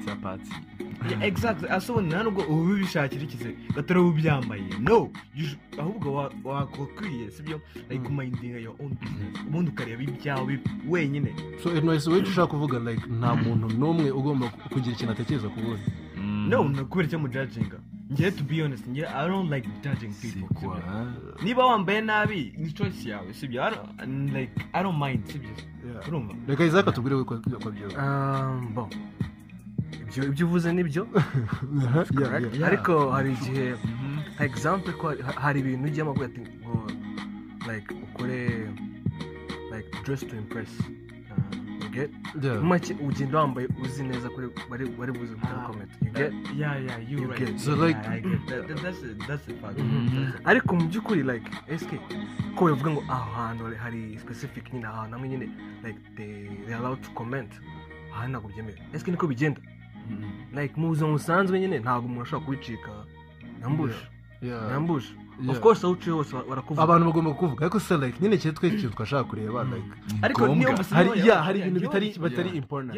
It's 0.04 0.12
a 0.12 0.16
party. 0.16 0.50
Yeah, 0.52 0.83
exactly. 1.22 1.70
asobanura 1.70 2.24
nubwo 2.24 2.42
uba 2.44 2.74
ubishakira 2.74 3.24
ikize 3.24 3.56
uba 3.78 4.02
ubyambaye 4.02 4.64
no! 4.80 5.10
ahubwo 5.80 6.14
wa- 6.14 6.32
wakokwiye 6.44 7.32
sibyo 7.32 7.62
like 7.90 8.04
kumindinga 8.06 8.58
your 8.60 8.76
own 8.80 8.90
business 9.02 9.40
ubundi 9.48 9.72
ukareba 9.72 10.04
ibyawe 10.04 10.60
wenyine 10.90 11.34
so 11.64 11.70
anyways 11.72 12.08
wowe 12.08 12.22
ushaka 12.22 12.48
kuvuga 12.48 12.80
like 12.80 13.04
nta 13.20 13.36
muntu 13.36 13.68
n'umwe 13.78 14.12
ugomba 14.12 14.48
kugira 14.72 14.94
ikintu 14.96 15.12
atekereza 15.12 15.50
ku 15.50 15.60
wundi 15.60 15.92
no 16.50 16.86
kubera 16.90 17.08
icyo 17.08 17.20
mujajinga 17.20 17.78
njye 18.12 18.32
to 18.32 18.44
be 18.44 18.62
honest 18.62 18.88
njye 18.88 19.08
i 19.08 19.28
don't 19.28 19.52
like 19.52 19.70
judging 19.84 20.14
people 20.22 20.70
niba 21.44 21.66
wambaye 21.66 22.02
nabi 22.02 22.54
ni 22.58 22.72
choice 22.72 23.10
yawe 23.10 23.34
sibyo 23.34 23.64
like 24.34 24.52
i 24.74 24.84
don't 24.84 25.00
mind 25.04 25.26
sibyo 25.26 25.50
urumva 26.08 26.34
reka 26.48 26.66
izaka 26.66 26.92
tubwire 26.92 27.16
we 27.16 27.24
ko 27.24 27.36
byiza. 27.72 27.98
Ibyo 30.18 30.30
ibyo 30.30 30.46
uvuze 30.48 30.74
ni 30.74 30.84
byo 30.84 31.08
yeah. 32.20 32.68
ariko 32.68 33.12
hari 33.12 33.34
igihe 33.34 33.74
Mhm. 33.74 34.20
example 34.40 34.94
ko 34.94 35.14
hari- 35.42 35.60
ibintu 35.60 35.86
ujyamo 35.88 36.12
avuga 36.12 36.26
ati 36.26 36.42
ngo 36.42 36.88
like 37.70 37.88
ukore 38.06 38.70
like 39.72 39.90
dress 40.06 40.22
to 40.28 40.36
impress. 40.38 40.70
Uh, 40.80 41.84
you 41.84 41.90
get? 41.90 42.12
Yeah. 42.44 42.62
Mu 42.62 42.68
make 42.68 42.94
ugenda 42.94 43.40
wambaye 43.40 43.68
uzi 43.84 44.04
neza 44.04 44.30
kuri 44.30 44.48
bari 44.70 44.86
bari 45.00 45.12
buze 45.12 45.34
gutera 45.34 45.64
Ah. 45.64 45.68
comment. 45.68 45.90
You 46.06 46.12
get? 46.12 46.34
yeah 46.58 46.78
yeah 46.86 46.98
you 47.10 47.18
You 47.20 47.28
right. 47.32 47.40
get- 47.42 47.58
so 47.58 47.72
Yeah, 47.72 47.82
like- 47.88 48.08
I 48.10 48.20
get 48.22 48.46
that. 48.48 48.68
That- 48.68 48.82
that's 48.84 49.02
a- 49.04 49.28
that's 49.28 49.46
a 49.50 49.54
fact. 49.62 49.80
Mhm. 49.80 50.10
That's 50.10 50.46
a- 50.46 50.50
ariko 50.50 50.76
mu 50.76 50.86
by'ukuri 50.90 51.24
like 51.24 51.48
eske 51.68 51.98
ko 52.56 52.66
bivuga 52.70 52.92
ngo 52.92 53.04
aho 53.10 53.32
hantu 53.34 53.64
hari- 53.66 53.78
hari 53.86 54.02
specific 54.20 54.74
nyine 54.74 54.86
ahantu 54.88 55.14
hamwe 55.18 55.30
nyine 55.30 55.50
like 55.84 56.00
they 56.18 56.50
they 56.66 56.76
allowed 56.76 57.02
to 57.02 57.10
comment. 57.12 57.52
Aha 58.14 58.28
ntabwo 58.28 58.50
byemewe 58.54 58.78
eske 58.94 59.12
niko 59.12 59.28
bigenda. 59.28 59.62
Like 60.54 60.74
mu 60.78 60.88
buzima 60.88 61.12
busanzwe 61.12 61.60
nyine 61.60 61.80
ntabwo 61.80 62.06
umuntu 62.06 62.22
ashobora 62.24 62.46
kubicika 62.46 62.92
yambusha 63.62 64.06
Yeah. 64.44 64.72
Of 65.50 65.60
course 65.60 65.84
aho 65.84 65.94
uciye 65.94 66.16
hose 66.16 66.34
barakuvuga 66.50 66.84
abantu 66.84 67.06
bagomba 67.06 67.34
kuvuga. 67.34 67.62
Ariko 67.66 67.80
se 67.80 67.98
like 67.98 68.18
nyine 68.22 68.38
cyo 68.38 68.52
twe 68.52 68.68
ikintu 68.68 68.90
twashaka 68.96 69.24
kureba 69.24 69.64
like 69.64 69.86
ariko 70.22 70.42
Ngombwa. 70.42 70.56
niyo 70.56 70.74
mbese 70.74 70.96
hari 70.96 71.60
ibintu 71.60 71.80
bitari 71.80 72.14
batari 72.20 72.50
Yeah. 72.50 72.58
important 72.58 72.96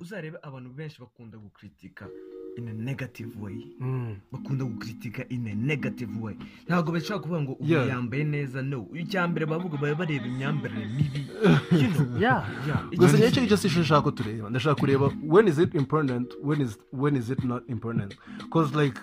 uzarebe 0.00 0.38
abantu 0.42 0.70
benshi 0.70 1.00
bakunda 1.00 1.38
gukritika 1.38 2.06
in 2.56 2.68
a 2.68 2.72
negative 2.72 3.30
way. 3.40 3.66
Mm. 3.80 4.16
bakunda 4.32 4.64
gukritika 4.64 5.28
in 5.28 5.46
a 5.48 5.54
negative 5.54 6.12
way. 6.20 6.34
Ntabwo 6.68 6.92
bashobora 6.92 7.18
kuvuga 7.22 7.40
ngo 7.40 7.52
ubu 7.52 7.72
yambaye 7.72 8.24
neza 8.24 8.62
no. 8.62 8.86
Icya 8.94 9.28
mbere 9.28 9.46
bavuga 9.46 9.78
baba 9.78 9.94
bareba 9.94 10.26
imyambarire 10.26 10.86
mibi. 10.86 11.26
Gusa 12.96 13.16
Icyo- 13.16 13.24
ni 13.26 13.32
cyo 13.32 13.40
ngicyo 13.42 13.56
si 13.56 13.68
nshaka 13.68 14.02
ko 14.02 14.10
tureba 14.10 14.50
ndashaka 14.50 14.74
kureba 14.80 15.10
when 15.22 15.48
is 15.48 15.58
it 15.58 15.74
important 15.74 16.34
when 16.42 16.60
is 16.60 16.78
when 16.92 17.16
is 17.16 17.30
it 17.30 17.44
not 17.44 17.62
important? 17.68 18.16
Cause 18.52 18.74
like 18.76 18.98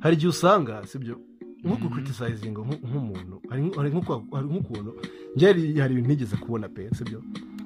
hari 0.00 0.14
igihe 0.16 0.28
usanga 0.28 0.86
sibyo 0.86 1.20
nko 1.64 1.76
gucriticizinga 1.76 2.60
nk- 2.60 2.82
nk'umuntu 2.88 3.36
hari 3.76 3.90
nk'ukuntu 3.90 4.90
njye 5.36 5.46
hari 5.80 5.92
ibintu 5.94 6.08
ntigeze 6.10 6.36
kubona 6.36 6.68
pe 6.68 6.88
sibyo 6.96 7.22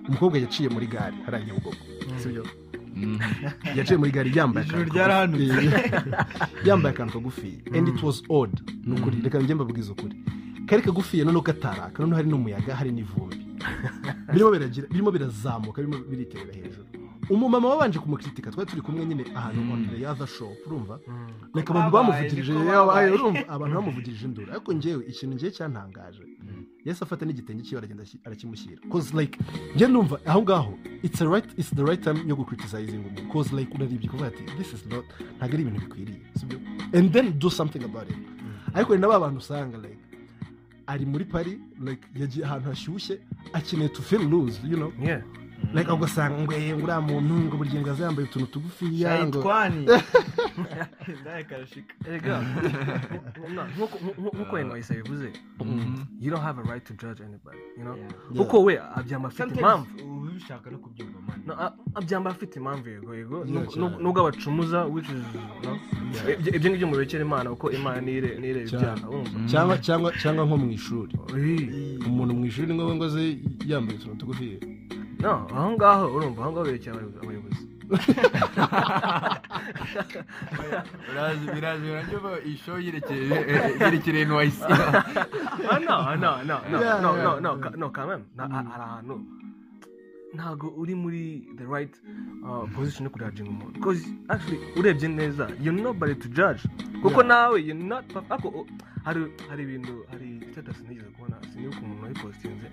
umukobwa 0.09 0.39
yaciye 0.39 0.69
muri 0.69 0.87
gare 0.87 1.17
hariya 1.27 1.47
nyabugogo 1.47 1.77
sibyo 2.23 2.45
Mhm. 2.97 3.19
yaciye 3.77 3.99
muri 3.99 4.11
gare 4.15 4.31
yambaye 4.35 4.67
akantu 4.67 4.93
kagufi. 4.95 5.71
yambaye 6.69 6.95
akantu 6.95 7.13
kagufi. 7.13 7.51
And 7.75 7.89
it 7.89 8.03
was 8.03 8.23
odd. 8.29 8.55
Ni 8.87 8.95
ukuri 9.01 9.17
reka 9.23 9.39
njye 9.39 9.55
mbabwiza 9.55 9.93
ukuri. 9.93 10.15
Kari 10.67 10.83
kagufiye 10.83 11.25
noneho 11.25 11.43
kataraka 11.43 11.99
noneho 12.03 12.17
hari 12.17 12.29
n'umuyaga 12.31 12.77
hari 12.77 12.93
n'ivumbi. 12.93 13.37
Birimo 14.91 15.11
birazamuka 15.11 15.83
birimo 15.83 16.05
biriterera 16.11 16.53
hejuru. 16.55 16.87
Umumama 17.31 17.69
wabanje 17.69 17.99
kumukritika 17.99 18.51
twari 18.51 18.71
turi 18.71 18.83
kumwe 18.83 19.07
nyine 19.07 19.25
ahantu 19.35 19.61
on 19.73 19.89
the 19.89 20.07
other 20.07 20.27
show 20.27 20.53
urumva? 20.67 20.99
Like 21.55 21.71
abantu 21.73 21.91
Babaye, 21.91 22.31
bamuvugirije 22.31 22.53
urumva? 23.15 23.49
Abantu 23.49 23.75
bamuvugirije 23.77 24.25
induru. 24.27 24.53
Ariko 24.53 24.73
njyewe 24.73 25.05
ikintu 25.09 25.35
ngiye 25.37 25.51
cyantangaje. 25.51 26.23
Yahise 26.85 27.05
afata 27.05 27.25
n'igitenge 27.27 27.63
cyiwe 27.65 27.79
aragenda 27.79 28.03
aki- 28.03 28.21
arakimushyira. 28.25 28.81
Cause 28.93 29.17
like 29.21 29.39
njye 29.75 29.87
numva 29.89 30.21
aho 30.27 30.43
ngaho 30.43 30.73
it's 31.03 31.21
a 31.23 31.25
right 31.25 31.47
it's 31.59 31.71
the 31.75 31.83
right 31.85 32.03
time 32.05 32.21
yo 32.29 32.37
gucriticizinga 32.37 32.99
umuntu 33.01 33.23
cause 33.33 33.57
like 33.57 33.71
urarebye 33.75 34.09
kuvuga 34.09 34.27
ati 34.29 34.43
this 34.59 34.73
is 34.75 34.87
not 34.87 35.05
ntabwo 35.39 35.55
ari 35.55 35.63
ibintu 35.63 35.81
bikwiriye. 35.81 36.21
Sibyo? 36.37 36.59
And 36.93 37.13
then 37.13 37.39
do 37.39 37.51
something 37.51 37.85
about 37.85 38.11
it. 38.11 38.17
Ariko 38.75 38.91
hari 38.93 39.01
n'aba 39.01 39.21
bantu 39.21 39.39
usanga 39.39 39.79
like 39.79 39.99
ari 40.87 41.07
muri 41.07 41.25
pari 41.25 41.59
like 41.81 42.05
yagiye 42.15 42.45
ahantu 42.47 42.69
hashyushye 42.69 43.19
akeneye 43.53 43.89
to 43.89 44.03
feel 44.03 44.23
loose 44.29 44.61
you 44.69 44.77
know? 44.77 44.93
Yeah. 45.01 45.23
Like 45.75 45.91
ugasanga 45.93 46.39
ngo 46.43 46.53
uriya 46.55 47.01
muntu 47.01 47.35
ngo 47.35 47.57
buri 47.57 47.71
gihe 47.71 47.81
ngo 47.83 47.91
aze 47.91 48.03
yambaye 48.03 48.29
utuntu 48.29 48.47
tugufiya 48.47 49.27
ngo 49.27 49.43
shayitwani 49.43 49.87
no, 53.55 53.63
nk'uko 53.77 53.97
nk'uko 54.35 54.59
NYC 54.59 54.89
bivuze 55.03 55.29
you 56.21 56.31
don't 56.31 56.43
have 56.43 56.59
a 56.59 56.63
right 56.63 56.85
to 56.85 56.93
judge 56.95 57.21
anybody 57.21 57.59
you 57.79 57.85
know? 57.85 57.97
Kuko 58.37 58.63
we 58.65 58.79
abyamba 58.79 59.29
afite 59.29 59.55
impamvu 59.57 59.87
ubishaka 60.27 60.71
no 60.71 60.79
kubyumva 60.79 61.19
man. 61.29 61.43
No, 61.47 61.55
a- 61.61 61.73
abyamba 61.95 62.31
afite 62.31 62.57
impamvu 62.59 62.89
yego 62.89 63.15
yego 63.15 63.45
Nubwo- 63.45 64.21
abacumuza 64.21 64.85
which 64.85 65.09
is 65.09 65.25
Ibyo- 66.39 66.55
ibyo 66.57 66.71
ngibyo 66.71 66.87
murekere 66.89 67.23
imana 67.25 67.51
kuko 67.51 67.71
imana 67.71 68.01
nire 68.01 68.63
ibyaha 68.63 69.09
urumva 69.09 69.31
cyangwa 69.51 69.79
cyangwa 69.79 70.13
cyangwa 70.13 70.45
nko 70.47 70.57
mu 70.57 70.71
ishuri 70.71 71.13
umuntu 72.07 72.35
mu 72.35 72.47
ishuri 72.47 72.75
ngo 72.75 72.95
ngo 72.95 73.05
aze 73.05 73.39
yambaye 73.67 73.99
utuntu 73.99 74.17
tugufiya 74.17 74.59
aho 75.31 75.71
ngaho 75.73 76.05
urumva 76.15 76.43
aho 76.43 76.51
ngaho 76.53 76.65
berekeye 76.65 76.93
abayobozi- 76.97 77.73
Birazi 81.09 81.47
biranyuma 81.55 82.31
isho 82.45 82.79
yerekeye 82.79 83.29
yerekeye 83.81 84.25
NYC. 84.25 84.61
Ah, 85.71 85.79
no 85.79 86.17
no 86.17 86.43
no 86.45 86.57
no 86.71 86.79
no 87.01 87.41
no 87.41 87.41
no 87.41 87.67
no 87.77 87.89
Na- 88.37 88.49
hari 88.49 88.83
ahantu 88.83 89.21
ntabwo 90.35 90.67
uri 90.77 90.95
muri 90.95 91.47
the 91.57 91.65
right 91.67 91.95
position 92.75 93.05
yo 93.07 93.11
kujudging 93.11 93.49
umuntu 93.49 93.73
because 93.79 94.03
actually 94.29 94.59
urebye 94.77 95.09
neza 95.09 95.47
you're 95.63 95.81
nobody 95.83 96.15
to 96.15 96.29
judge. 96.29 96.63
kuko 97.03 97.23
nawe 97.23 97.55
you're 97.63 97.75
not 97.85 98.05
ariko 98.31 98.67
hari 99.05 99.63
ibintu 99.63 100.05
hari 100.11 100.41
status 100.53 100.81
nigeze 100.89 101.07
kubona 101.15 101.37
sinibuka 101.53 101.79
umuntu 101.81 102.03
wayipostinze 102.03 102.67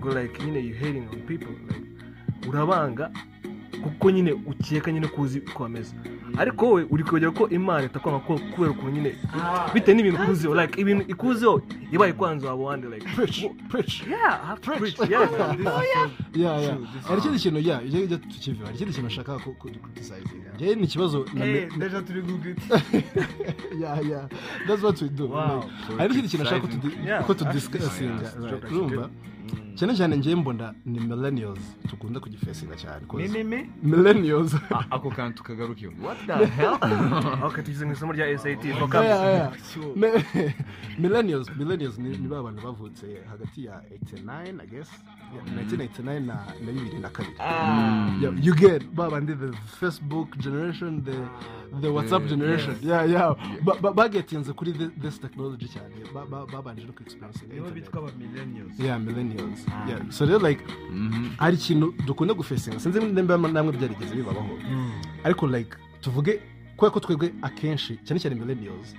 ngo 0.00 0.20
like 0.20 0.44
nyine 0.44 0.60
you 0.60 0.74
hating 0.74 1.08
on 1.12 1.20
people 1.26 1.52
like 1.68 1.86
urabanga 2.48 3.10
kuko 3.82 4.10
nyine 4.10 4.32
ukeka 4.32 4.92
nyine 4.92 5.06
kuzi 5.06 5.38
uko 5.38 5.62
bameze. 5.62 5.94
Ariko 6.38 6.66
wowe 6.66 6.86
uri 6.90 7.04
kwegera 7.04 7.32
ko 7.32 7.48
imana 7.48 7.84
itakwanga 7.84 8.18
kubera 8.18 8.70
ukuntu 8.70 8.90
nyine 8.90 9.14
bitewe 9.74 9.94
n'ibintu 9.96 10.22
ikuziho 10.22 10.54
like 10.54 10.80
ibintu 10.80 11.04
ikuziho 11.08 11.62
ibaye 11.92 12.12
kwanza 12.12 12.48
waba 12.48 12.62
wandi 12.62 12.86
like 12.86 13.06
preach 13.14 13.44
preach. 13.68 14.02
Yeah 14.06 14.58
preach. 14.60 14.98
yeah 14.98 15.28
yeah. 16.34 16.62
yeah 16.62 16.78
hari 17.08 17.20
ikindi 17.20 17.38
kintu 17.38 17.58
yeah 17.60 17.86
ijya 17.86 18.00
ijya 18.00 18.18
tukiva 18.18 18.64
hari 18.66 18.76
ikindi 18.76 18.92
kintu 18.92 19.08
nashaka 19.08 19.38
ko 19.38 19.50
ko 19.52 19.68
criticizinga 19.68 20.50
njye 20.54 20.74
ni 20.74 20.84
ikibazo 20.84 21.26
deja 21.78 22.02
turi 22.02 22.22
gugiti 22.22 22.62
yeah 23.82 24.06
yeah. 24.08 24.28
That's 24.66 24.82
what 24.82 25.02
we 25.02 25.08
do. 25.08 25.28
Hari 25.98 26.08
n'ikindi 26.08 26.28
kintu 26.28 26.44
nashaka 26.44 27.24
ko 27.26 27.34
tudisikasinga 27.34 28.32
urumva 28.70 29.10
cyane 29.74 29.94
cyane 29.96 30.16
njye 30.16 30.36
mbona 30.36 30.74
ni 30.84 31.00
millennials 31.00 31.60
tukunda 31.88 32.20
kugifesinga 32.20 32.76
cyane. 32.76 33.06
Mimimi 33.14 33.70
millennials. 33.82 34.56
Ako 34.90 35.10
kantu 35.10 35.42
kagarukiye 35.42 35.90
what 36.02 36.18
the 36.26 36.46
hell? 36.56 36.78
Okay 37.46 37.64
tugeze 37.64 37.84
mu 37.84 37.92
isomo 37.92 38.12
rya 38.12 38.38
SAT 38.38 38.64
millennials 40.98 41.48
millennials 41.56 41.98
ni 41.98 42.08
ni 42.18 42.28
ba 42.28 42.42
bantu 42.42 42.62
bavutse 42.62 43.06
hagati 43.30 43.64
ya 43.64 43.82
89 44.24 44.62
i 44.62 44.66
guess. 44.66 44.88
Yeah, 45.34 45.44
1989 45.44 46.26
na 46.26 46.34
na 46.64 46.72
bibiri 46.72 46.98
na 46.98 47.08
kabiri 47.08 47.34
Yeah, 48.22 48.34
you 48.46 48.54
get 48.54 48.82
ba 48.94 49.10
bandi 49.10 49.34
the 49.34 49.52
facebook 49.80 50.36
generation 50.38 51.04
the 51.04 51.14
the 51.80 51.88
whatsapp 51.88 52.26
generation. 52.28 52.74
yeah. 52.82 53.04
Yeah 53.10 53.34
Ba- 53.64 53.78
ba- 53.82 53.92
bagetinze 53.92 54.52
kuri 54.52 54.72
thi- 54.72 54.90
this 55.00 55.18
technology 55.20 55.68
cyane 55.68 55.94
Ba- 56.14 56.26
ba- 56.26 56.46
babanje 56.46 56.84
no 56.86 56.92
kuexperience 56.92 57.46
nibo 57.46 57.70
bitwa 57.70 57.98
aba 58.02 58.10
millennials? 58.18 58.78
Yeah 58.78 58.98
millennials. 59.00 59.60
Yeah. 59.88 60.00
So 60.10 60.26
they're 60.26 60.48
like 60.48 60.62
hari 61.38 61.56
ikintu 61.56 61.94
dukunda 62.06 62.34
gufesinga 62.34 62.80
sinzi 62.80 63.00
nimba 63.00 63.38
namwe 63.38 63.72
byarigeze 63.72 64.14
bibabaho. 64.14 64.58
Ariko 65.24 65.46
like 65.46 65.76
tuvuge 66.00 66.40
kubera 66.76 66.90
ko 66.92 67.00
twebwe 67.00 67.32
akenshi 67.42 67.96
cyane 68.04 68.20
cyane 68.20 68.34
millennials 68.34 68.94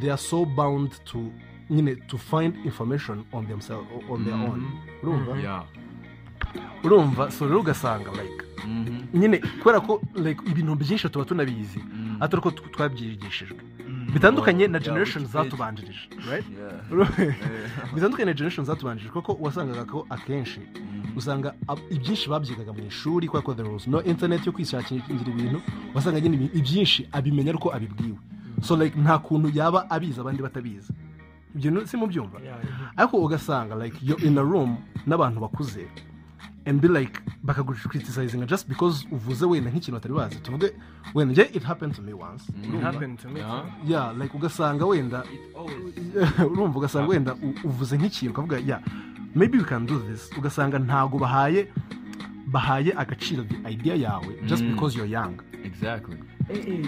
they 0.00 0.10
are 0.10 0.18
so 0.20 0.44
bound 0.44 0.90
to 1.04 1.18
nyine 1.72 1.96
to 2.08 2.18
find 2.18 2.52
information 2.64 3.24
on 3.32 3.46
themselves 3.46 3.86
on 4.10 4.24
their 4.24 4.34
own. 4.34 4.60
Urumva? 5.02 5.32
Yeah. 5.42 5.64
Urumva 6.84 7.30
so 7.32 7.46
rero 7.46 7.60
ugasanga 7.60 8.10
like 8.10 8.38
nyine 9.14 9.38
kubera 9.62 9.80
ko 9.80 10.00
like 10.14 10.40
ibintu 10.50 10.74
byinshi 10.76 11.08
tuba 11.10 11.24
tunabizi 11.24 11.80
atari 12.20 12.42
ko 12.42 12.50
tw- 12.50 12.70
twabyigishijwe. 12.72 13.58
Bitandukanye 14.12 14.68
na 14.68 14.78
generation 14.78 15.26
zatubanjirije 15.26 16.08
bitandukanye 17.94 18.24
na 18.26 18.32
generation 18.34 18.64
zatubanjirije 18.66 19.12
kuko 19.12 19.36
wasangaga 19.40 19.84
ko 19.84 20.06
akenshi 20.10 20.60
usanga 21.16 21.54
ibyinshi 21.90 22.28
babyigaga 22.30 22.72
mu 22.72 22.82
ishuri 22.88 23.26
kubera 23.28 23.44
ko 23.46 23.54
there 23.54 23.68
was 23.68 23.86
no 23.86 24.02
internet 24.02 24.46
yo 24.46 24.52
kwishakira 24.52 25.02
ibintu 25.10 25.60
wasanga 25.94 26.20
nyine 26.20 26.50
ibyinshi 26.54 27.08
abimenya 27.12 27.50
ariko 27.50 27.68
abibwiwe. 27.74 28.18
So 28.62 28.76
like 28.76 28.98
nta 28.98 29.18
kuntu 29.18 29.48
yaba 29.54 29.90
abizi 29.90 30.20
abandi 30.20 30.42
batabizi. 30.42 30.92
Ibyo 31.54 31.86
si 31.86 31.96
mubyumva 31.96 32.38
ariko 32.96 33.16
ugasanga 33.16 33.74
like 33.74 33.96
you're 34.02 34.26
in 34.26 34.38
a 34.38 34.42
room 34.44 34.76
n'abantu 35.06 35.40
bakuze 35.40 35.86
and 36.66 36.80
be 36.80 36.88
like 36.88 37.20
bakagucriticizinga 37.44 38.46
just 38.46 38.68
because 38.68 39.06
uvuze 39.10 39.44
wenda 39.46 39.70
nk'ikintu 39.70 39.92
batari 39.92 40.14
bazi. 40.14 40.36
Tuvuge 40.36 40.72
wenda 41.14 41.32
njye 41.32 41.44
it 41.54 41.62
happened 41.64 41.94
to 41.94 42.02
me 42.02 42.12
once. 42.12 42.44
It 42.62 42.80
happened 42.82 43.18
to 43.18 43.28
me 43.28 43.40
Yeah. 43.40 43.64
yeah 43.86 44.12
like 44.18 44.34
ugasanga 44.36 44.86
wenda 44.86 45.24
urumva 46.52 46.78
ugasanga 46.78 47.08
wenda 47.08 47.34
uvuze 47.64 47.96
nk'ikintu 47.98 48.30
ukavuga 48.30 48.58
ya 48.66 48.80
maybe 49.34 49.58
we 49.58 49.64
can 49.64 49.86
do 49.86 49.98
this. 49.98 50.30
Ugasanga 50.38 50.78
ntago 50.78 51.18
bahaye 51.18 51.68
bahaye 52.46 52.92
agaciro 52.96 53.44
the 53.44 53.70
idea 53.70 53.94
yawe 53.94 54.34
just 54.46 54.62
Mm. 54.62 54.70
because 54.74 54.96
you're 54.96 55.10
young. 55.10 55.34
Exactly. 55.64 56.16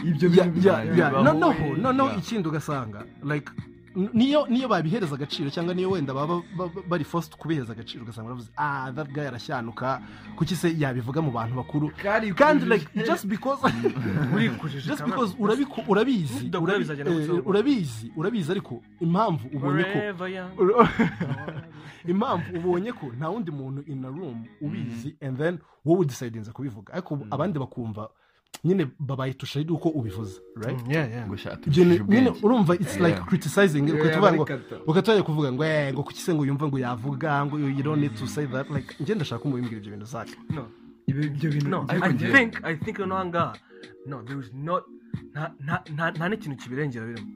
ibyo 0.05 0.29
Yeah, 0.31 0.46
bintu 0.50 0.68
yeah, 0.68 0.85
bibaho, 0.85 0.96
yeah. 0.98 1.11
bibaho, 1.11 1.24
noneho 1.24 1.64
eh, 1.66 1.79
noneho 1.79 2.09
yeah. 2.09 2.18
ikindi 2.18 2.48
ugasanga 2.48 3.05
like 3.24 3.50
niyo 3.94 4.46
niyo 4.46 4.68
babihereza 4.68 5.14
agaciro 5.14 5.50
cyangwa 5.50 5.74
niyo 5.74 5.90
wenda 5.90 6.14
baba 6.14 6.42
ba- 6.57 6.68
ba- 6.68 6.83
bari 6.88 7.04
forced 7.04 7.37
kubihereza 7.37 7.72
agaciro 7.72 8.02
ugasanga 8.02 8.28
baravuze 8.28 8.50
ah 8.57 8.92
that 8.92 9.09
guy 9.12 9.26
arashyanuka. 9.28 10.02
Kuki 10.37 10.57
se 10.57 10.74
yabivuga 10.78 11.22
mu 11.22 11.30
bantu 11.30 11.57
bakuru? 11.57 11.90
Kandi 12.35 12.66
like 12.66 12.87
just 13.07 13.26
because 13.26 13.61
just 14.87 15.04
because 15.04 15.35
urabizi 15.38 16.50
eh, 17.37 17.46
urabizi 17.46 18.12
urabizi 18.16 18.50
ariko 18.52 18.83
impamvu 19.00 19.48
ubonye 19.57 19.85
ko 19.85 19.98
impamvu 22.09 22.57
ubonye 22.59 22.92
ko 22.92 23.07
nta 23.18 23.28
wundi 23.28 23.50
muntu 23.50 23.83
in 23.87 24.04
a 24.04 24.09
room 24.09 24.44
ubizi 24.61 25.16
and 25.22 25.38
then 25.38 25.59
wowe 25.85 26.00
udecidinze 26.00 26.52
kubivuga. 26.52 26.92
Ariko 26.92 27.18
abandi 27.30 27.59
bakumva 27.59 28.09
nyine 28.64 28.86
babayitusha 28.98 29.60
ari 29.60 29.68
uko 29.70 29.88
ubivuze 29.88 30.40
right? 30.56 30.80
Yeah, 30.88 31.10
yeah. 31.10 31.28
gushaka 31.28 31.66
ibyo 31.66 31.84
ni- 31.84 31.98
nyine 32.08 32.30
urumva 32.42 32.74
it's 32.74 33.00
like 33.00 33.20
criticizing. 33.26 33.88
Yeah, 33.88 34.00
ukatuvuga 34.00 34.32
ngo 34.32 34.44
barikata. 34.44 34.76
ugatangira 34.86 35.24
kuvuga 35.26 35.52
ngo 35.52 35.64
eh 35.64 35.92
ngo 35.92 36.02
kuki 36.02 36.20
se 36.20 36.34
ngo 36.34 36.44
yumva 36.46 36.66
ngo 36.68 36.78
yavuga 36.78 37.46
ngo 37.46 37.58
you 37.58 37.82
don't 37.82 38.00
need 38.00 38.14
to 38.16 38.26
say 38.26 38.46
that? 38.46 38.70
Like 38.70 38.94
njye 39.00 39.14
ndashaka 39.14 39.44
umubimbwira 39.44 39.78
ibyo 39.80 39.90
bintu 39.90 40.06
zake 40.06 40.32
No. 40.50 40.66
ibyo 41.06 41.50
bintu 41.50 41.68
No, 41.68 41.84
ariko 41.88 42.06
I 42.06 42.32
think 42.32 42.64
I 42.64 42.76
think 42.76 42.98
no 42.98 43.24
ngaha 43.24 43.52
no 44.06 44.22
there 44.22 44.40
is 44.40 44.50
not 44.54 44.84
nta 45.94 46.29
n'ikintu 46.29 46.57
kibirengera 46.62 47.07
birimo 47.07 47.29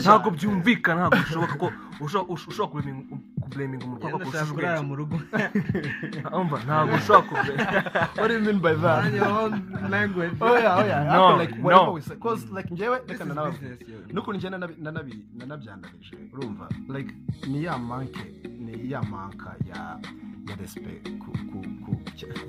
ntabwo 0.00 0.30
byumvikana 0.36 1.00
ntabwo 1.00 1.18
bishoboka 1.24 1.54
ko 1.62 1.66
ushobora 2.00 2.70
ko 2.70 2.76
ndashaka 4.16 4.22
kurusha 4.24 4.54
kurara 4.54 4.80
ubwenge 4.80 4.86
mu 4.88 4.94
rugo 4.96 5.16
ntabwo 6.66 6.94
ushobora 6.96 7.22
kublaminga 7.28 7.74
what 8.16 8.28
do 8.28 8.34
you 8.34 8.40
mean 8.40 8.58
by 8.60 8.74
that? 8.74 9.02
Find 9.04 9.14
your 9.16 9.26
own 9.28 9.52
language. 9.90 10.32
Oh 10.40 10.56
yeah 10.56 10.78
oh 10.78 10.84
yeah. 10.86 11.04
No, 11.04 11.36
like 11.36 11.54
whatever 11.62 11.86
no. 11.86 11.92
we 11.92 12.00
say. 12.00 12.16
Cause 12.16 12.42
like 12.50 12.68
njyewe 12.70 12.98
reka 13.08 13.24
yo. 13.92 13.98
n'ukuntu 14.12 14.36
njye 14.38 14.48
nanabi- 14.50 14.78
nanabi- 14.82 15.24
nanabyandarije 15.38 16.16
urumva 16.32 16.68
like 16.88 17.14
ni 17.48 17.64
ya 17.64 17.78
manke 17.78 18.24
ni 18.64 18.90
ya 18.90 19.02
manka 19.02 19.54
ya 19.68 19.98
ya 20.48 20.54
respect. 20.56 21.08
Ku 21.18 21.30
ku 21.52 21.58
ku. 21.84 21.92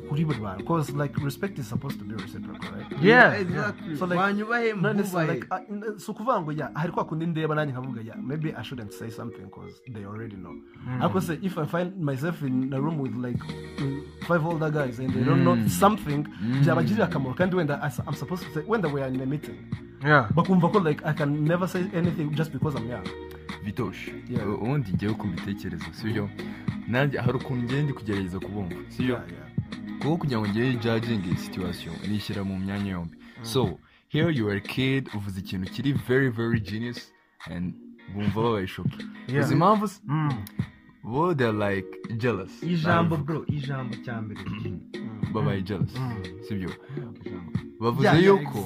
Kuri 0.09 0.21
buri 0.25 0.39
bantu 0.39 0.63
cause 0.65 0.91
like 0.93 1.15
respect 1.23 1.57
is 1.59 1.67
supposed 1.67 1.97
to 1.99 2.05
be 2.05 2.13
reciprocal 2.15 2.69
right? 2.75 2.85
Yeah 3.01 3.33
exactly. 3.33 3.95
So, 3.97 4.05
like, 4.05 4.19
wanyubahe 4.19 4.73
mubahe 4.77 5.27
like 5.27 5.45
uh, 5.51 5.59
n- 5.69 5.97
si 5.97 6.11
ukuvuga 6.11 6.41
ngo 6.41 6.51
ya 6.51 6.69
hari 6.75 6.91
kwa 6.91 7.05
kundi 7.05 7.25
ndeba 7.25 7.55
nanjye 7.55 7.73
nkavuga 7.73 8.01
ya 8.01 8.15
maybe 8.21 8.53
i 8.53 8.63
shouldn't 8.63 8.91
say 8.93 9.09
something 9.09 9.45
because 9.49 9.81
they 9.93 10.05
already 10.05 10.35
know. 10.35 10.53
Ariko 11.01 11.21
se 11.21 11.39
if 11.41 11.57
i 11.57 11.65
find 11.65 11.97
myself 11.97 12.41
in 12.43 12.73
a 12.73 12.79
room 12.79 12.99
with 12.99 13.15
like 13.15 13.39
mm, 13.81 14.01
five 14.27 14.45
older 14.45 14.69
guys 14.69 14.99
and 14.99 15.09
they 15.13 15.23
don't 15.23 15.43
know 15.43 15.57
something 15.67 16.23
byabagirira 16.63 17.05
akamaro 17.09 17.33
kandi 17.33 17.55
wenda 17.55 17.79
i'm 17.81 18.13
supposed 18.15 18.45
to 18.45 18.51
say 18.53 18.61
wenda 18.67 18.87
we 18.87 19.01
are 19.01 19.09
in 19.13 19.21
a 19.21 19.25
meeting. 19.25 19.57
Yeah. 20.05 20.29
Bakumva 20.35 20.69
ko 20.71 20.79
like 20.79 21.01
i 21.05 21.13
can 21.13 21.43
never 21.43 21.67
say 21.67 21.89
anything 21.93 22.29
just 22.35 22.51
because 22.53 22.75
i'm 22.75 22.87
young 22.87 23.03
bitosh 23.65 24.07
Yeah. 24.29 24.47
U- 24.49 24.53
ubundi 24.63 24.93
ngewe 24.93 25.13
ku 25.13 25.27
bitekerezo 25.27 25.85
sibyo? 25.91 26.29
Nanjye 26.87 27.17
hari 27.19 27.37
ukuntu 27.37 27.63
ngewe 27.63 27.83
ndi 27.83 27.93
kugerageza 27.93 28.39
kubumva 28.39 28.75
Yeah, 28.99 29.09
yeah. 29.09 29.47
kuko 29.99 30.17
kugira 30.17 30.39
ngo 30.39 30.47
ngewe 30.49 30.73
judging 30.83 31.37
situation 31.37 31.95
nishyira 32.07 32.43
mu 32.43 32.59
myanya 32.59 32.91
yombi. 32.91 33.17
So 33.41 33.79
here 34.09 34.31
you 34.31 34.47
are 34.49 34.57
a 34.57 34.61
kid 34.61 35.09
uvuze 35.15 35.39
ikintu 35.39 35.71
kiri 35.71 35.93
very 35.93 36.29
very 36.29 36.59
genius 36.59 37.11
and 37.51 37.73
bumva 38.13 38.41
babaye 38.41 38.67
shoki 38.67 39.05
uzi 39.39 39.53
impamvu 39.53 39.87
se? 39.87 40.01
Mm. 40.07 40.29
bo 41.03 41.33
they're 41.35 41.53
like 41.69 41.87
jealous? 42.17 42.63
Ijambo 42.63 43.17
bro 43.17 43.45
ijambo 43.47 43.95
cya 44.05 44.21
mbere. 44.21 44.41
Babaye 45.33 45.61
jealous 45.61 45.93
sibyo? 46.47 46.69
Bavuze 47.79 48.07
Yeah, 48.07 48.21
yeah, 48.23 48.41
yuko 48.41 48.59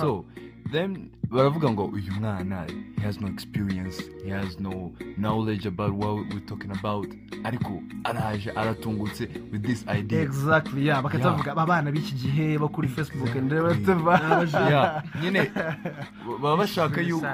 so 0.00 0.24
then 0.72 1.10
baravuga 1.30 1.70
ngo 1.70 1.84
uyu 1.84 2.12
mwana 2.20 2.66
he 2.96 3.02
has 3.02 3.20
no 3.20 3.28
experience. 3.28 4.02
He 4.24 4.30
has 4.30 4.60
no 4.60 4.92
knowledge 5.18 5.66
about 5.68 5.92
what 5.94 6.14
we're 6.34 6.46
talking 6.46 6.70
about. 6.70 7.06
Ariko 7.44 7.82
araje 8.04 8.50
aratungutse 8.50 9.28
with 9.52 9.62
this 9.62 9.84
idea. 9.88 10.22
Exactly 10.22 10.86
yeah 10.86 11.02
Yeah. 11.02 11.24
bavuga 11.24 11.52
abana 11.56 11.92
b'iki 11.92 12.14
gihe 12.14 12.58
bo 12.58 12.68
kuri 12.68 12.88
facebook 12.88 13.34
nyine 15.22 15.50
baba 16.42 16.56
bashaka 16.56 17.00
yuko 17.00 17.26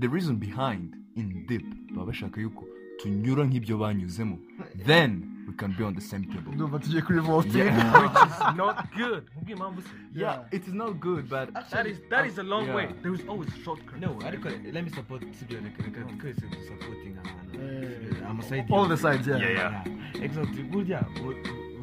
the 0.00 0.08
reason 0.08 0.36
behind 0.36 0.96
in 1.16 1.46
deep 1.46 1.64
baba 1.94 2.06
bashaka 2.06 2.40
yuko 2.40 2.64
tunyura 2.98 3.44
nk'ibyo 3.44 3.78
banyuzemo. 3.78 4.38
Then 4.86 5.37
we 5.48 5.54
can 5.54 5.72
be 5.78 5.84
on 5.84 5.94
the 5.94 6.00
same 6.00 6.24
table. 6.24 6.52
Ndumva 6.52 6.78
tugiye 6.78 7.02
kuri 7.02 7.20
vote 7.20 7.58
yeah, 7.58 8.04
It's 8.26 8.56
not 8.56 8.76
good. 8.96 9.22
Mubwiye 9.36 9.56
impamvu 9.56 9.82
se 9.82 9.88
yeah. 10.14 10.40
It 10.52 10.68
is 10.68 10.74
not 10.74 10.92
good 11.00 11.28
but 11.28 11.52
that 11.70 11.86
is 11.86 11.98
that 12.10 12.26
is 12.26 12.38
a 12.38 12.42
long 12.42 12.66
Yeah. 12.66 12.76
way. 12.76 12.88
There 13.02 13.14
is 13.14 13.20
always 13.28 13.48
a 13.54 13.64
shortcut. 13.64 14.00
No 14.00 14.18
ariko 14.26 14.48
let 14.72 14.84
me 14.84 14.90
support 14.90 15.22
sibyo 15.32 15.60
reka 15.64 15.82
reka 15.82 16.00
twese 16.20 16.40
dusapoting 16.40 17.16
ahantu 17.24 18.26
amasayidi 18.30 18.74
all 18.74 18.88
the 18.88 18.96
sides 18.96 19.26
yeah. 19.26 19.38
Yeah, 19.40 19.50
yeah. 19.52 20.24
exactly. 20.24 20.62
Burya 20.62 21.00
bu- 21.14 21.34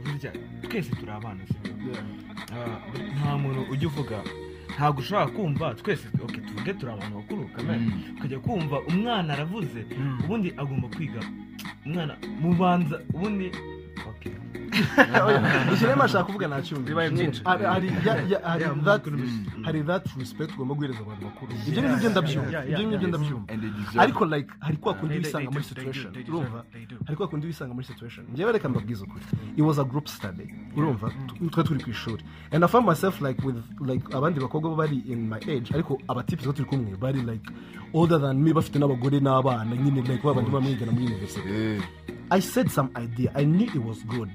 burya 0.03 0.31
twese 0.69 0.95
turi 0.95 1.11
abana 1.11 1.47
sibyo 1.47 1.71
Yeah. 1.85 2.81
Nta 3.21 3.37
muntu 3.37 3.71
ujya 3.71 3.87
uvuga 3.87 4.23
ntabwo 4.75 4.99
ushobora 5.01 5.27
kumva 5.27 5.65
twese 5.79 6.07
okay 6.23 6.41
tuvuge 6.43 6.73
turi 6.73 6.91
abantu 6.91 7.15
bakuru 7.19 7.47
kamere. 7.55 7.79
Mm. 7.79 8.03
ukajya 8.17 8.39
kumva 8.39 8.77
umwana 8.89 9.33
aravuze 9.33 9.79
ubundi 10.23 10.49
agomba 10.57 10.87
kwiga. 10.95 11.19
Umwana 11.85 12.13
mubanza 12.41 12.95
ubundi 13.13 13.51
ikintu 15.73 16.03
ashaka 16.03 16.23
kuvuga 16.23 16.47
nacyumva 16.47 16.87
Bibaye 16.89 17.09
byinshi. 17.09 17.41
hari 19.65 19.81
that 19.83 20.05
mm. 20.05 20.19
respect 20.19 20.51
ugomba 20.53 20.75
guhereza 20.75 20.99
abantu 20.99 21.25
bakuru. 21.25 21.51
Ibyo 21.67 21.81
ni 21.81 21.95
byo 21.95 22.09
ndabyumva. 22.09 22.65
ibyo 22.65 22.83
ni 22.89 22.97
byo 22.97 23.07
ndabyumva. 23.07 23.53
Ariko 23.97 24.25
like 24.25 24.49
hari 24.59 24.77
kwa 24.77 24.93
kundi 24.93 25.17
wisanga 25.17 25.51
muri 25.51 25.63
situation. 25.63 26.13
urumva? 26.27 26.63
Hari 27.05 27.17
kwa 27.17 27.27
kundi 27.27 27.47
wisanga 27.47 27.73
muri 27.73 27.85
situation. 27.87 28.25
Njyewe 28.33 28.51
reka 28.51 28.69
mbabwize 28.69 29.03
ukuri. 29.03 29.25
It 29.57 29.63
was 29.63 29.79
a 29.79 29.83
group 29.83 30.07
study. 30.07 30.53
Urumva? 30.75 31.11
Tu- 31.27 31.49
twari 31.49 31.67
turi 31.67 31.83
ku 31.83 31.89
ishuri. 31.89 32.23
And 32.51 32.63
i 32.63 32.67
found 32.67 32.87
myself 32.87 33.21
like 33.21 33.41
with 33.45 33.55
like 33.79 34.03
abandi 34.13 34.39
bakobwa 34.39 34.75
bari 34.75 35.03
in 35.07 35.29
my 35.29 35.39
age. 35.47 35.73
Ariko 35.73 36.01
abatipe 36.07 36.41
tuba 36.43 36.53
turi 36.53 36.69
kumwe 36.69 36.97
bari 36.97 37.21
like 37.21 37.45
older 37.93 38.19
than 38.21 38.37
me 38.43 38.53
bafite 38.53 38.79
n'abagore 38.79 39.19
n'abana. 39.19 39.75
Nyine 39.75 40.01
like 40.01 40.23
babandi 40.23 40.51
baba 40.51 40.61
mwigana 40.61 40.91
muri 40.91 41.05
university. 41.05 41.49
Eh, 41.49 41.81
I 42.31 42.39
said 42.41 42.69
some 42.71 42.89
idea. 42.97 43.31
I 43.35 43.45
knew 43.45 43.67
it 43.67 43.83
was 43.85 44.03
good. 44.05 44.29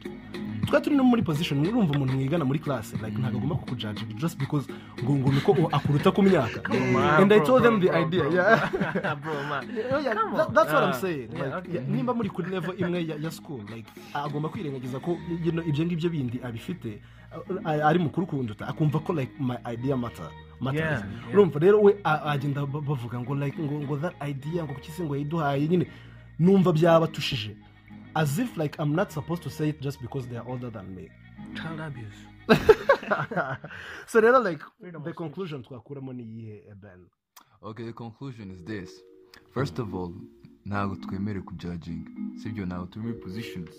Twari 0.67 0.85
turi 0.85 0.97
no 0.97 1.05
muri 1.05 1.23
position 1.23 1.67
urumva 1.67 1.93
umuntu 1.95 2.13
mwigana 2.13 2.45
muri 2.45 2.59
class 2.59 2.93
like 3.03 3.19
ntabwo 3.19 3.39
agomba 3.39 3.55
kukujaji 3.55 4.05
just 4.17 4.39
because 4.39 4.69
ngo 5.03 5.13
ngo 5.15 5.33
niko 5.33 5.69
akuruta 5.73 6.11
ku 6.11 6.23
myaka. 6.23 6.61
And 7.19 7.33
I 7.33 7.41
told 7.41 7.63
them 7.63 7.81
the 7.81 7.91
idea 7.91 8.29
yeah. 8.31 9.15
Bro 9.23 9.35
man. 9.49 9.67
Yeah, 10.05 10.15
that's 10.55 10.73
what 10.73 10.85
I'm 10.85 10.95
saying. 11.01 11.29
Like 11.35 11.69
nimba 11.89 12.15
muri 12.15 12.29
kuri 12.31 12.51
level 12.51 12.75
imwe 12.79 13.07
ya, 13.23 13.31
school 13.31 13.61
like 13.75 13.89
agomba 14.15 14.49
kwirengagiza 14.49 15.01
ko 15.01 15.19
ibyo 15.67 15.85
ngibyo 15.87 16.11
bindi 16.11 16.41
abifite 16.45 17.01
ari 17.65 17.99
mukuru 17.99 18.27
kunduta 18.27 18.69
akumva 18.69 18.99
ko 18.99 19.13
like 19.13 19.33
my 19.41 19.57
idea 19.73 19.97
matter 19.97 20.31
urumva 21.33 21.59
rero 21.59 21.81
we 21.83 21.97
agenda 22.05 22.67
ba- 22.67 22.81
bavuga 22.81 23.21
ngo 23.21 23.35
like 23.35 23.59
ngo 23.63 23.97
that 23.97 24.15
idea 24.29 24.65
ngo 24.65 24.75
kuki 24.75 24.91
se 24.93 25.03
ngo 25.03 25.15
yayiduhaye 25.17 25.69
nyine? 25.69 25.87
Numva 26.39 26.73
byabatushije 26.73 27.57
as 28.17 28.39
if 28.39 28.57
like 28.57 28.77
I'm 28.79 28.95
not 28.95 29.13
supposed 29.13 29.43
to 29.43 29.51
say 29.51 29.69
it 29.71 29.81
just 29.81 30.01
because 30.01 30.27
they 30.27 30.37
are 30.37 30.49
older 30.49 30.71
than 30.71 30.95
me. 30.95 31.09
Child 31.55 31.81
abuse. 31.81 32.21
So 34.07 34.21
rero 34.21 34.39
like 34.41 34.61
Freedom 34.81 35.03
the 35.03 35.13
conclusion 35.13 35.63
twakuramo 35.63 36.13
ni 36.13 36.23
iyihe 36.23 36.65
eh, 36.69 36.75
Ben? 36.75 37.07
Okay, 37.63 37.85
the 37.85 37.93
conclusion 37.93 38.51
is 38.51 38.63
this. 38.65 39.03
First 39.55 39.79
of 39.79 39.95
all, 39.95 40.13
ntabwo 40.67 40.97
twemerewe 40.97 41.43
kujudginga 41.45 42.11
sibyo 42.37 42.67
ntabwo 42.67 42.87
turi 42.87 43.07
muri 43.07 43.19
positions. 43.19 43.71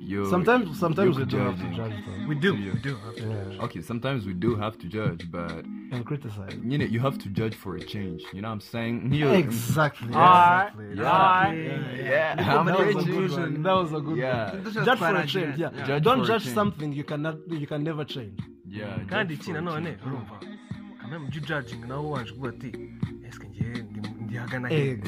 Yo 0.00 0.24
sometimes 0.30 0.78
sometimes 0.78 1.16
we 1.18 1.24
do 1.24 1.36
have 1.38 1.56
to 1.58 1.68
judge 1.78 1.94
though 2.06 2.26
we 2.28 2.34
do 2.34 2.54
Yeah. 2.56 2.72
we 2.74 2.80
do 2.80 2.94
have 3.04 3.14
to 3.16 3.22
yeah. 3.26 3.64
okay 3.64 3.80
sometimes 3.82 4.26
we 4.26 4.34
do 4.34 4.56
have 4.56 4.76
to 4.78 4.86
judge 4.88 5.22
but 5.30 5.64
and 5.92 6.04
criticize 6.04 6.54
you 6.70 6.78
know 6.78 6.84
you 6.94 7.00
have 7.00 7.18
to 7.18 7.28
judge 7.28 7.54
for 7.54 7.76
a 7.76 7.80
change 7.94 8.22
you 8.32 8.40
know 8.42 8.48
what 8.48 8.54
i'm 8.54 8.60
saying 8.60 9.12
Yo, 9.22 9.32
exactly 9.32 10.12
Alright. 10.14 10.68
exactly 10.68 10.96
Yeah. 10.96 11.96
yeah. 11.96 12.40
yeah, 12.40 12.58
I'm 12.58 12.66
that 12.66 12.78
was 12.94 13.04
a 13.04 13.08
good 13.08 13.30
one. 13.30 13.62
That 13.62 13.76
was 13.82 13.92
a 13.92 14.00
good 14.00 14.18
Yeah. 14.18 14.52
one. 14.52 14.84
Judge 14.86 14.98
for 14.98 15.16
a 15.16 15.26
change. 15.26 15.58
Yeah. 15.58 15.70
Judge 15.88 16.02
Don't 16.08 16.24
judge 16.26 16.44
change. 16.44 16.54
something 16.54 16.92
you 16.92 17.04
cannot 17.04 17.36
you 17.62 17.66
can 17.72 17.82
never 17.84 18.04
change. 18.04 18.38
yeah 18.68 18.98
kandi 19.10 19.34
judge 19.34 19.34
iki 19.34 19.50
for 19.52 19.58
a 19.58 19.60
nanone 19.60 19.84
change. 19.90 20.02
urumva 20.06 20.36
kamwe 21.00 21.16
mu 21.22 21.28
judging 21.30 21.82
nawe 21.88 22.06
wanje 22.14 22.30
kuvuga 22.32 22.48
ati 22.50 22.70
eske 23.28 23.46
ngiye 23.48 23.82
ndi- 24.36 24.36
ndi 24.36 24.38
hagana 24.38 24.68
he 24.68 24.98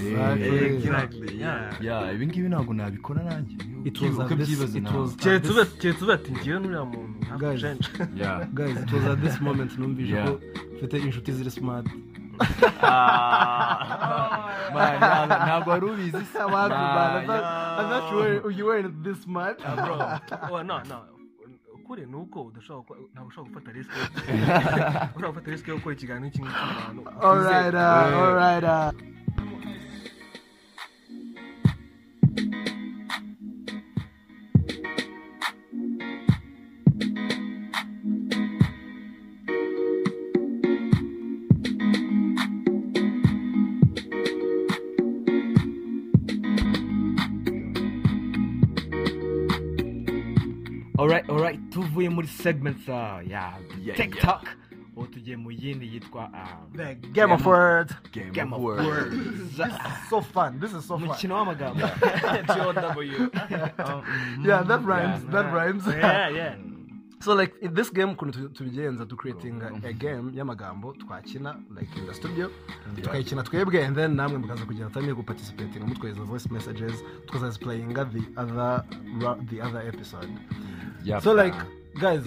Exactly. 0.66 1.40
Yeah. 1.40 2.14
ibi 2.14 2.26
ngibi 2.26 2.48
ntabwo 2.48 2.74
nabikora 2.74 3.22
nanjye. 3.22 3.56
It 3.84 4.00
was 4.00 4.18
at 4.20 4.28
this- 4.38 5.16
keretse 5.16 5.50
ube 5.52 5.64
keretse 5.80 6.04
ube 6.04 6.12
ati 6.12 6.32
ngiye 6.32 6.58
n'uriya 6.58 6.84
muntu. 6.84 7.38
Guys. 7.38 7.60
change 7.60 7.88
yeah. 8.16 8.46
Guys, 8.54 8.76
it 8.82 8.92
was 8.92 9.04
at 9.04 9.20
this 9.20 9.40
moment 9.40 9.78
numvise 9.78 10.12
Yeah. 10.12 10.26
ko 10.28 10.40
mfite 10.76 10.98
inshuti 10.98 11.32
ziri 11.32 11.50
smart. 11.50 11.86
Man, 14.74 15.28
ntabwo- 15.28 15.70
wari 15.70 15.86
ubizi. 15.86 16.24
Se 16.32 16.38
thought 16.38 16.72
you 18.58 18.66
were 18.66 18.88
this 19.02 19.22
smart. 19.22 19.60
Oh, 20.50 20.62
no 20.62 20.78
no. 20.88 21.00
Ukuri 21.74 22.06
ni 22.06 22.14
uko 22.16 22.42
udashobora 22.42 23.00
ntabwo 23.12 23.28
ushobora 23.28 23.50
gufata 23.50 23.72
risk 23.72 23.90
ushobora 25.16 25.28
gufata 25.32 25.50
risk 25.50 25.68
yo 25.68 25.74
gukora 25.76 25.94
ikiganiro 25.94 26.26
iki 26.28 26.42
ngiki 26.42 26.54
tuvuye 51.98 52.08
muri 52.08 52.26
segment 52.28 52.78
za 52.86 53.20
ya 53.26 53.58
Yeah, 53.82 53.96
tiktok. 53.96 54.42
ubu 54.96 55.06
tugiye 55.06 55.36
mu 55.36 55.50
yindi 55.50 55.86
yitwa 55.94 56.30
The 56.76 56.94
game 56.94 57.32
of 57.34 57.46
words. 57.46 57.94
game, 58.12 58.30
game 58.30 58.52
of 58.54 58.62
words. 58.62 59.14
So 60.10 60.20
fun. 60.20 60.60
This 60.60 60.72
is 60.74 60.84
so 60.86 60.98
fun. 60.98 61.08
umukino 61.08 61.34
w'amagambo. 61.34 61.80
Yeah, 64.44 64.62
that 64.68 64.84
rhymes. 64.84 65.24
That 65.30 65.52
rhymes. 65.52 65.86
yeah 65.86 66.28
yeah. 66.30 66.54
So 67.20 67.34
like 67.34 67.52
in 67.60 67.74
this 67.74 67.90
game 67.90 68.12
ukuntu 68.14 68.32
tu- 68.32 68.48
tubigenza 68.48 69.04
to 69.08 69.16
creating 69.16 69.60
a, 69.62 69.88
a 69.88 69.92
game 69.92 70.30
y'amagambo 70.34 70.92
twakina 70.92 71.56
like 71.74 71.90
in 71.98 72.06
the 72.06 72.14
studio 72.14 72.48
tukayikina 73.02 73.42
twebwe 73.42 73.84
and 73.86 73.96
then 73.96 74.14
namwe 74.14 74.38
mukaza 74.38 74.64
kugira 74.64 74.90
time 74.90 75.08
yo 75.08 75.14
guparticipating 75.14 75.80
mutwohereza 75.82 76.22
voice 76.24 76.48
messages 76.50 77.04
tukazaziplayinga 77.26 78.04
the 78.04 78.22
other 78.40 78.84
the 79.50 79.60
other 79.62 79.88
episode. 79.88 80.28
Yeah, 81.04 81.20
so 81.20 81.32
like 81.34 81.56
guys 82.00 82.24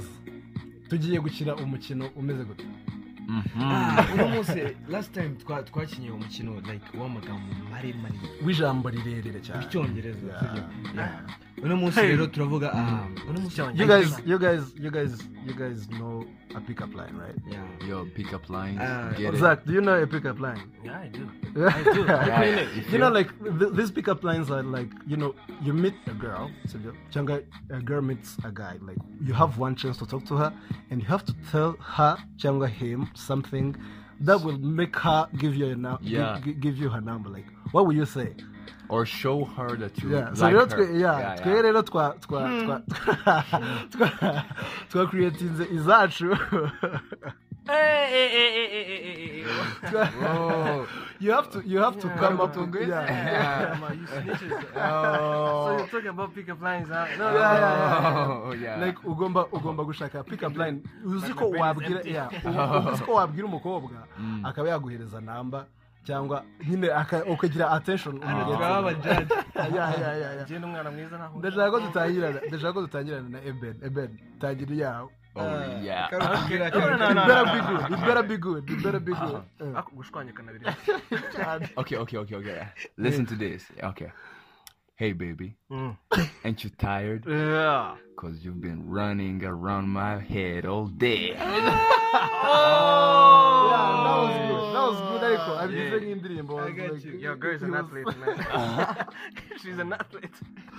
tugiye 0.90 1.20
gukina 1.20 1.56
umukino 1.56 2.10
umeze 2.16 2.44
gute? 2.44 2.66
Ah, 3.60 4.06
uno 4.14 4.28
munsi 4.28 4.60
last 4.90 5.14
time 5.14 5.30
twa- 5.46 5.64
twakinnye 5.64 6.12
umukino 6.12 6.56
like 6.72 6.98
w'amagambo 6.98 7.48
maremare. 7.72 8.16
W'ijambo 8.46 8.90
rirerire 8.90 9.40
cyane. 9.40 9.66
Icyongereza. 9.66 10.34
Uno 11.64 11.76
munsi 11.76 12.00
rero 12.02 12.28
turavuga 12.30 12.72
ah, 12.74 13.06
uno 13.30 13.40
munsi 13.40 13.62
you 13.74 13.86
guys 13.88 14.10
you 14.26 14.38
guys 14.40 14.74
you 14.78 14.90
guys 14.92 15.12
you 15.46 15.54
guys 15.54 15.88
know 15.90 16.26
a 16.56 16.60
pickup 16.62 16.94
line 16.96 17.16
right 17.18 17.36
Yeah. 17.48 17.88
yo 17.88 18.06
pick 18.16 18.34
up 18.34 18.50
lines 18.50 18.80
Uh, 18.80 19.14
get 19.18 19.34
it 19.34 19.40
Zach, 19.40 19.64
do 19.66 19.74
you 19.74 19.82
know 19.82 20.02
a 20.02 20.08
pickup 20.08 20.40
line 20.40 20.62
yeah 20.84 21.00
I 21.06 21.08
do 21.10 21.24
I 21.68 21.84
do. 21.84 22.06
Yeah, 22.06 22.44
you 22.44 22.84
you 22.92 22.98
know, 22.98 23.10
like 23.10 23.30
th- 23.60 23.74
these 23.74 23.92
pickup 23.92 24.24
lines 24.24 24.50
are 24.50 24.64
like, 24.64 24.88
you 25.06 25.18
know, 25.18 25.36
you 25.62 25.74
meet 25.74 25.94
a 26.08 26.14
girl, 26.14 26.50
so 26.66 26.78
you- 26.80 26.96
changa, 27.12 27.44
a 27.70 27.82
girl 27.82 28.02
meets 28.02 28.38
a 28.46 28.52
guy. 28.54 28.78
Like 28.80 28.96
you 29.22 29.34
have 29.34 29.58
one 29.60 29.76
chance 29.76 29.98
to 29.98 30.06
talk 30.06 30.24
to 30.32 30.36
her, 30.38 30.54
and 30.90 31.02
you 31.02 31.08
have 31.10 31.26
to 31.26 31.34
tell 31.52 31.76
her, 31.84 32.16
changa, 32.38 32.70
him 32.70 33.10
something 33.16 33.76
that 34.22 34.40
will 34.42 34.58
make 34.60 34.96
her 34.96 35.28
give 35.38 35.54
you 35.54 35.66
a 35.76 36.00
Yeah. 36.02 36.40
gi- 36.40 36.54
give 36.54 36.78
you 36.78 36.88
her 36.88 37.02
number. 37.02 37.28
Like, 37.30 37.48
what 37.74 37.86
will 37.86 37.96
you 38.00 38.06
say? 38.06 38.32
Or 38.90 39.06
show 39.06 39.46
her 39.46 39.76
that 39.78 39.98
you 40.04 40.10
Yeah. 40.12 40.34
So 40.34 40.46
like 40.46 40.54
rero 40.54 40.66
her. 40.70 40.78
twe- 40.78 41.00
yeah, 41.00 41.36
twe 41.44 41.62
rero 41.62 41.82
twa 41.82 42.16
twa 42.22 42.42
twa 42.64 42.82
twa 43.92 44.46
twa 44.90 45.08
creating 45.08 45.56
izacu. 45.72 46.36
Hey, 47.68 48.08
hey, 48.10 48.28
hey, 48.30 48.52
hey, 48.52 48.68
hey, 48.68 48.84
hey, 48.84 49.14
hey, 49.14 49.44
hey. 49.44 50.06
Whoa. 50.20 50.88
you 51.20 51.32
have 51.32 51.50
to 51.52 51.62
you 51.64 51.78
have 51.78 51.98
to 52.00 52.10
come 52.18 52.42
up 52.42 52.56
with 52.58 52.72
Tungu. 52.74 52.88
yeah. 52.88 53.06
Yeah. 53.06 53.80
On, 53.86 54.00
you 54.00 54.08
snitches. 54.08 54.66
Oh. 54.76 55.68
So 55.68 55.78
you're 55.78 55.88
talking 55.88 56.08
about 56.10 56.34
pickup 56.36 56.60
lines, 56.62 56.90
huh? 56.90 57.06
No, 57.20 57.28
Yeah, 57.28 57.38
no, 57.38 57.40
yeah, 57.40 57.70
yeah. 57.70 58.42
Oh, 58.50 58.52
yeah. 58.54 58.78
like 58.86 58.98
ugomba 59.06 59.46
ugomba 59.54 59.84
gushaka 59.86 60.24
pick 60.26 60.42
up 60.44 60.58
line 60.58 60.82
uzi 61.06 61.34
ko 61.34 61.50
wabwira 61.52 62.02
yeah, 62.04 62.30
uzi 62.94 63.04
ko 63.06 63.14
wabwira 63.14 63.46
umukobwa 63.48 64.08
akaba 64.44 64.70
yaguhereza 64.70 65.22
namba 65.22 65.66
cyangwa 66.04 66.44
nyine 66.68 66.88
aka- 66.94 67.26
ukagira 67.26 67.72
attention 67.72 68.18
umugezi. 68.24 68.58
turaba 68.58 68.94
judge 68.94 69.34
Yeah, 69.56 69.74
yeah, 69.76 70.00
yeah, 70.02 70.18
yeah. 70.36 70.44
Njye 70.44 70.60
n'umwana 70.60 70.92
mwiza 70.92 71.18
naho. 71.18 71.40
ndashaka 71.40 71.72
ko 71.72 71.80
dutangirana 71.80 72.40
ndashaka 72.48 72.74
ko 72.74 72.82
dutangirana 72.82 73.30
na 73.30 73.40
eben 73.44 73.76
eben 73.86 74.10
tangira 74.40 74.76
yawe 74.76 75.10
Oh, 75.36 75.64
yeah. 75.82 76.10
Karubwira 76.10 76.70
No, 76.76 76.80
no, 76.98 77.10
it 77.10 77.16
no, 77.16 77.26
better 77.26 77.46
no. 77.46 77.54
be 77.54 77.60
good 77.62 77.92
it 77.92 78.00
better 78.06 78.24
be 78.24 78.38
good 78.38 78.70
it 78.70 78.84
better 78.84 79.00
be 79.00 79.14
good 79.14 79.44
Uh. 79.62 79.82
Okay, 81.78 81.96
okay, 81.98 82.18
okay, 82.18 82.36
okay. 82.36 82.68
Listen 82.98 83.26
to 83.26 83.36
this. 83.36 83.64
Okay. 83.82 84.12
Hey, 84.96 85.14
baby. 85.14 85.56
Mm. 85.72 85.96
Ain't 86.44 86.64
you 86.64 86.70
tired? 86.78 87.24
Yeah. 87.26 87.96
Because 88.14 88.44
you've 88.44 88.60
been 88.62 88.90
running 88.90 89.44
around 89.44 89.88
my 89.88 90.20
head 90.20 90.66
all 90.66 90.88
day. 90.88 91.34
yeah, 91.34 91.80
She's 99.62 99.80
an 99.80 99.94
athlete. 99.94 100.30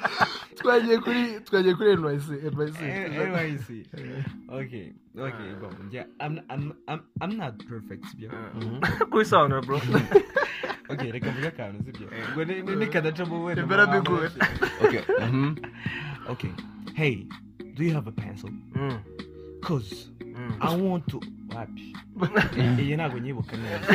twagiye 0.56 0.98
kuri 0.98 1.40
twagiye 1.44 1.74
kuri 1.74 1.96
NYC 1.96 2.28
NYC. 2.52 2.80
Okay, 4.50 4.92
okay, 5.18 5.52
go. 5.60 5.70
Yeah, 5.90 6.04
I'm, 6.20 6.40
not 7.36 7.58
perfect, 7.68 8.04
sibyo? 8.04 8.30
Kubisobanura, 9.10 9.62
bro. 9.66 9.80
Okay, 10.90 11.10
reka 11.12 11.30
mvuge 11.30 11.48
akantu, 11.48 11.84
sibyo? 11.84 12.08
Ngo 12.32 12.44
ni- 12.44 12.62
ni- 12.62 12.76
nikadacamo 12.76 13.44
wenda 13.44 13.66
better 13.66 13.86
be 13.86 14.00
good. 14.00 14.32
Okay. 14.84 15.02
Mm-hmm. 15.20 15.54
Okay, 16.30 16.50
hey, 16.94 17.26
do 17.74 17.84
you 17.84 17.92
have 17.94 18.06
a 18.06 18.12
pencil? 18.12 18.50
Mm. 18.74 18.98
Cause 19.62 20.08
I 20.60 20.74
want 20.76 21.06
to... 21.08 21.20
Wapi? 21.48 21.94
Iyi 22.80 22.96
ntabwo 22.96 23.18
nyibuka 23.18 23.56
neza. 23.56 23.86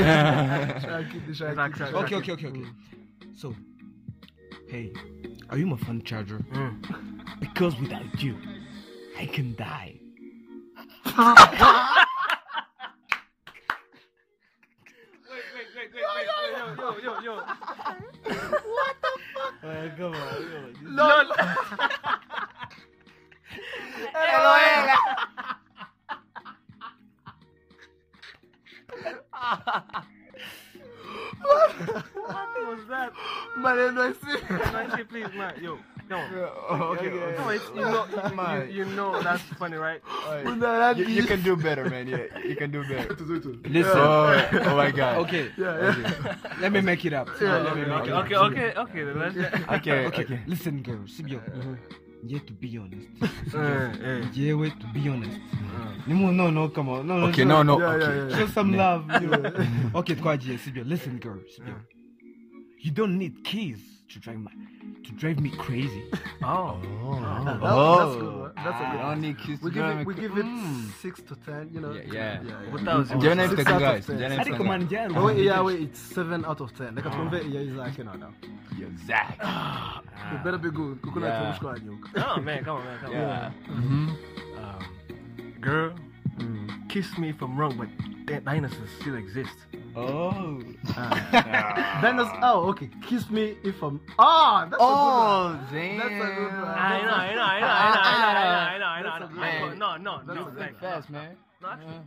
Okay, 1.93 2.17
okay, 2.17 2.33
okay, 2.33 2.47
okay. 2.47 2.65
So, 3.35 3.55
hey, 4.69 4.91
are 5.49 5.57
you 5.57 5.65
my 5.67 5.77
phone 5.77 6.01
charger? 6.03 6.39
Mm. 6.53 6.81
Because 7.39 7.79
without 7.79 8.21
you, 8.21 8.35
I 9.19 9.25
can 9.25 9.55
die. 9.55 9.99
Wait, 11.05 11.15
wait, 15.55 15.67
wait, 15.75 15.91
wait, 15.93 16.05
wait, 16.15 16.27
yo, 16.57 16.65
yo, 16.77 16.89
yo, 17.03 17.13
yo. 17.21 17.33
Uh, 19.63 19.89
come 19.97 20.13
on. 20.13 20.73
Lol. 20.83 21.31
What 31.41 32.67
was 32.67 32.87
that? 32.89 33.11
Man, 33.57 33.77
NYC. 33.95 34.73
Man, 34.73 34.97
shit, 34.97 35.09
please, 35.09 35.27
man. 35.35 35.53
Yo, 35.61 35.77
come 36.09 36.19
on. 36.19 36.33
okay, 36.97 37.07
okay. 37.09 37.35
Come 37.37 37.47
on, 37.47 37.53
it's, 37.55 37.69
you 37.69 37.81
know, 37.81 38.05
you, 38.07 38.75
you, 38.77 38.85
you 38.85 38.85
know 38.95 39.21
that's 39.21 39.41
funny, 39.57 39.77
right? 39.77 40.01
You, 40.97 41.05
you 41.05 41.23
can 41.23 41.41
do 41.43 41.55
better, 41.55 41.89
man. 41.89 42.07
Yeah, 42.07 42.25
you 42.45 42.55
can 42.55 42.71
do 42.71 42.83
better. 42.87 43.13
Listen. 43.69 43.91
Oh, 43.95 44.49
oh 44.53 44.75
my 44.75 44.91
God. 44.91 45.17
Okay, 45.27 45.51
Yeah, 45.57 45.95
yeah. 45.97 46.35
let 46.59 46.71
me 46.71 46.81
make 46.81 47.05
it 47.05 47.13
up. 47.13 47.29
Yeah, 47.41 47.57
let 47.59 47.75
me 47.75 47.81
yeah, 47.83 47.97
make 47.99 48.07
it 48.07 48.11
Okay, 48.13 48.35
up. 48.35 48.51
okay, 48.51 48.73
okay, 48.75 49.03
okay. 49.03 49.13
let's. 49.13 49.37
Okay, 49.37 50.05
Okay, 50.07 50.23
okay. 50.23 50.39
listen, 50.47 50.81
girl. 50.81 50.99
Sibyo. 51.07 51.39
Yeah, 52.25 52.39
to 52.47 52.53
be 52.53 52.77
honest. 52.77 53.07
Eh, 53.53 53.57
eh. 54.03 54.25
Yeah, 54.33 54.53
wait, 54.55 54.79
to 54.79 54.87
be 54.93 55.07
honest. 55.09 55.39
No, 56.07 56.31
no, 56.31 56.49
no, 56.49 56.69
come 56.69 56.89
on. 56.89 57.07
No, 57.07 57.19
no, 57.19 57.27
Okay, 57.27 57.43
no, 57.43 57.63
no. 57.63 57.81
Okay. 57.81 58.35
Show 58.35 58.47
some 58.47 58.73
love. 58.73 59.09
okay, 59.95 60.15
twagiye, 60.15 60.57
sibyo. 60.57 60.85
Listen, 60.85 61.19
girl. 61.19 61.39
Sibyo. 61.39 61.75
you 62.79 62.91
don't 62.91 63.17
need 63.17 63.43
keys 63.43 63.96
to 64.09 64.19
drive 64.19 64.39
my 64.39 64.51
to 65.03 65.11
drive 65.13 65.39
me 65.39 65.49
crazy 65.49 66.03
Oh. 66.43 66.79
That- 67.45 67.59
Oh. 67.61 67.97
that's 67.99 68.15
good 68.15 68.39
one. 68.39 68.51
That's 68.55 68.79
a 68.81 68.85
good 68.91 68.97
don't 68.97 69.07
one. 69.07 69.21
need 69.21 69.37
kiss 69.39 69.61
We 69.61 69.71
give 69.71 69.85
it, 69.85 70.07
we 70.07 70.13
give 70.13 70.37
it 70.37 70.45
Mm. 70.45 70.91
six 71.01 71.21
to 71.29 71.35
ten. 71.35 71.69
You 71.73 71.81
know. 71.81 71.91
Yeah, 71.91 72.01
yeah. 72.11 72.41
yeah. 72.43 72.71
What 72.71 72.81
Njyewe 72.83 73.35
nari 73.35 73.49
Six 73.49 73.61
mfite 73.61 73.69
out 73.73 73.75
of 73.75 73.81
guys, 73.81 74.07
mfite 74.07 74.65
man 74.65 74.87
guys. 74.87 75.11
Oh 75.15 75.29
yeah, 75.29 75.61
wait, 75.61 75.81
it's 75.81 75.99
seven 75.99 76.45
out 76.45 76.61
of 76.61 76.71
ten. 76.77 76.95
Reka 76.95 77.09
twumve 77.09 77.39
iya 77.49 77.59
Isaac 77.61 77.97
noneho. 78.05 78.31
Yo, 78.79 78.87
Zach. 79.07 79.37
You 80.31 80.37
better 80.43 80.57
be 80.57 80.71
good 80.71 81.01
kuko 81.01 81.19
Yeah. 81.21 81.57
Oh 82.17 82.41
man, 82.41 82.63
come 82.63 82.77
on, 82.77 82.83
man, 82.85 82.97
come 83.01 83.11
Yeah. 83.11 83.51
on. 83.69 83.75
Mhm. 83.81 84.07
Um, 84.57 84.81
girl, 85.61 85.91
kiss 86.97 87.17
me 87.19 87.29
if 87.29 87.41
I'm 87.43 87.55
wrong, 87.57 87.77
but 87.77 87.89
di- 88.25 88.39
dinosaurs 88.39 88.89
still 88.99 89.15
exist. 89.15 89.53
oh 89.95 90.59
Dennis, 92.01 92.27
oh 92.41 92.65
okay. 92.69 92.89
Kiss 93.07 93.29
me 93.29 93.55
if 93.63 93.81
I'm. 93.83 94.01
Ah, 94.17 94.67
that's 94.69 94.81
a 94.81 94.85
good 94.85 95.17
one. 95.21 95.67
damn. 95.71 95.97
That's 95.97 96.09
a 96.09 96.35
good 96.39 96.53
one. 96.57 96.65
I 96.65 97.01
know, 97.05 97.11
I 97.11 97.35
know, 97.35 97.41
I 97.41 97.59
know, 97.59 97.67
I 97.67 97.89
know, 97.93 98.01
I 98.01 98.17
know, 98.17 98.27
I 98.27 98.77
know, 98.79 98.85
I 98.85 99.01
know, 99.01 99.09
I 99.09 99.19
That's 99.19 99.33
know. 99.35 99.73
No, 99.75 99.97
no, 99.97 100.23
That's 100.25 100.39
no, 100.55 100.59
like, 100.59 100.79
Fast, 100.79 101.09
man. 101.11 101.37
no, 101.61 101.67
actually, 101.69 102.01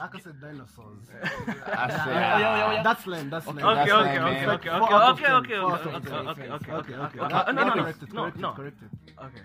I 0.00 0.06
can 0.06 0.20
say 0.22 0.30
dinosaurs. 0.40 1.04
I 1.12 1.88
say, 1.90 2.14
Yeah, 2.14 2.38
yeah, 2.38 2.72
yeah, 2.72 2.78
ah. 2.78 2.82
That's 2.84 3.06
lame. 3.06 3.30
That's 3.30 3.46
lame. 3.46 3.58
Okay, 3.58 3.74
That's 3.74 3.90
okay, 3.90 4.16
fine, 4.16 4.22
okay, 4.22 4.46
man. 4.46 4.54
okay, 4.56 4.68
Four 4.68 4.82
okay, 4.82 4.94
out 4.94 5.02
of 5.02 5.16
okay, 5.18 5.24
ten, 5.26 5.34
okay, 5.42 5.58
four 5.60 5.72
okay, 5.74 5.90
out 5.90 5.94
of 5.94 6.06
okay, 6.06 6.10
ten. 6.10 6.26
okay, 6.28 6.42
okay, 6.42 6.72
Okay, 6.72 6.72
okay, 6.72 6.94
okay. 6.94 7.18
okay. 7.18 7.34
Uh, 7.34 7.42
Uh, 7.48 7.52
No, 7.52 7.62
no, 7.64 7.74
no, 7.74 7.82
correct 7.82 8.02
it, 8.02 8.12
no, 8.12 8.22
correct 8.22 8.36
it, 8.36 8.40
no. 8.40 8.52
correct 8.52 8.78
it. 8.86 8.90
Okay. 9.26 9.44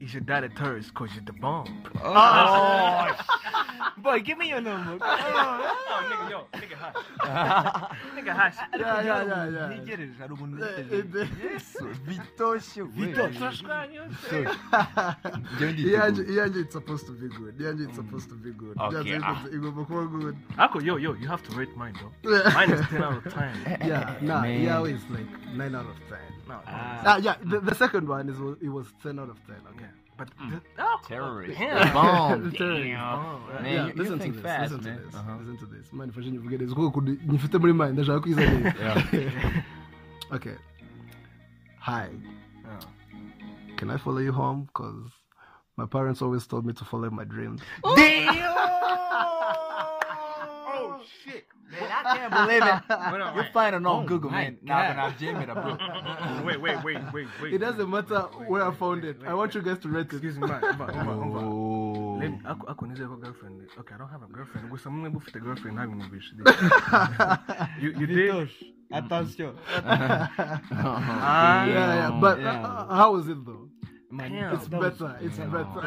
Is 0.00 0.14
your 0.14 0.22
dad 0.22 0.44
a 0.44 0.48
terrorist 0.48 0.94
cause 0.94 1.10
you're 1.14 1.24
the 1.24 1.32
bomb? 1.34 1.84
oh 2.02 3.14
boy 3.98 4.20
give 4.20 4.38
me 4.38 4.48
your 4.48 4.60
number 4.62 4.98
Oh, 5.92 6.06
nigga, 6.08 6.30
yo, 6.30 6.46
nigga, 6.54 6.76
hush. 6.76 6.96
nigga, 8.16 8.32
hush. 8.32 8.56
Yeah, 8.78 9.02
yeah, 9.02 9.24
yeah, 9.24 9.48
yeah. 9.50 9.68
ntegereje 9.68 10.14
hari 10.18 10.32
umuntu 10.32 10.56
ntegereje 10.56 11.20
eh, 11.20 11.28
bitoshe 12.06 12.82
Bitoshe. 12.82 13.40
You 13.92 14.02
nditeguye. 15.56 16.24
Iyanjye 16.32 16.60
it's 16.60 16.72
supposed 16.72 17.06
to 17.06 17.12
be 17.12 17.28
good. 17.28 17.58
Iyanjye 17.58 17.84
it's 17.88 17.96
supposed 17.96 18.28
to 18.30 18.34
be 18.36 18.50
good. 18.52 18.76
Okay, 18.80 19.18
ah. 19.22 19.44
igomba- 19.44 19.52
igomba 19.54 19.84
kuba 19.84 20.04
good. 20.06 20.36
Ako, 20.58 20.80
yo, 20.80 20.96
yo, 20.96 21.12
you 21.14 21.28
have 21.28 21.42
to 21.42 21.56
rate 21.56 21.76
mine, 21.76 21.94
though. 22.00 22.12
Mine 22.54 22.70
is 22.72 22.86
10 22.88 23.02
out 23.02 23.26
of 23.26 23.32
10. 23.34 23.78
Yeah, 23.84 24.16
nah. 24.22 24.42
Iyawe 24.44 24.94
is 24.94 25.04
like 25.10 25.28
nine 25.54 25.74
out 25.74 25.86
of 25.86 25.96
ten. 26.08 26.18
No. 26.50 26.58
Ah. 26.66 27.02
Ah, 27.06 27.16
yeah, 27.18 27.36
the, 27.44 27.60
the 27.60 27.74
second 27.74 28.08
one 28.08 28.28
is 28.28 28.36
it 28.60 28.68
was 28.68 28.86
ten 29.02 29.18
out 29.18 29.30
of 29.30 29.38
ten. 29.46 29.56
Okay. 29.74 29.86
Yeah. 29.86 29.96
But, 30.18 30.28
the, 30.50 30.60
oh, 30.78 30.98
Terrorist. 31.08 31.58
Damn. 31.58 31.92
Bomb. 31.94 32.50
Damn. 32.50 33.00
Oh, 33.00 33.40
Man, 33.62 33.64
yeah, 33.64 33.86
you- 33.86 33.92
listen 33.94 34.18
to 34.18 34.32
this. 34.32 34.42
fast, 34.42 34.72
listen 34.72 34.84
man. 34.84 34.98
to 34.98 35.04
this. 35.06 35.14
Uh-huh. 35.14 35.36
Listen 35.40 35.56
to 35.58 35.66
this. 35.74 35.92
Man, 35.92 36.10
fashion 36.10 36.34
you 36.34 36.42
forget 36.42 36.58
this. 36.58 36.72
Kuko 36.74 37.00
nyifite 37.00 37.58
muri 37.58 37.72
mind 37.72 37.92
ndashaka 37.98 38.20
kwiza 38.20 38.40
neza. 38.40 38.74
Yeah. 38.80 39.62
Okay. 40.32 40.54
Hi. 41.80 42.08
Oh. 42.66 42.86
Can 43.76 43.90
I 43.90 43.96
follow 43.96 44.18
you 44.18 44.32
home? 44.32 44.68
Cause 44.74 45.10
my 45.76 45.86
parents 45.86 46.22
always 46.22 46.46
told 46.46 46.64
me 46.66 46.72
to 46.74 46.84
follow 46.84 47.10
my 47.10 47.24
dreams. 47.24 47.60
Oh 50.72 51.00
shit, 51.24 51.44
man! 51.70 51.90
I 51.90 52.16
can't 52.16 52.32
believe 52.32 52.62
it. 52.62 52.78
Wait, 53.12 53.36
wait. 53.36 53.52
find 53.52 53.74
it 53.74 53.78
on 53.78 53.86
Oh 53.86 54.02
Google, 54.06 54.30
man. 54.30 54.58
Nah, 54.62 54.74
God. 54.74 54.96
but 54.96 55.02
I've 55.04 55.18
jammed 55.18 55.42
it, 55.42 55.48
bro. 55.54 56.44
Wait, 56.46 56.60
wait, 56.60 56.84
wait, 56.84 56.98
wait, 57.12 57.28
wait. 57.42 57.52
It 57.54 57.58
doesn't 57.58 57.88
matter 57.90 58.20
where 58.48 58.62
I 58.66 58.74
found 58.74 59.04
it. 59.04 59.20
wait, 59.20 59.28
I 59.28 59.34
want 59.34 59.54
you 59.54 59.62
guys 59.62 59.78
to 59.80 59.88
rate 59.88 60.06
it. 60.06 60.12
Excuse 60.12 60.38
me, 60.38 60.46
man. 60.46 60.60
Oh. 60.64 62.18
Let 62.20 62.30
me- 62.30 62.40
ako 62.44 62.86
nizeye 62.86 63.06
ko 63.08 63.16
girlfriend 63.16 63.62
okay 63.80 63.94
i 63.94 63.98
don't 63.98 64.10
have 64.10 64.22
a 64.22 64.26
girlfriend 64.28 64.68
gusa 64.70 64.90
mwe 64.90 65.08
mufite 65.08 65.40
girlfriend 65.40 65.76
ntabwo 65.78 65.94
mwumvishe 65.96 66.34
you 67.82 67.90
you 68.00 68.06
did 68.06 68.48
attention 68.92 69.54
ah 69.86 71.64
Yeah, 71.66 71.94
yeah. 71.94 72.10
But 72.20 72.40
Yeah. 72.40 72.60
uh, 72.64 72.94
how 72.94 73.16
is 73.16 73.28
it 73.28 73.38
though? 73.44 73.68
Man, 74.12 74.32
Damn. 74.32 74.54
It's 74.56 74.66
that 74.68 74.80
was- 74.80 74.98
better. 74.98 75.16
It's 75.22 75.38
Yeah. 75.38 75.46
better. 75.46 75.80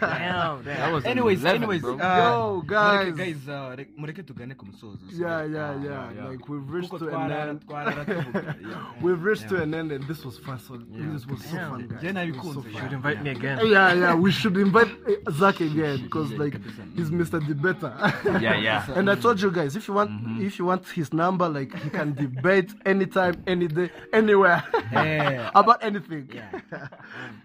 damn 0.00 0.64
That 0.64 0.76
damn 0.78 0.92
was 0.92 1.04
anyways 1.04 1.40
11, 1.42 1.62
anyways 1.62 1.80
bro. 1.82 1.98
uh, 1.98 2.16
Yo, 2.18 2.62
guys. 2.66 3.12
mureke 3.12 3.16
guys 3.18 3.48
uh, 3.48 3.74
re- 3.76 3.88
mureke 4.00 4.22
tugane 4.24 4.56
ku 4.56 4.64
musozo 4.66 4.96
Yeah, 5.12 5.44
yeah, 5.44 5.74
Yeah, 5.76 5.84
yeah. 5.84 6.10
yeah. 6.16 6.28
Like 6.28 6.48
we've 6.48 6.64
reached 6.70 6.90
kuko 6.90 7.10
to 7.10 7.16
an 7.16 7.30
end. 7.32 7.60
yeah. 7.68 8.92
We've 9.02 9.22
reached 9.22 9.48
to 9.50 9.56
Yeah. 9.56 9.62
an 9.68 9.74
end, 9.74 9.92
and 9.92 10.04
this 10.08 10.24
was 10.24 10.38
fun. 10.38 10.58
So 10.58 10.74
Yeah. 10.90 11.12
this 11.12 11.26
was 11.26 11.44
so 11.44 11.56
Damn. 11.56 11.70
fun, 11.70 11.88
guys. 11.88 12.02
Njye 12.02 12.28
It 12.28 12.36
was 12.36 12.54
so 12.54 12.60
yeah. 12.62 12.68
you 12.68 12.72
fun. 12.72 12.82
should 12.82 12.92
invite 12.94 13.22
me 13.22 13.30
again 13.30 13.58
Yeah, 13.66 13.92
yeah. 13.92 14.14
We 14.14 14.30
should 14.32 14.56
invite 14.56 14.88
uh, 15.06 15.30
Zach 15.32 15.60
again 15.60 16.02
because 16.08 16.32
Yeah, 16.32 16.38
like 16.38 16.54
kabisa. 16.54 16.82
he's 16.96 17.10
Mr. 17.10 17.38
Debater. 17.46 17.92
Yeah, 18.40 18.56
yeah. 18.56 18.90
and 18.96 19.10
I 19.10 19.14
told 19.14 19.42
you 19.42 19.50
guys, 19.50 19.76
if 19.76 19.88
you 19.88 19.94
want, 19.94 20.10
if 20.40 20.58
you 20.58 20.64
want 20.64 20.88
his 20.88 21.12
number, 21.12 21.46
like 21.48 21.76
he 21.76 21.90
can 21.90 22.14
debate 22.14 22.72
anytime, 22.86 23.34
any 23.46 23.68
day, 23.68 23.90
anywhere 24.12 24.64
Yeah. 24.92 25.50
about 25.54 25.84
anything. 25.84 26.30
Yeah. 26.32 26.48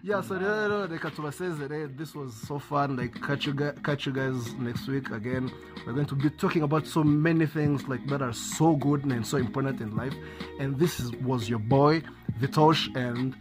yeah. 0.02 0.13
So 0.22 0.38
rero 0.38 0.86
reka 0.86 1.10
tubasezere. 1.10 1.96
This 1.96 2.14
was 2.14 2.34
so 2.34 2.60
fun. 2.60 2.96
Like 2.96 3.20
catch 3.20 3.46
you 3.46 3.52
guys, 3.52 3.74
catch 3.82 4.06
you 4.06 4.12
guys 4.12 4.54
next 4.54 4.86
week 4.86 5.10
again. 5.10 5.50
We're 5.84 5.92
going 5.92 6.06
to 6.06 6.14
be 6.14 6.30
talking 6.30 6.62
about 6.62 6.86
so 6.86 7.02
many 7.02 7.46
things 7.46 7.88
like 7.88 8.06
that 8.06 8.22
are 8.22 8.32
so 8.32 8.76
good 8.76 9.04
and 9.04 9.26
so 9.26 9.38
important 9.38 9.80
in 9.80 9.96
life. 9.96 10.14
And 10.60 10.78
this 10.78 11.00
is, 11.00 11.10
was 11.16 11.48
your 11.48 11.58
boy 11.58 12.02
Vitosh 12.40 12.94
and 12.94 13.34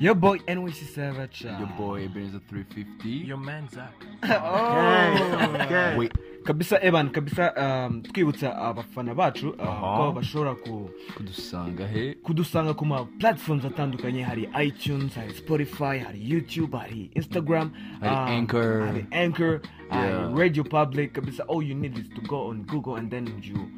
your 0.00 0.14
boy 0.14 0.38
NYC 0.46 0.94
Savage 0.94 1.44
uh, 1.44 1.58
Your 1.58 1.68
boy 1.76 2.04
Ebenezer 2.04 2.40
350. 2.48 3.08
your 3.08 3.36
man 3.36 3.68
Zach 3.68 3.94
okay, 4.24 5.64
okay. 5.64 5.96
Wait, 5.96 6.12
kabisa 6.44 6.78
evan 6.82 7.10
kabisa 7.10 7.52
um, 7.56 8.02
twibutsa 8.02 8.56
abafana 8.56 9.14
bacu 9.14 9.48
uh, 9.58 9.62
Aha. 9.68 9.96
ko 9.96 10.12
bashobora 10.12 10.54
ku 10.54 10.90
kudusanga 11.16 11.86
he 11.86 12.14
kudusanga 12.14 12.74
ku 12.76 12.84
ma 12.86 13.04
platforms 13.18 13.64
atandukanye 13.64 14.22
hari 14.22 14.48
itunes 14.64 15.14
hari 15.14 15.34
spotify 15.34 15.98
hari 15.98 16.18
youtube 16.30 16.72
hari 16.78 17.10
instagram 17.14 17.70
Hari 18.00 18.14
um, 18.16 18.28
Anchor. 18.38 18.86
hari 18.86 19.06
anchor 19.12 19.60
hari 19.90 20.08
Yeah. 20.12 20.32
radio 20.36 20.64
public 20.64 21.12
kabisa 21.12 21.42
all 21.48 21.62
you 21.62 21.74
need 21.74 21.96
is 21.98 22.08
to 22.14 22.20
go 22.22 22.48
on 22.50 22.62
google 22.64 22.96
and 22.96 23.10
then 23.10 23.26
you 23.42 23.68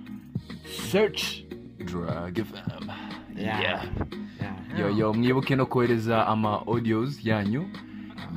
search 0.90 1.44
Drag 1.80 2.34
FM. 2.34 2.92
Yeah. 3.37 3.61
Yeah. 3.62 3.85
yeah. 4.41 4.81
Yo, 4.81 4.91
yo, 4.91 5.12
mwibuke 5.14 5.57
no 5.57 5.66
kohereza 5.66 6.26
ama 6.26 6.66
audios 6.66 7.24
yanyu. 7.24 7.70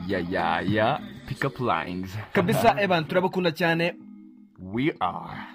Ya, 0.08 0.20
ya, 0.20 0.62
ya. 0.62 1.00
Pick 1.28 1.44
up 1.46 1.60
lines. 1.60 2.18
kabisa 2.34 2.76
evan 2.82 3.06
turabakunda 3.06 3.52
cyane 3.52 3.96
We 4.60 4.94
are. 5.00 5.48